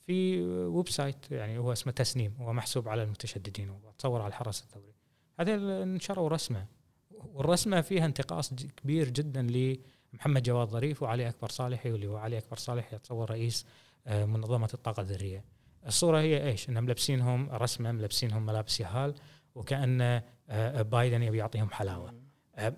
[0.06, 4.93] في website يعني هو اسمه تسنيم هو محسوب على المتشددين وتصور على الحرس الثوري
[5.39, 6.66] هذا نشروا رسمه
[7.12, 12.58] والرسمة فيها انتقاص كبير جدا لمحمد جواد ظريف وعلي أكبر صالحي واللي هو علي أكبر
[12.58, 13.66] صالحي يتصور رئيس
[14.08, 15.43] آه، منظمة الطاقة الذرية.
[15.88, 19.16] الصورة هي إيش؟ إنهم ملبسينهم رسمة ملبسينهم ملابس يهال
[19.56, 22.14] وكأن آه، بايدن يبي يعطيهم حلاوة.
[22.56, 22.74] آه،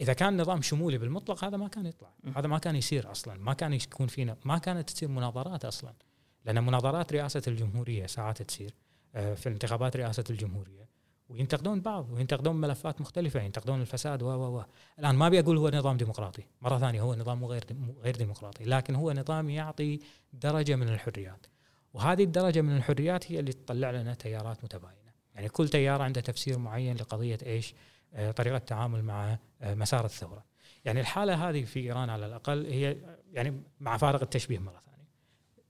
[0.00, 3.52] إذا كان نظام شمولي بالمطلق هذا ما كان يطلع، هذا ما كان يصير أصلا، ما
[3.52, 5.94] كان يكون فينا ما كانت تصير مناظرات أصلا.
[6.44, 8.74] لأن مناظرات رئاسة الجمهورية ساعات تصير
[9.12, 10.88] في انتخابات رئاسة الجمهورية.
[11.28, 14.64] وينتقدون بعض وينتقدون ملفات مختلفة ينتقدون الفساد و و
[14.98, 17.64] الآن ما ابي أقول هو نظام ديمقراطي مرة ثانية هو نظام غير
[18.02, 20.00] غير ديمقراطي لكن هو نظام يعطي
[20.32, 21.46] درجة من الحريات.
[21.94, 24.98] وهذه الدرجة من الحريات هي اللي تطلع لنا تيارات متباينة.
[25.34, 27.74] يعني كل تيار عنده تفسير معين لقضية إيش
[28.14, 30.44] آه، طريقة التعامل مع آه، مسار الثورة.
[30.84, 32.96] يعني الحالة هذه في إيران على الأقل هي
[33.32, 34.87] يعني مع فارق التشبيه مرة ثانية.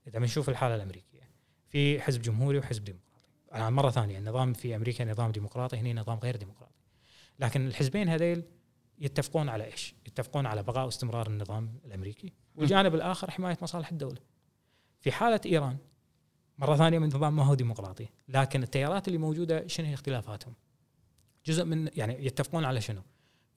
[0.09, 1.29] إذا بنشوف الحالة الأمريكية
[1.67, 3.09] في حزب جمهوري وحزب ديمقراطي
[3.53, 6.79] أنا مرة ثانية النظام في أمريكا نظام ديمقراطي هنا نظام غير ديمقراطي
[7.39, 8.43] لكن الحزبين هذيل
[8.99, 14.17] يتفقون على إيش؟ يتفقون على بقاء واستمرار النظام الأمريكي والجانب الآخر حماية مصالح الدولة.
[14.99, 15.77] في حالة إيران
[16.57, 20.53] مرة ثانية من نظام ما هو ديمقراطي، لكن التيارات اللي موجودة شنو هي اختلافاتهم؟
[21.45, 23.01] جزء من يعني يتفقون على شنو؟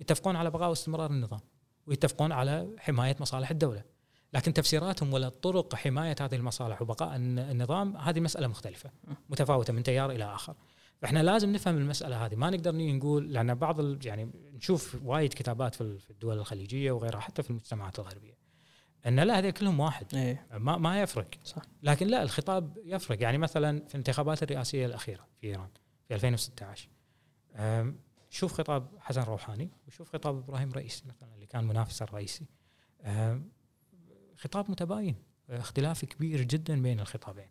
[0.00, 1.40] يتفقون على بقاء واستمرار النظام
[1.86, 3.84] ويتفقون على حماية مصالح الدولة.
[4.32, 8.90] لكن تفسيراتهم ولا طرق حماية هذه المصالح وبقاء النظام هذه مسألة مختلفة
[9.30, 10.54] متفاوتة من تيار إلى آخر
[11.02, 16.10] فإحنا لازم نفهم المسألة هذه ما نقدر نقول لأن بعض يعني نشوف وايد كتابات في
[16.10, 18.38] الدول الخليجية وغيرها حتى في المجتمعات الغربية
[19.06, 20.46] إن لا هذول كلهم واحد إيه.
[20.52, 21.62] ما ما يفرق صح.
[21.82, 25.68] لكن لا الخطاب يفرق يعني مثلا في الانتخابات الرئاسية الأخيرة في إيران
[26.08, 26.88] في 2016
[28.30, 32.46] شوف خطاب حسن روحاني وشوف خطاب إبراهيم رئيسي مثلا اللي كان منافس الرئيسي
[34.42, 35.16] خطاب متباين
[35.50, 37.48] اختلاف كبير جدا بين الخطابين.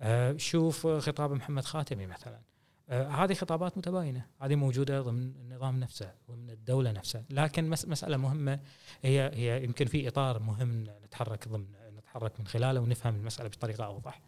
[0.00, 2.40] آه، شوف خطاب محمد خاتمي مثلا.
[2.88, 4.26] آه، هذه خطابات متباينة.
[4.40, 8.60] هذه موجودة ضمن النظام نفسه ضمن الدولة نفسها لكن مسألة مهمة
[9.02, 11.66] هي هي يمكن في إطار مهم نتحرك ضمن
[11.98, 14.20] نتحرك من خلاله ونفهم المسألة بطريقة أوضح.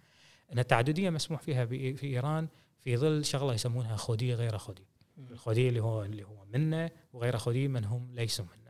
[0.52, 2.48] إن التعددية مسموح فيها في إيران
[2.78, 7.68] في ظل شغلة يسمونها خوديه غير خوديه الخوديه اللي هو اللي هو منا وغير خوديه
[7.68, 8.65] من هم ليسوا منا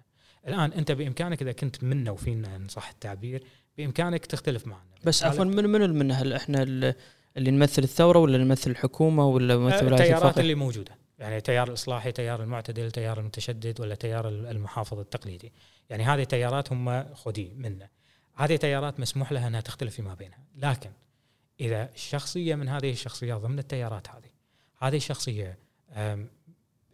[0.48, 3.44] الآن أنت بإمكانك إذا كنت منا وفينا ان صح التعبير
[3.78, 4.82] بإمكانك تختلف معنا.
[5.04, 6.62] بس عفوا من من المنه هل إحنا
[7.36, 10.96] اللي نمثل الثورة ولا نمثل الحكومة ولا نمثل التيارات اللي موجودة.
[11.18, 15.52] يعني تيار الإصلاحي تيار المعتدل تيار المتشدد ولا تيار المحافظ التقليدي.
[15.90, 17.88] يعني هذه تيارات هم خدي منا
[18.34, 20.38] هذه تيارات مسموح لها إنها تختلف فيما بينها.
[20.56, 20.90] لكن
[21.60, 24.30] إذا شخصيه من هذه الشخصيات ضمن التيارات هذه
[24.78, 25.58] هذه الشخصية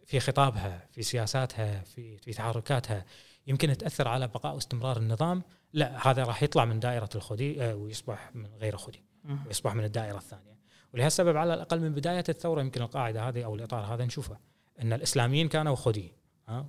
[0.05, 3.05] في خطابها في سياساتها في في تحركاتها
[3.47, 5.43] يمكن تأثر على بقاء واستمرار النظام.
[5.73, 9.03] لا هذا راح يطلع من دائرة الخدي آه، ويصبح من غير خدي
[9.47, 10.53] ويصبح من الدائرة الثانية.
[10.93, 14.37] ولهالسبب على الأقل من بداية الثورة يمكن القاعدة هذه أو الإطار هذا نشوفه
[14.81, 16.13] أن الإسلاميين كانوا خدي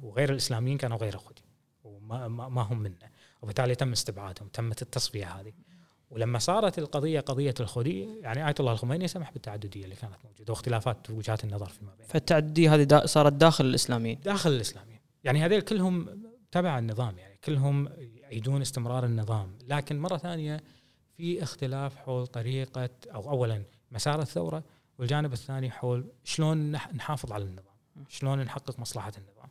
[0.02, 1.42] وغير الإسلاميين كانوا غير خدي
[1.84, 3.10] وما ما هم منا
[3.42, 5.52] وبالتالي تم استبعادهم تمت التصفية هذه.
[6.10, 11.10] ولما صارت القضية قضية الخدي يعني آية الله الخميني سمح بالتعددية اللي كانت موجودة واختلافات
[11.10, 12.06] وجهات النظر فيما بين.
[12.06, 14.20] فالتعددية هذه دا صارت داخل الإسلاميين.
[14.20, 15.01] داخل الإسلاميين.
[15.24, 16.09] يعني هذول كلهم
[16.55, 19.59] تبع النظام يعني كلهم يعيدون استمرار النظام.
[19.68, 20.60] لكن مرة ثانية
[21.16, 24.64] في اختلاف حول طريقة أو اولا مسار الثورة
[24.98, 27.74] والجانب الثاني حول شلون نحافظ على النظام
[28.09, 29.48] شلون نحقق مصلحة النظام.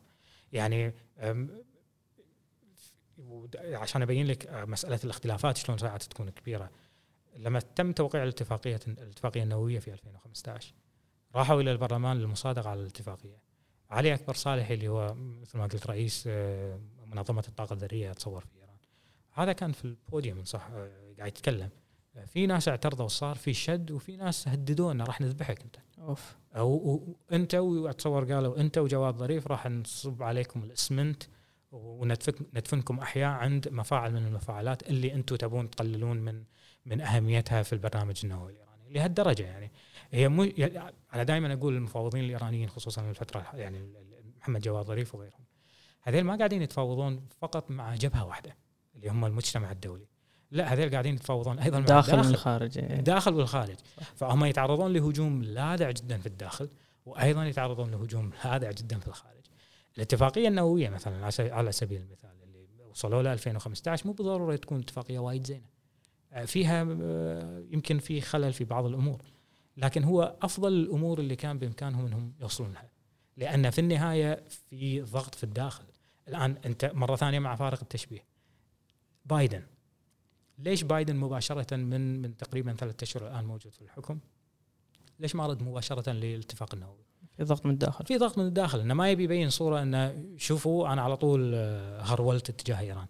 [0.52, 0.94] يعني
[3.64, 6.70] عشان أبين لك آه، مسألة الاختلافات شلون ساعات تكون كبيرة.
[7.36, 10.74] لما تم توقيع الاتفاقية الاتفاقية النووية في 2015
[11.34, 13.38] راحوا إلى البرلمان للمصادقة على الاتفاقية.
[13.90, 16.80] علي أكبر صالحي اللي هو مثل ما قلت رئيس آه،
[17.14, 18.76] منظمة الطاقة الذرية اتصور في إيران.
[19.32, 21.70] هذا كان في البوديوم صح آه، قاعد يتكلم.
[22.26, 25.76] في ناس اعترضوا صار في شد وفي ناس هددوه انه راح نذبحك أنت.
[25.98, 26.36] أوف.
[26.56, 31.22] أو أنت واتصور قالوا أنت وجواد ظريف راح نصب عليكم الاسمنت
[31.72, 36.44] وندفنكم أحياء عند مفاعل من المفاعلات اللي أنتم تبون تقللون من
[36.86, 38.90] من أهميتها في البرنامج النووي الإيراني.
[38.90, 39.72] لهالدرجة يعني.
[40.10, 43.88] هي مو يعني أنا دائما أقول للمفاوضين الإيرانيين خصوصا الفترة يعني
[44.40, 45.43] محمد جواد ظريف وغيرهم.
[46.04, 48.56] هذول ما قاعدين يتفاوضون فقط مع جبهة واحدة
[48.96, 50.06] اللي هم المجتمع الدولي.
[50.50, 53.76] لا هذول قاعدين يتفاوضون أيضا مع داخل والخارج الداخل والخارج.
[54.14, 56.68] فهم يتعرضون لهجوم لاذع جدا في الداخل
[57.06, 59.44] وأيضا يتعرضون لهجوم لاذع جدا في الخارج.
[59.96, 65.46] الاتفاقية النووية مثلا على سبيل المثال اللي وصلوا لها 2015 مو بالضرورة تكون اتفاقية وايد
[65.46, 65.74] زينة.
[66.32, 69.22] آه، فيها آه، يمكن في خلل في بعض الأمور
[69.76, 72.88] لكن هو أفضل الأمور اللي كان بإمكانهم إنهم يوصلون لها
[73.36, 75.84] لأن في النهاية في ضغط في الداخل.
[76.28, 78.24] الآن أنت مرة ثانية مع فارق التشبيه.
[79.24, 79.62] بايدن.
[80.58, 84.18] ليش بايدن مباشرة من من تقريبا ثلاثة أشهر الآن موجود في الحكم؟
[85.20, 87.04] ليش ما رد مباشرة للاتفاق النووي؟
[87.36, 88.06] في ضغط من الداخل.
[88.06, 88.80] في ضغط من الداخل.
[88.80, 93.06] إنه ما يبي يبين صورة إنه شوفوا أنا على طول آه، هرولت اتجاه إيران.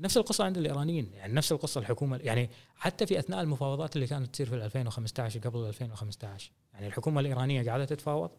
[0.00, 1.12] نفس القصة عند الإيرانيين.
[1.12, 2.16] يعني نفس القصة الحكومة.
[2.16, 7.64] يعني حتى في أثناء المفاوضات اللي كانت تصير في 2015 قبل 2015 يعني الحكومة الإيرانية
[7.64, 8.30] قاعدة تتفاوض.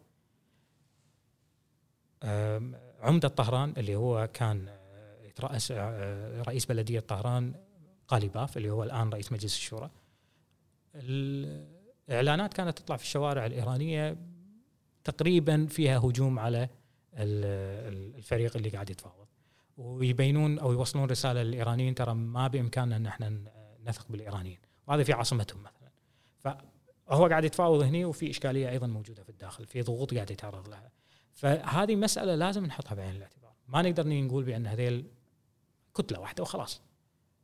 [3.00, 7.54] عمدة طهران اللي هو كان آه، يترأس آه، رئيس بلدية طهران
[8.08, 9.90] قاليباف اللي هو الآن رئيس مجلس الشورى.
[10.94, 14.16] الإعلانات كانت تطلع في الشوارع الإيرانية
[15.04, 16.68] تقريبا فيها هجوم على
[17.14, 19.26] الفريق اللي قاعد يتفاوض.
[19.76, 23.42] ويبينون أو يوصلون رسالة للإيرانيين ترى ما بإمكاننا إن إحنا
[23.84, 24.58] نثق بالإيرانيين.
[24.86, 25.90] وهذا في عاصمتهم مثلا.
[26.38, 30.90] فهو قاعد يتفاوض هنا وفي إشكالية أيضا موجودة في الداخل في ضغوط قاعد يتعرض لها.
[31.36, 33.52] فهذه مسألة لازم نحطها بعين الاعتبار.
[33.68, 35.04] ما نقدر نقول بأن هذيل
[35.94, 36.80] كتلة واحدة وخلاص.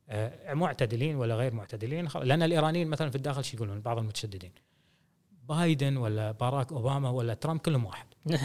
[0.09, 4.51] آه، معتدلين ولا غير معتدلين لأن الإيرانيين مثلا في الداخل شو يقولون؟ بعض المتشددين.
[5.49, 8.05] بايدن ولا باراك أوباما ولا ترامب كلهم واحد.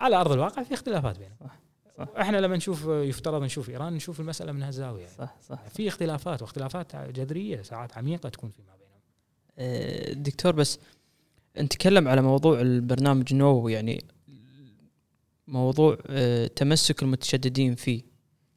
[0.00, 1.36] على أرض الواقع في اختلافات بينهم.
[1.40, 1.58] صح
[1.98, 2.08] صح.
[2.20, 5.06] إحنا لما نشوف يفترض نشوف إيران نشوف المسألة من هالزاوية.
[5.06, 5.68] صح صح.
[5.68, 9.00] في اختلافات واختلافات جذرية ساعات عميقة تكون فيما بينهم.
[9.58, 10.78] آه، دكتور بس
[11.60, 14.04] نتكلم على موضوع البرنامج النووي يعني
[15.48, 18.08] موضوع آه، تمسك المتشددين فيه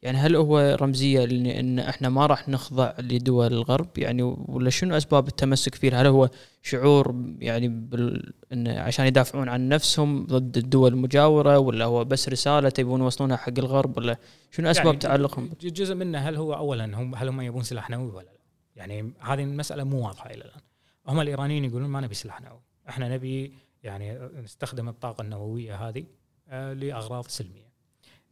[0.02, 5.28] يعني هل هو رمزية لأن إحنا ما راح نخضع لدول الغرب يعني ولا شنو أسباب
[5.28, 6.30] التمسك فيه؟ هل هو
[6.62, 8.34] شعور يعني بال...
[8.54, 13.54] إن عشان يدافعون عن نفسهم ضد الدول المجاورة ولا هو بس رسالة تبون يوصلونها حق
[13.58, 14.18] الغرب ولا
[14.52, 18.12] شنو أسباب يعني تعلقهم؟ جزء منه هل هو اولا هم هل هم يبون سلاح نووي
[18.12, 18.42] ولا لا؟
[18.76, 20.62] يعني هذه المسألة مو واضحة إلى الآن.
[21.08, 23.54] هم الإيرانيين يقولون ما نبي سلاح نووي، إحنا نبي
[23.84, 26.06] يعني نستخدم الطاقة النووية هذه
[26.50, 27.72] آه، لأغراض سلمية.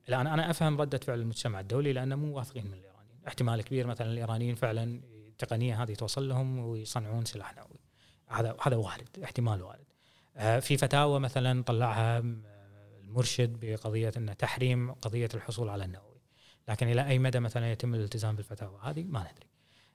[0.10, 4.12] الآن أنا أفهم ردة فعل المجتمع الدولي لأنه مو واثقين من الإيرانيين، احتمال كبير مثلا
[4.12, 7.80] الإيرانيين فعلا التقنية هذه توصل لهم ويصنعون سلاح نووي.
[8.28, 9.86] هذا هذا وارد، احتمال وارد.
[10.38, 12.24] آه، في فتاوى مثلا طلعها
[13.04, 16.22] المرشد بقضية إنه تحريم قضية الحصول على النووي.
[16.68, 19.49] لكن إلى أي مدى مثلا يتم الالتزام بالفتاوى هذه ما ندري.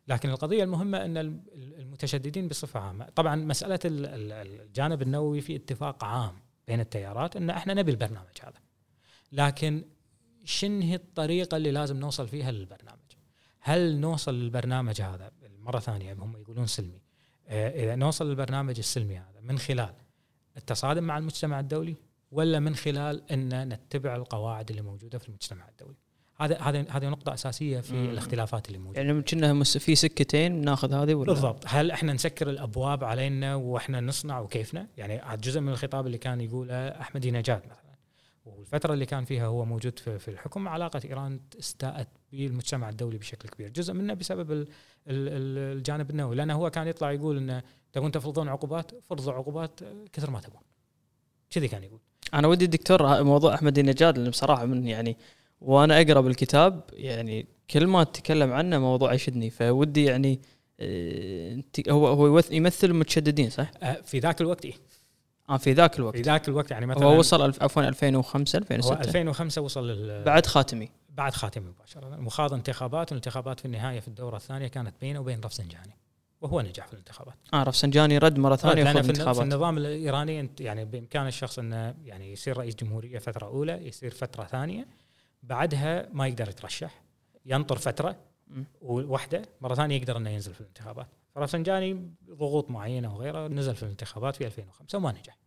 [0.09, 3.05] لكن القضية المهمة أن الم- المتشددين بصفة عامة.
[3.05, 4.33] طبعا مسألة ال- ال-
[4.63, 6.35] الجانب النووي في اتفاق عام
[6.67, 8.59] بين التيارات أن إحنا نبي البرنامج هذا.
[9.33, 9.85] لكن
[10.45, 12.99] شن هي الطريقة اللي لازم نوصل فيها للبرنامج؟
[13.61, 17.01] هل نوصل للبرنامج هذا مرة ثانية هم يقولون سلمي.
[17.49, 19.95] آه، إذا نوصل للبرنامج السلمي هذا من خلال
[20.57, 21.97] التصادم مع المجتمع الدولي
[22.31, 25.97] ولا من خلال أن نتبع القواعد اللي موجودة في المجتمع الدولي؟
[26.41, 28.11] هذا هذا هذه نقطة أساسية في مم.
[28.11, 29.01] الاختلافات اللي موجودة.
[29.01, 31.65] يعني كنا في سكتين ناخذ هذه ولا بالضبط.
[31.67, 36.41] هل إحنا نسكر الأبواب علينا وإحنا نصنع وكيفنا؟ يعني عاد جزء من الخطاب اللي كان
[36.41, 37.85] يقوله أحمدي نجاد مثلا.
[38.45, 43.49] والفترة اللي كان فيها هو موجود في, في الحكم علاقة إيران استاءت بالمجتمع الدولي بشكل
[43.49, 43.69] كبير.
[43.69, 44.69] جزء منه بسبب ال- ال-
[45.09, 46.37] ال- الجانب النووي.
[46.37, 47.63] لأنه هو كان يطلع يقول إنه
[47.93, 49.81] تبون تفرضون عقوبات؟ فرضوا عقوبات
[50.13, 50.61] كثر ما تبون.
[51.51, 52.01] كذي كان يقول.
[52.35, 55.17] أنا ودي الدكتور موضوع احمد النجاد لأن بصراحة من يعني
[55.65, 59.51] وأنا أقرأ بالكتاب يعني كل ما تتكلم عنه موضوع يشدني.
[59.51, 60.41] فودي يعني
[60.81, 61.59] آه،
[61.89, 64.75] هو هو يمثل المتشددين صح؟ آه، في ذاك الوقت إيه.
[65.51, 66.17] آه في ذاك الوقت.
[66.17, 70.89] في ذاك الوقت يعني مثلا هو وصل عفوا 2005 هو 2006 2005 وصل بعد خاتمي.
[71.11, 72.27] بعد خاتمي مباشرة.
[72.27, 75.97] وخاض انتخابات والانتخابات في النهاية في الدورة الثانية كانت بينه وبين رفسنجاني
[76.41, 77.35] وهو نجح في الانتخابات.
[77.55, 81.95] آه رفسنجاني رد مرة ثانية لأن في, الن- في النظام الإيراني يعني بامكان الشخص إنه
[82.05, 84.87] يعني يصير رئيس جمهورية فترة أولى يصير فترة ثانية
[85.49, 87.03] بعدها ما يقدر يترشح
[87.47, 88.17] ينطر فترة.
[88.83, 91.07] وحده مرة ثانية يقدر إنه ينزل في الانتخابات.
[91.35, 95.39] فرفسنجاني ضغوط معينة وغيره نزل في الانتخابات في 2005 وما نجح.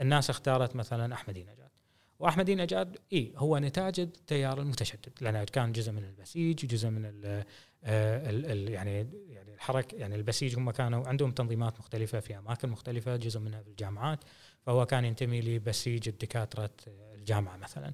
[0.00, 1.70] الناس اختارت مثلا احمدي نجاد
[2.18, 5.12] واحمدي نجاد إي هو نتاج التيار المتشدد.
[5.20, 7.44] لأنه كان جزء من البسيج جزء من ال
[7.84, 13.16] ال ال يعني يعني الحركه يعني البسيج هم كانوا عندهم تنظيمات مختلفة في أماكن مختلفة
[13.16, 14.18] جزء منها في الجامعات.
[14.66, 16.70] فهو كان ينتمي لبسيج الدكاترة
[17.14, 17.86] الجامعة مثلا.
[17.86, 17.92] آه،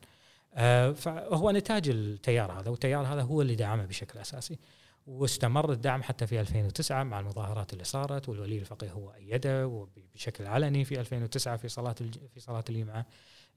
[0.95, 4.59] فهو نتاج التيار هذا والتيار هذا هو اللي دعمه بشكل أساسي.
[5.07, 10.85] واستمر الدعم حتى في 2009 مع المظاهرات اللي صارت والولي الفقيه هو أيده بشكل علني
[10.85, 11.95] في 2009 في صلاة
[12.35, 13.07] في صلاة الجمعة.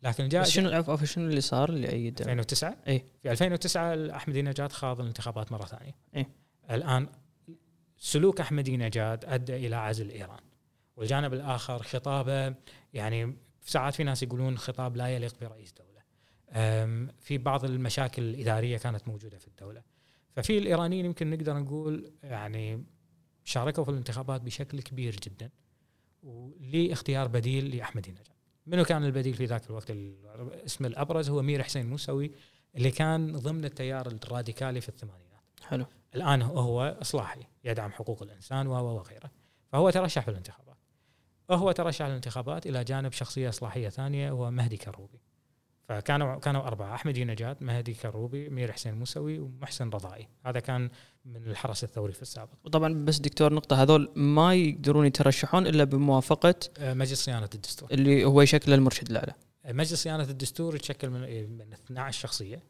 [0.03, 3.05] لكن جاء شنو عفوا شنو اللي صار اللي ايد 2009 إيه.
[3.21, 5.95] في 2009 احمدي نجاد خاض الانتخابات مرة ثانية.
[6.15, 6.29] إيه.
[6.71, 7.07] الآن
[7.97, 10.39] سلوك احمدي نجاد أدى إلى عزل إيران.
[10.95, 12.55] والجانب الآخر خطابه
[12.93, 15.88] يعني ساعات في ناس يقولون خطاب لا يليق برئيس دولة.
[17.19, 19.81] في بعض المشاكل الإدارية كانت موجودة في الدولة.
[20.35, 22.83] ففي الإيرانيين يمكن نقدر نقول يعني
[23.43, 25.49] شاركوا في الانتخابات بشكل كبير جدا
[26.23, 28.27] ولإختيار بديل لاحمدي نجاد
[28.67, 32.31] منو كان البديل في ذاك الوقت؟ الاسم الأبرز هو مير حسين موسوي
[32.75, 35.29] اللي كان ضمن التيار الراديكالي في الثمانينات.
[35.67, 35.85] حلو.
[36.15, 39.31] الآن هو إصلاحي يدعم حقوق الإنسان و و- وغيره.
[39.71, 40.77] فهو ترشح في الانتخابات
[41.51, 45.19] هو ترشح للانتخابات إلى جانب شخصية إصلاحية ثانية هو مهدي كروبي.
[45.89, 50.89] فكانوا كانوا أربعة أحمد نجاد مهدي كروبي مير حسين موسوي ومحسن رضائي هذا كان
[51.25, 52.53] من الحرس الثوري في السابق.
[52.65, 57.91] وطبعا بس دكتور نقطة هذول ما يقدرون يترشحون إلا بموافقة آه، مجلس صيانة الدستور.
[57.91, 59.09] اللي هو يشكل المرشد.
[59.09, 59.33] الاعلى
[59.65, 61.21] مجلس صيانة الدستور يتشكل من
[61.57, 62.63] من 12 شخصية.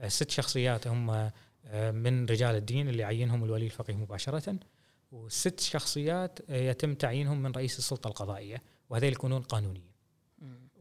[0.00, 1.30] آه، ست شخصيات هم
[1.74, 4.58] من رجال الدين اللي يعينهم الولي الفقيه مباشرة.
[5.12, 8.62] وست شخصيات يتم تعيينهم من رئيس السلطة القضائية.
[8.90, 9.95] وهذيل يكونون قانونيين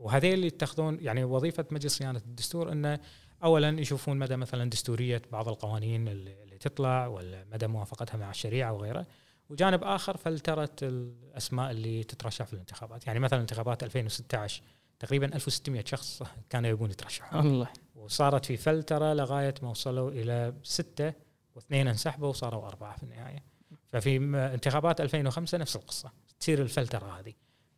[0.06, 2.99] وهذيل اللي يتخذون يعني وظيفة مجلس صيانة الدستور إنه
[3.44, 9.07] اولا يشوفون مدى مثلا دستورية بعض القوانين اللي تطلع ولا مدى موافقتها مع الشريعة وغيره.
[9.49, 13.07] وجانب آخر فلتره الأسماء اللي تترشح في الانتخابات.
[13.07, 14.61] يعني مثلا انتخابات 2016
[14.99, 17.40] تقريبا 1600 شخص كانوا يبون يترشحون.
[17.40, 17.68] الله.
[17.95, 21.14] وصارت في فلترة لغاية ما وصلوا إلى ستة
[21.56, 23.44] واثنين انسحبوا وصاروا أربعة في النهاية.
[23.88, 24.18] ففي
[24.53, 26.11] انتخابات 2005 نفس القصة.
[26.40, 27.34] تصير الفلترة هذه.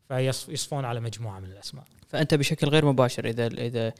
[0.07, 1.83] فيصفون على مجموعة من الأسماء.
[2.07, 3.93] فأنت بشكل غير مباشر إذا إذا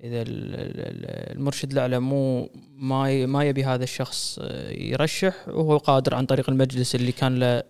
[0.00, 5.76] إذا ال- ال- ال- المرشد الأعلى مو ما ما يبي هذا الشخص آه، يرشح وهو
[5.76, 7.62] قادر عن طريق المجلس اللي كان له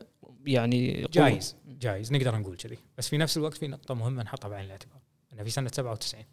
[0.47, 1.09] يعني قوة.
[1.12, 2.78] جايز جايز نقدر نقول كذي.
[2.98, 4.98] بس في نفس الوقت في نقطة مهمة نحطها بعين الاعتبار
[5.32, 6.24] إنه في سنة 97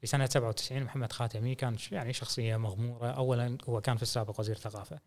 [0.00, 3.06] في سنة 97 محمد خاتمي كان يعني شخصية مغمورة.
[3.06, 4.98] اولا هو كان في السابق وزير ثقافة.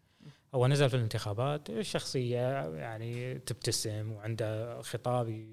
[0.55, 5.45] هو نزل في الانتخابات شخصية يعني تبتسم وعنده خطاب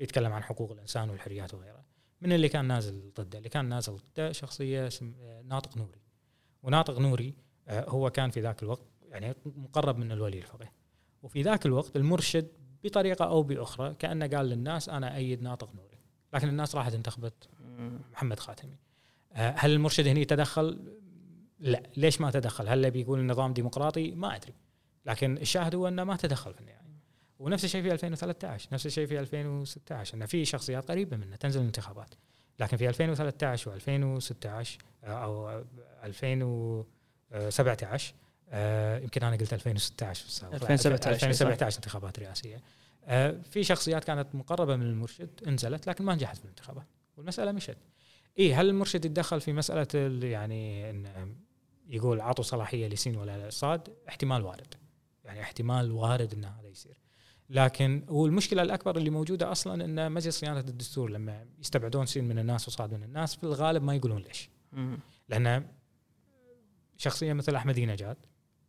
[0.00, 1.84] يتكلم عن حقوق الإنسان والحريات وغيره
[2.20, 5.14] من اللي كان نازل ضده؟ اللي كان نازل ضده شخصية اسم
[5.44, 6.00] ناطق نوري.
[6.62, 7.34] وناطق نوري
[7.68, 10.72] آه، هو كان في ذاك الوقت يعني مقرب من الولي الفقيه.
[11.22, 12.48] وفي ذاك الوقت المرشد
[12.84, 15.98] بطريقة أو بأخرى كأنه قال للناس أنا أيد ناطق نوري.
[16.34, 17.48] لكن الناس راحت انتخبت.
[18.12, 18.76] محمد خاتمي.
[19.32, 20.94] آه، هل المرشد هني تدخل؟
[21.58, 21.82] لا.
[21.96, 24.54] ليش ما تدخل؟ هل بيقول النظام ديمقراطي؟ ما أدري.
[25.06, 26.87] لكن الشاهد هو أنه ما تدخل في النهاية.
[27.38, 32.14] ونفس الشيء في 2013 نفس الشيء في 2016 انه في شخصيات قريبة منه تنزل الانتخابات.
[32.60, 34.68] لكن في 2013 و2016
[35.04, 35.62] أو
[36.04, 38.14] 2017
[38.50, 40.54] آه يمكن أنا قلت 2016 في السابق.
[40.54, 42.62] 2017 2017 انتخابات رئاسية.
[43.04, 46.86] آه في شخصيات كانت مقربة من المرشد انزلت لكن ما نجحت في الانتخابات.
[47.16, 47.76] والمسألة مشت.
[48.38, 51.34] إي هل المرشد يتدخل في مسألة يعني إن
[51.88, 54.74] يقول عطوا صلاحية لسين ولا صاد؟ احتمال وارد.
[55.24, 56.97] يعني احتمال وارد إن هذا يصير.
[57.50, 62.68] لكن والمشكلة الأكبر اللي موجودة أصلا إن مجلس صيانة الدستور لما يستبعدون سين من الناس
[62.68, 64.50] وصاد من الناس في الغالب ما يقولون ليش.
[65.28, 65.66] لأن
[66.96, 68.16] شخصيه مثل احمدي نجاد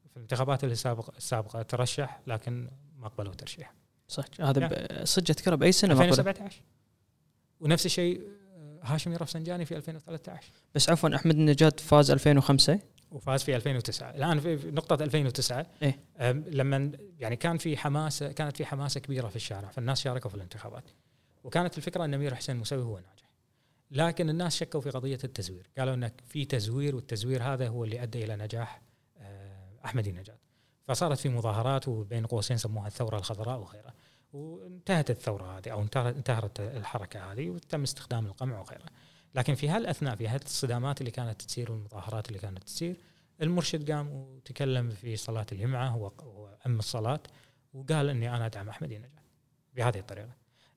[0.09, 3.73] في الانتخابات السابقه السابقة ترشح لكن ما قبلوا ترشيح.
[4.07, 4.25] صح.
[4.39, 6.61] هذا صدق أذكره بأي سنة 2017
[7.59, 12.79] ونفس الشيء آه، هاشم رفسنجاني في 2013 بس عفوا أحمد النجاد فاز 2005
[13.11, 15.99] وفاز في 2009 الآن في نقطة 2009 إيه؟
[16.31, 20.83] لما يعني كان في حماسة كانت في حماسة كبيرة في الشارع فالناس شاركوا في الانتخابات.
[21.43, 23.29] وكانت الفكرة إن أمير حسين موسوي هو ناجح.
[23.91, 25.69] لكن الناس شكوا في قضية التزوير.
[25.77, 28.81] قالوا انك في تزوير والتزوير هذا هو اللي أدى إلى نجاح
[29.17, 30.37] آه، احمدي نجاد
[30.87, 33.93] فصارت في مظاهرات وبين قوسين سموها الثورة الخضراء وغيرها.
[34.33, 38.85] وانتهت الثورة هذه أو انتهت الحركة هذه وتم استخدام القمع وغيره
[39.35, 42.95] لكن في هالأثناء في هالصدامات اللي كانت تصير والمظاهرات اللي كانت تصير
[43.41, 46.11] المرشد قام وتكلم في صلاة الجمعة هو
[46.65, 47.19] أم الصلاة
[47.73, 49.19] وقال إني أنا أدعم احمدي نجاد
[49.75, 50.29] بهذه الطريقة.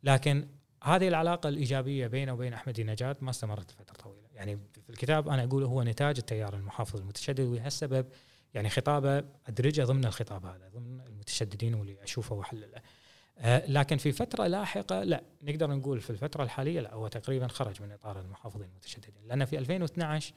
[0.03, 0.49] لكن
[0.83, 4.29] هذه العلاقة الإيجابية بينه وبين احمدي نجاد ما استمرت فتره طويلة.
[4.35, 8.07] يعني في الكتاب أنا أقول هو نتاج التيار المحافظ المتشدد ولهالسبب
[8.55, 12.83] يعني خطابه أدرجه ضمن الخطاب هذا ضمن المتشددين واللي أشوفه وأحلله.
[13.45, 17.93] لكن في فترة لاحقة لا نقدر نقول في الفترة الحالية لا هو تقريبا خرج من
[17.93, 19.27] إطار المحافظين المتشددين.
[19.27, 20.35] لأن في 2012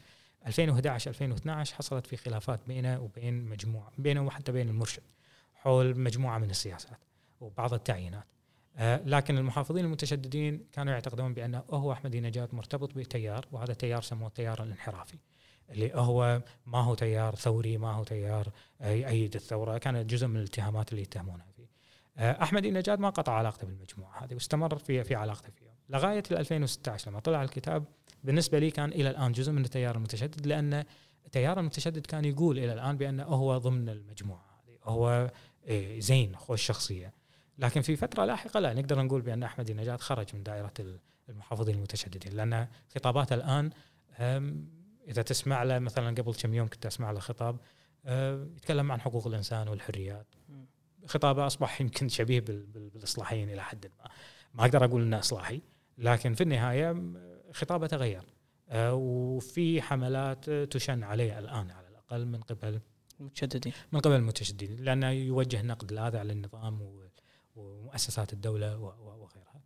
[0.48, 5.03] 2011 2012 حصلت في خلافات بينه وبين مجموعه بينه وحتى بين المرشد
[5.53, 6.99] حول مجموعة من السياسات
[7.41, 8.26] وبعض التعيينات.
[8.77, 14.27] آه، لكن المحافظين المتشددين كانوا يعتقدون بأنه هو احمدي نجاد مرتبط بتيار وهذا التيار سموه
[14.27, 15.18] التيار الانحرافي
[15.69, 18.49] اللي هو ما هو تيار ثوري ما هو تيار
[18.82, 21.45] يأيد الثورة كانت جزء من الاتهامات اللي يتهمونها.
[21.45, 21.55] آه،
[22.18, 25.76] أحمد النجاد ما قطع علاقته بالمجموعة هذه واستمر في في علاقته فيها.
[25.90, 27.86] لغاية 2016 لما طلع الكتاب
[28.24, 30.84] بالنسبة لي كان إلى الآن جزء من التيار المتشدد لأن
[31.26, 35.32] التيار المتشدد كان يقول إلى الآن بأنه هو ضمن المجموعة هذه هو
[35.68, 37.14] إيه، زين خوش شخصيه
[37.58, 40.74] لكن في فترة لاحقة لا نقدر نقول بأن أحمد النجاد خرج من دائرة
[41.30, 43.70] المحافظين المتشددين لأن خطاباته الآن
[45.08, 47.58] إذا تسمع له مثلا قبل كم يوم كنت أسمع له خطاب
[48.56, 50.26] يتكلم عن حقوق الإنسان والحريات.
[51.07, 52.40] خطابه اصبح يمكن شبيه
[52.94, 54.10] بالاصلاحيين إلى حد ما.
[54.53, 55.61] ما أقدر أقول انه اصلاحي
[55.98, 57.03] لكن في النهاية
[57.53, 58.23] خطابه تغير.
[58.69, 62.80] آه، وفي حملات تشن عليه الآن على الأقل من قبل
[63.19, 63.73] المتشددين.
[63.91, 66.80] من قبل المتشددين لأنه يوجه نقد لاذع للنظام
[67.56, 69.61] ومؤسسات الدولة وغيرها.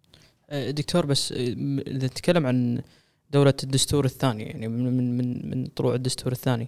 [0.50, 1.36] آه، دكتور بس آه،
[1.88, 2.82] اذا نتكلم عن
[3.32, 6.68] دولة الدستور الثاني يعني من من من طلوع الدستور الثاني.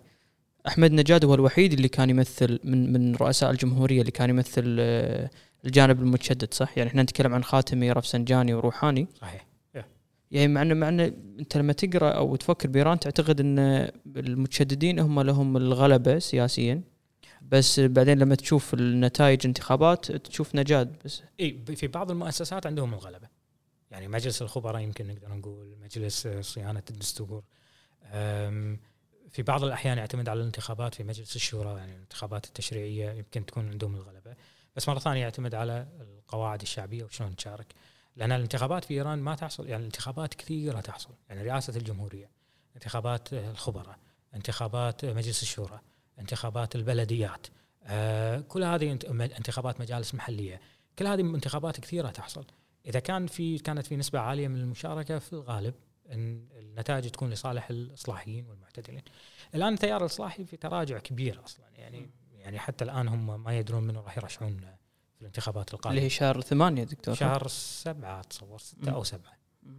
[0.68, 5.30] أحمد نجاد هو الوحيد اللي كان يمثل من من رؤساء الجمهورية اللي كان يمثل آه،
[5.66, 9.08] الجانب المتشدد صح؟ يعني إحنا نتكلم عن خاتمي رفسنجاني وروحاني.
[9.22, 9.46] صحيح.
[10.32, 13.60] يعني مع انه مع إنه أنت لما تقرأ أو تفكر بإيران تعتقد إن
[14.18, 16.82] المتشددين هم لهم الغلبة سياسيا.
[17.42, 21.24] بس بعدين لما تشوف النتائج انتخابات تشوف نجاد بس.
[21.40, 23.28] إي في بعض المؤسسات عندهم الغلبة.
[23.92, 27.44] يعني مجلس الخبراء يمكن نقدر نقول مجلس صيانة الدستور.
[29.32, 33.96] في بعض الأحيان يعتمد على الانتخابات في مجلس الشورى يعني الانتخابات التشريعية يمكن تكون عندهم
[33.96, 34.36] الغلبة.
[34.76, 37.68] بس مرة ثانية يعتمد على القواعد الشعبية وشلون تشارك.
[38.16, 41.14] لأن الانتخابات في إيران ما تحصل يعني الانتخابات كثيرة تحصل.
[41.30, 42.30] يعني رئاسة الجمهورية
[42.76, 43.98] انتخابات الخبراء
[44.36, 45.80] انتخابات مجلس الشورى
[46.20, 47.48] انتخابات البلديات
[47.84, 50.62] آه كل هذه انتخابات مجالس محلية.
[51.00, 52.46] كل هذه انتخابات كثيرة تحصل.
[52.86, 55.74] إذا كان في كانت في نسبة عالية من المشاركة في الغالب
[56.12, 59.02] إن النتائج تكون لصالح الإصلاحيين والمعتدلين.
[59.56, 64.02] الآن التيار الإصلاحي في تراجع كبير أصلا يعني يعني حتى الآن هم ما يدرون منو
[64.02, 64.58] راح يرشحون
[65.16, 65.92] في الانتخابات القادمة.
[65.92, 69.38] اللي هي شهر ثمانية دكتور شهر سبعة أتصور ستة أو سبعة.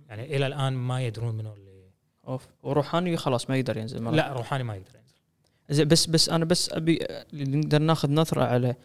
[0.08, 1.82] يعني إلى الآن ما يدرون منو اللي
[2.28, 4.14] أوف وروحاني خلاص ما يقدر ينزل مرة.
[4.14, 5.14] لا روحاني ما يقدر ينزل.
[5.70, 8.76] زين بس بس أنا بس أبي نقدر ناخذ نظرة على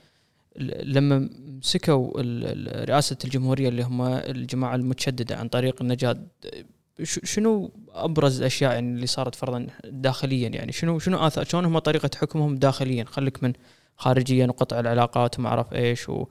[0.60, 2.22] لما مسكوا
[2.86, 6.28] رئاسة الجمهورية اللي هم الجماعة المتشددة عن طريق النجاد
[7.04, 12.10] شنو أبرز الاشياء يعني اللي صارت فرضا داخليا يعني شنو شنو اثر شلون هم طريقة
[12.16, 13.54] حكمهم داخليا خليك من
[13.96, 16.26] خارجيا وقطع العلاقات وما أعرف إيش و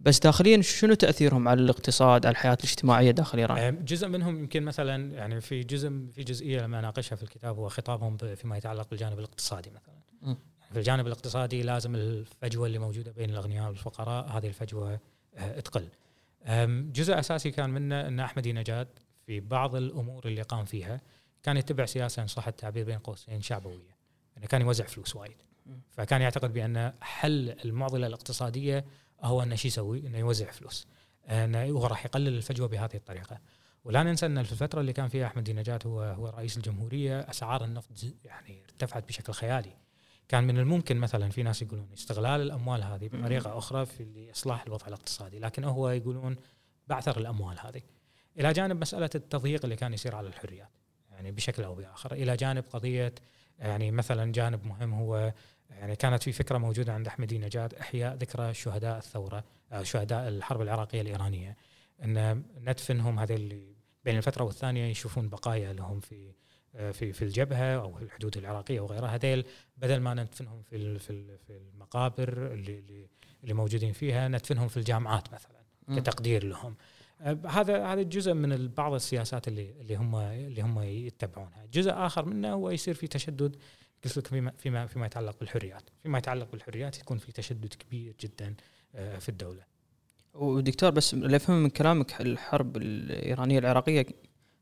[0.00, 5.12] بس داخليا شنو تأثيرهم على الاقتصاد على الحياة الاجتماعية داخل ايران؟ جزء منهم يمكن مثلا
[5.12, 9.70] يعني في جزء في جزئية لما أناقشها في الكتاب هو خطابهم فيما يتعلق بالجانب الاقتصادي
[9.70, 9.94] مثلا.
[10.22, 10.34] م.
[10.72, 15.00] في الجانب الاقتصادي لازم الفجوة اللي موجودة بين الأغنياء والفقراء هذه الفجوة
[15.36, 15.88] آه، تقل.
[16.92, 18.88] جزء أساسي كان منه أن أحمدي نجاد
[19.26, 21.00] في بعض الأمور اللي قام فيها
[21.42, 23.96] كان يتبع سياسة إن صح التعبير بين قوسين شعبوية.
[24.36, 25.36] يعني كان يوزع فلوس وايد.
[25.90, 28.84] فكان يعتقد بأن حل المعضلة الاقتصادية
[29.22, 30.86] هو انه شو يسوي؟ أنه يوزع فلوس.
[31.28, 33.40] انه هو راح يقلل الفجوة بهذه الطريقة.
[33.84, 37.64] ولا ننسى أن في الفترة اللي كان فيها أحمد نجاة هو هو رئيس الجمهورية أسعار
[37.64, 37.90] النفط
[38.24, 39.76] يعني ارتفعت بشكل خيالي.
[40.28, 44.86] كان من الممكن مثلا في ناس يقولون استغلال الأموال هذه بطريقة أخرى في لاصلاح الوضع
[44.86, 45.38] الاقتصادي.
[45.38, 46.36] لكن هو يقولون
[46.88, 47.82] بعثر الأموال هذه.
[48.38, 50.70] إلى جانب مسألة التضييق اللي كان يصير على الحريات
[51.10, 52.12] يعني بشكل أو بآخر.
[52.12, 53.14] إلى جانب قضية
[53.58, 55.32] يعني مثلا جانب مهم هو
[55.70, 60.60] يعني كانت في فكرة موجودة عند أحمدي نجاد إحياء ذكرى شهداء الثورة آه، شهداء الحرب
[60.60, 61.56] العراقية الإيرانية.
[62.04, 66.32] إن ندفنهم هذول اللي بين الفترة والثانية يشوفون بقايا لهم في
[66.74, 69.44] آه، في في الجبهة أو في الحدود العراقية وغيرها هذيل
[69.76, 73.08] بدل ما ندفنهم في في في المقابر اللي
[73.42, 75.62] اللي موجودين فيها ندفنهم في الجامعات مثلا
[75.96, 76.76] كتقدير لهم.
[77.46, 82.52] هذا هذا جزء من بعض السياسات اللي اللي هم اللي هم يتبعونها، جزء آخر منه
[82.52, 83.56] هو يصير في تشدد
[84.04, 88.54] قلت لك فيما فيما فيما يتعلق بالحريات، فيما يتعلق بالحريات يكون في تشدد كبير جدا
[88.94, 89.62] آه، في الدولة.
[90.34, 94.06] ودكتور بس اللي افهم من كلامك الحرب الإيرانية العراقية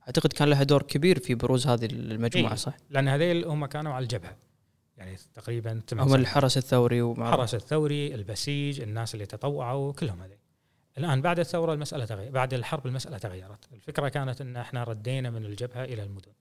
[0.06, 3.92] أعتقد كان لها دور كبير في بروز هذه المجموعة إيه؟ صح؟ لأن هذيل هم كانوا
[3.92, 4.36] على الجبهة
[4.96, 10.36] يعني تقريبا هم الحرس الثوري ومع الحرس الثوري البسيج الناس اللي تطوعوا كلهم هذول
[10.98, 13.72] الآن بعد الثورة المسألة تغير بعد الحرب المسألة تغيرت.
[13.72, 16.32] الفكرة كانت إن إحنا ردينا من الجبهة إلى المدن.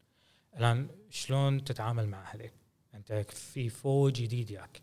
[0.58, 2.52] الآن شلون تتعامل مع هذيل
[2.94, 4.82] أنت في فوج جديد ياك.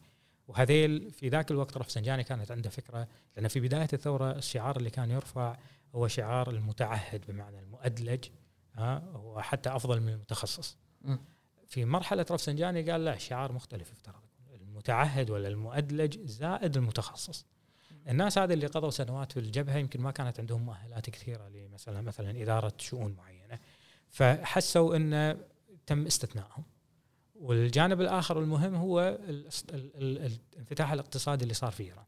[0.48, 5.10] وهذيل في ذاك الوقت رفسنجاني كانت عنده فكرة لأن في بداية الثورة الشعار اللي كان
[5.10, 5.56] يرفع
[5.94, 8.24] هو شعار المتعهد بمعنى المؤدلج
[8.74, 10.76] ها هو حتى أفضل من المتخصص.
[11.66, 14.22] في مرحلة رفسنجاني قال لا شعار مختلف افترض
[14.54, 17.46] المتعهد ولا المؤدلج زائد المتخصص.
[18.08, 22.42] الناس هذه اللي قضوا سنوات في الجبهة يمكن ما كانت عندهم مؤهلات كثيرة لمثلا مثلا
[22.42, 23.58] إدارة شؤون معينة.
[24.08, 25.36] فحسوا إن
[25.86, 26.64] تم استثنائهم.
[27.34, 29.18] والجانب الآخر المهم هو
[29.98, 32.04] الانفتاح الاقتصادي اللي صار في إيران.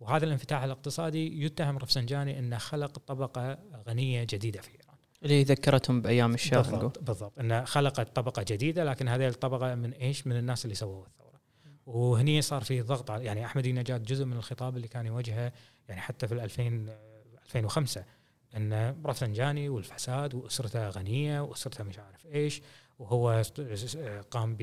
[0.00, 3.58] وهذا الانفتاح الاقتصادي يتهم رفسنجاني انه خلق طبقة
[3.88, 4.96] غنية جديدة في إيران.
[5.22, 7.38] اللي ذكرتهم بأيام الشاه بالضبط بالضبط.
[7.38, 11.21] انه خلقت طبقة جديدة لكن هذه الطبقة من إيش؟ من الناس اللي سووا الثوره
[11.86, 15.52] وهني صار في ضغط يعني احمدي نجاد جزء من الخطاب اللي كان يواجهه
[15.88, 16.86] يعني حتى في 2000
[17.44, 18.04] 2005
[18.56, 22.62] إن رفسنجاني والفساد وأسرته غنية وأسرته مش عارف إيش
[22.98, 23.42] وهو
[24.30, 24.60] قام ب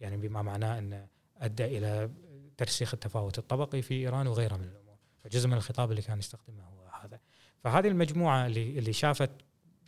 [0.00, 1.06] يعني بما معناه إنه
[1.36, 2.10] أدى إلى
[2.56, 4.96] ترسيخ التفاوت الطبقي في إيران وغيرها من الأمور.
[5.24, 7.20] فجزء من الخطاب اللي كان يستخدمه هو هذا.
[7.58, 9.30] فهذه المجموعة اللي اللي شافت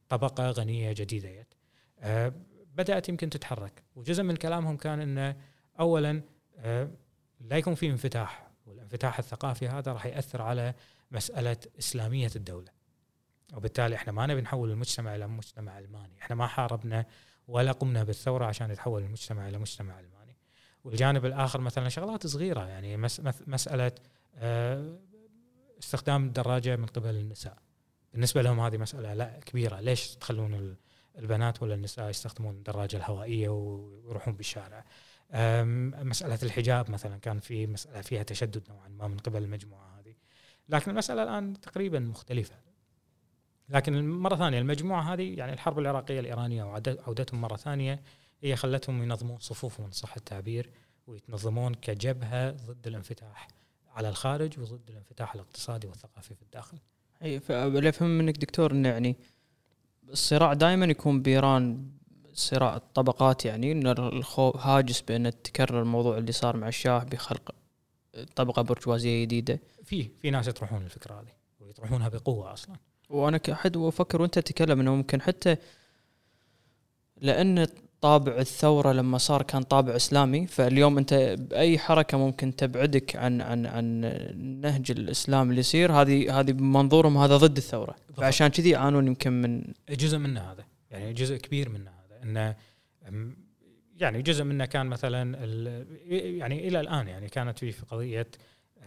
[0.09, 1.47] طبقة غنية جديدة.
[1.99, 2.33] أه
[2.75, 3.83] بدأت يمكن تتحرك.
[3.97, 5.37] وجزء من كلامهم كان إنه
[5.81, 6.23] اولا
[7.41, 10.75] لا يكون في انفتاح والانفتاح الثقافي هذا راح يأثر على
[11.11, 12.85] مسألة إسلامية الدولة.
[13.55, 17.07] وبالتالي إحنا ما نبي نحول المجتمع إلى مجتمع علماني إحنا ما حاربنا
[17.49, 20.37] ولا قمنا بالثورة عشان يتحول المجتمع إلى مجتمع علماني
[20.85, 22.97] والجانب الآخر مثلا شغلات صغيرة يعني
[23.47, 23.93] مسألة
[24.37, 24.99] آه،
[25.79, 27.59] استخدام الدراجة من قبل النساء.
[28.13, 29.81] بالنسبة لهم هذه مسألة لا كبيرة.
[29.81, 30.77] ليش تخلون
[31.19, 34.85] البنات ولا النساء يستخدمون الدراجة الهوائية ويروحون بالشارع؟
[36.05, 40.15] مسألة الحجاب مثلا كان في مسألة فيها تشدد نوعا ما من قبل المجموعة هذه
[40.69, 42.55] لكن المسألة الآن تقريبا مختلفة
[43.69, 48.03] لكن مرة ثانية المجموعة هذه يعني الحرب العراقية الإيرانية وعودتهم مرة ثانية
[48.43, 50.71] هي خلتهم ينظمون صفوفهم صح التعبير
[51.07, 53.49] ويتنظمون كجبهة ضد الانفتاح
[53.95, 56.79] على الخارج وضد الانفتاح الاقتصادي والثقافي في الداخل.
[57.23, 59.17] أي فاللي افهم منك دكتور انه يعني
[60.09, 61.91] الصراع دائما يكون بإيران
[62.35, 67.55] صراع الطبقات يعني إن الخوف هاجس بأن تكرر الموضوع اللي صار مع الشاه بخلق
[68.37, 69.61] طبقة برجوازية جديدة.
[69.85, 72.77] في في ناس يطرحون الفكرة هذه ويطرحونها بقوة أصلا.
[73.11, 75.57] وأنا كأحد أفكر وأنت تتكلم إنه ممكن حتى
[77.21, 77.67] لأن
[78.01, 83.67] طابع الثورة لما صار كان طابع إسلامي فاليوم أنت بأي حركة ممكن تبعدك عن عن
[83.67, 84.01] عن
[84.61, 89.65] نهج الإسلام اللي يصير هذه هذه بمنظورهم هذا ضد الثورة فعشان كذي يعانون يمكن من
[89.91, 91.94] جزء منه هذا يعني جزء كبير منه
[92.25, 92.57] إنه
[93.97, 95.45] يعني جزء منه كان مثلا
[96.39, 98.27] يعني إلى الآن يعني كانت في قضية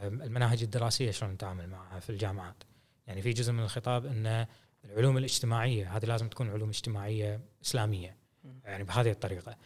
[0.04, 2.64] المناهج الدراسية شلون نتعامل معها في الجامعات.
[3.08, 4.46] يعني في جزء من الخطاب ان
[4.86, 8.18] العلوم الاجتماعية هذه لازم تكون علوم اجتماعية إسلامية.
[8.64, 9.58] يعني بهذه الطريقة.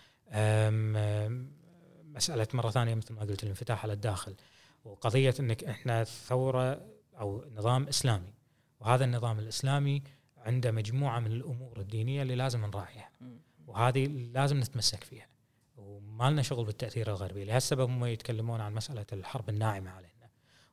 [2.03, 4.35] مسألة مرة ثانية مثل ما قلت الانفتاح على الداخل.
[4.83, 6.87] وقضية إنك إحنا ثورة
[7.19, 8.33] أو نظام إسلامي.
[8.79, 10.03] وهذا النظام الإسلامي
[10.37, 13.09] عنده مجموعة من الأمور الدينية اللي لازم نراعيها.
[13.71, 15.27] وهذه لازم نتمسك فيها.
[15.77, 17.45] وما لنا شغل بالتأثير الغربي.
[17.45, 20.29] لهالسبب هم يتكلمون عن مسألة الحرب الناعمة علينا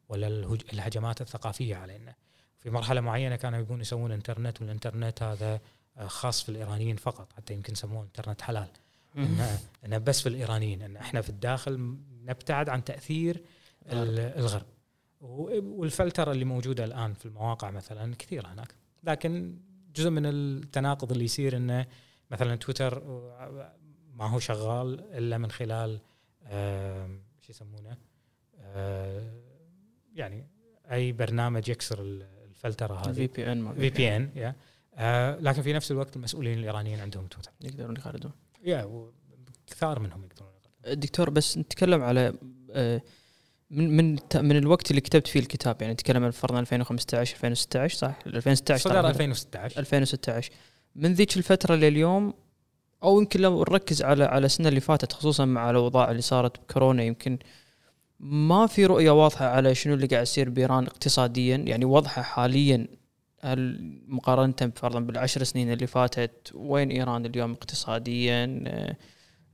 [0.09, 0.27] ولا
[0.73, 2.15] الهجمات الثقافية علينا.
[2.59, 5.61] في مرحلة معينة كانوا يبون يسوون إنترنت والإنترنت هذا
[5.97, 7.33] آه، خاص في الإيرانيين فقط.
[7.33, 8.69] حتى يمكن يسموه إنترنت حلال.
[9.17, 10.83] ان ان بس في الإيرانيين.
[10.83, 13.43] إن إحنا في الداخل نبتعد عن تأثير
[13.87, 14.67] ال- الغرب.
[15.21, 18.75] والفلترة اللي موجودة الآن في المواقع مثلا كثيرة هناك.
[19.05, 19.59] لكن
[19.95, 21.87] جزء من التناقض اللي يصير إنه
[22.31, 23.03] مثلا تويتر
[24.15, 26.01] ما هو شغال إلا من خلال
[27.41, 27.97] شو يسمونه
[28.61, 29.33] آه،
[30.15, 30.47] يعني
[30.93, 33.29] أي برنامج يكسر ال- الفلترة هذه.
[33.37, 33.91] بي ان في.
[33.91, 34.55] بي ان يا
[34.95, 37.51] آه، لكن في نفس الوقت المسؤولين الإيرانيين عندهم تويتر.
[37.61, 38.33] يقدرون يخالدون.
[38.65, 39.11] يا
[39.67, 41.01] كثار منهم يقدرون يقدرون.
[41.01, 42.35] دكتور بس نتكلم على
[42.73, 43.03] آه،
[43.71, 48.19] من من من الوقت اللي كتبت فيه الكتاب يعني نتكلم عن فرضا 2015 2016 صح؟
[48.27, 49.11] 2016 صدر طبعاً.
[49.11, 50.53] 2016 2016
[50.97, 52.35] من ذيك الفترة لليوم
[53.03, 57.03] أو يمكن لو نركز على على السنة اللي فاتت خصوصا مع الأوضاع اللي صارت بكورونا
[57.03, 57.39] يمكن
[58.21, 61.57] ما في رؤية واضحة على شنو اللي قاعد يصير بإيران اقتصاديا.
[61.57, 62.87] يعني واضحة حاليا
[64.09, 68.45] مقارنة فرضا بالعشر سنين اللي فاتت وين إيران اليوم اقتصاديا؟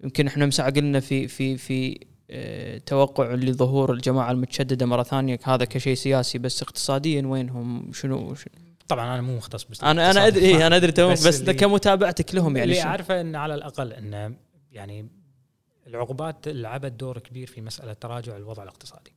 [0.05, 5.65] يمكن إحنا مساعة قلنا في في في آه، توقع لظهور الجماعة المتشددة مرة ثانية هذا
[5.65, 10.45] كشيء سياسي بس اقتصاديا وينهم؟ شنو, شنو؟ طبعا أنا مو مختص بس أنا أنا ادري
[10.45, 14.37] إيه أنا أدري تمام بس بس, كمتابعتك لهم يعني اللي أعرفه إن على الأقل إن
[14.73, 15.09] يعني
[15.87, 19.15] العقوبات لعبت دور كبير في مسألة تراجع الوضع الاقتصادي.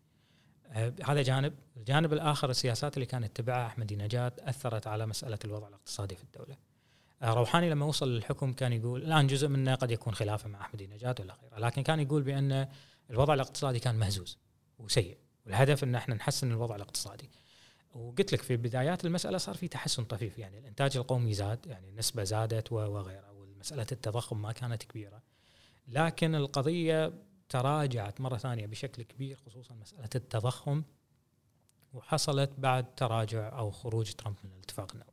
[0.72, 5.68] آه، هذا جانب، الجانب الآخر السياسات اللي كانت تتبعها احمدي نجاد أثرت على مسألة الوضع
[5.68, 6.56] الاقتصادي في الدولة.
[7.22, 10.88] آه، روحاني لما وصل للحكم كان يقول الآن جزء منه قد يكون خلافة مع احمدي
[10.88, 12.68] نجاد ولا غيره، لكن كان يقول بأن
[13.10, 14.38] الوضع الاقتصادي كان مهزوز
[14.80, 17.30] وسيء، والهدف إن إحنا نحسن الوضع الاقتصادي.
[17.98, 22.24] وقلت لك في بدايات المسألة صار في تحسن طفيف يعني الإنتاج القومي زاد يعني النسبة
[22.24, 25.22] زادت و- وغيرها ومساله التضخم ما كانت كبيرة.
[25.88, 27.14] لكن القضية
[27.50, 30.84] تراجعت مرة ثانية بشكل كبير خصوصا مسألة التضخم
[31.94, 35.12] وحصلت بعد تراجع أو خروج ترامب من الاتفاق النووي.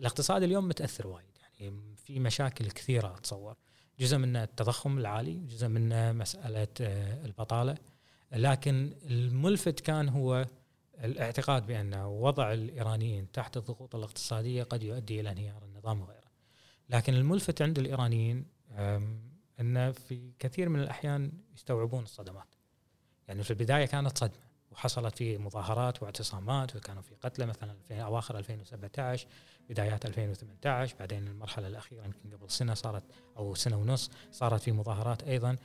[0.00, 3.56] الاقتصاد اليوم متأثر وايد يعني في مشاكل كثيرة اتصور
[3.98, 7.76] جزء منه التضخم العالي جزء منه مسألة آه، البطالة.
[8.32, 10.46] لكن الملفت كان هو
[11.04, 16.24] الاعتقاد بأن وضع الإيرانيين تحت الضغوط الاقتصادية قد يؤدي إلى انهيار النظام وغيره.
[16.90, 19.18] لكن الملفت عند الإيرانيين أم،
[19.60, 22.54] أن في كثير من الأحيان يستوعبون الصدمات.
[23.28, 28.38] يعني في البداية كانت صدمة وحصلت في مظاهرات واعتصامات وكانوا في قتلى مثلا في أواخر
[28.38, 29.26] 2017
[29.70, 33.02] بدايات 2018 بعدين المرحلة الأخيرة يمكن قبل سنة صارت
[33.36, 35.56] أو سنة ونص صارت في مظاهرات أيضا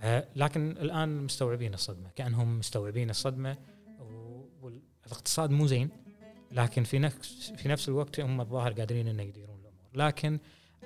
[0.00, 3.56] أه، لكن الآن مستوعبين الصدمة كأنهم مستوعبين الصدمة
[5.08, 5.90] والاقتصاد مو زين
[6.52, 10.06] لكن في نفس في نفس الوقت هم الظاهر قادرين إنه يديرون الأمور.
[10.08, 10.38] لكن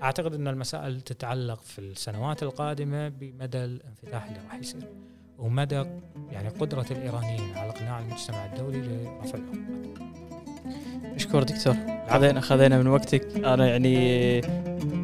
[0.02, 4.88] أعتقد إن المسائل تتعلق في السنوات القادمة بمدى الانفتاح اللي راح يصير
[5.38, 5.84] ومدى
[6.30, 10.02] يعني قدرة الإيرانيين على إقناع المجتمع الدولي لرفع العقوبات.
[11.14, 11.74] مشكور دكتور.
[12.08, 13.36] خذينا خذينا من وقتك.
[13.36, 14.42] أنا يعني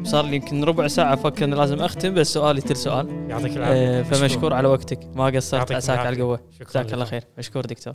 [0.03, 3.29] صار لي يمكن ربع ساعة أفكر إني لازم أختم بس سؤالي تل سؤال.
[3.29, 4.01] يعطيك آه، العافية.
[4.01, 4.99] فمشكور على وقتك.
[5.15, 5.71] ما قصرت.
[5.71, 6.09] عساك على.
[6.09, 6.39] القوة.
[6.61, 7.05] جزاك الله.
[7.05, 7.23] خير.
[7.37, 7.93] مشكور دكتور.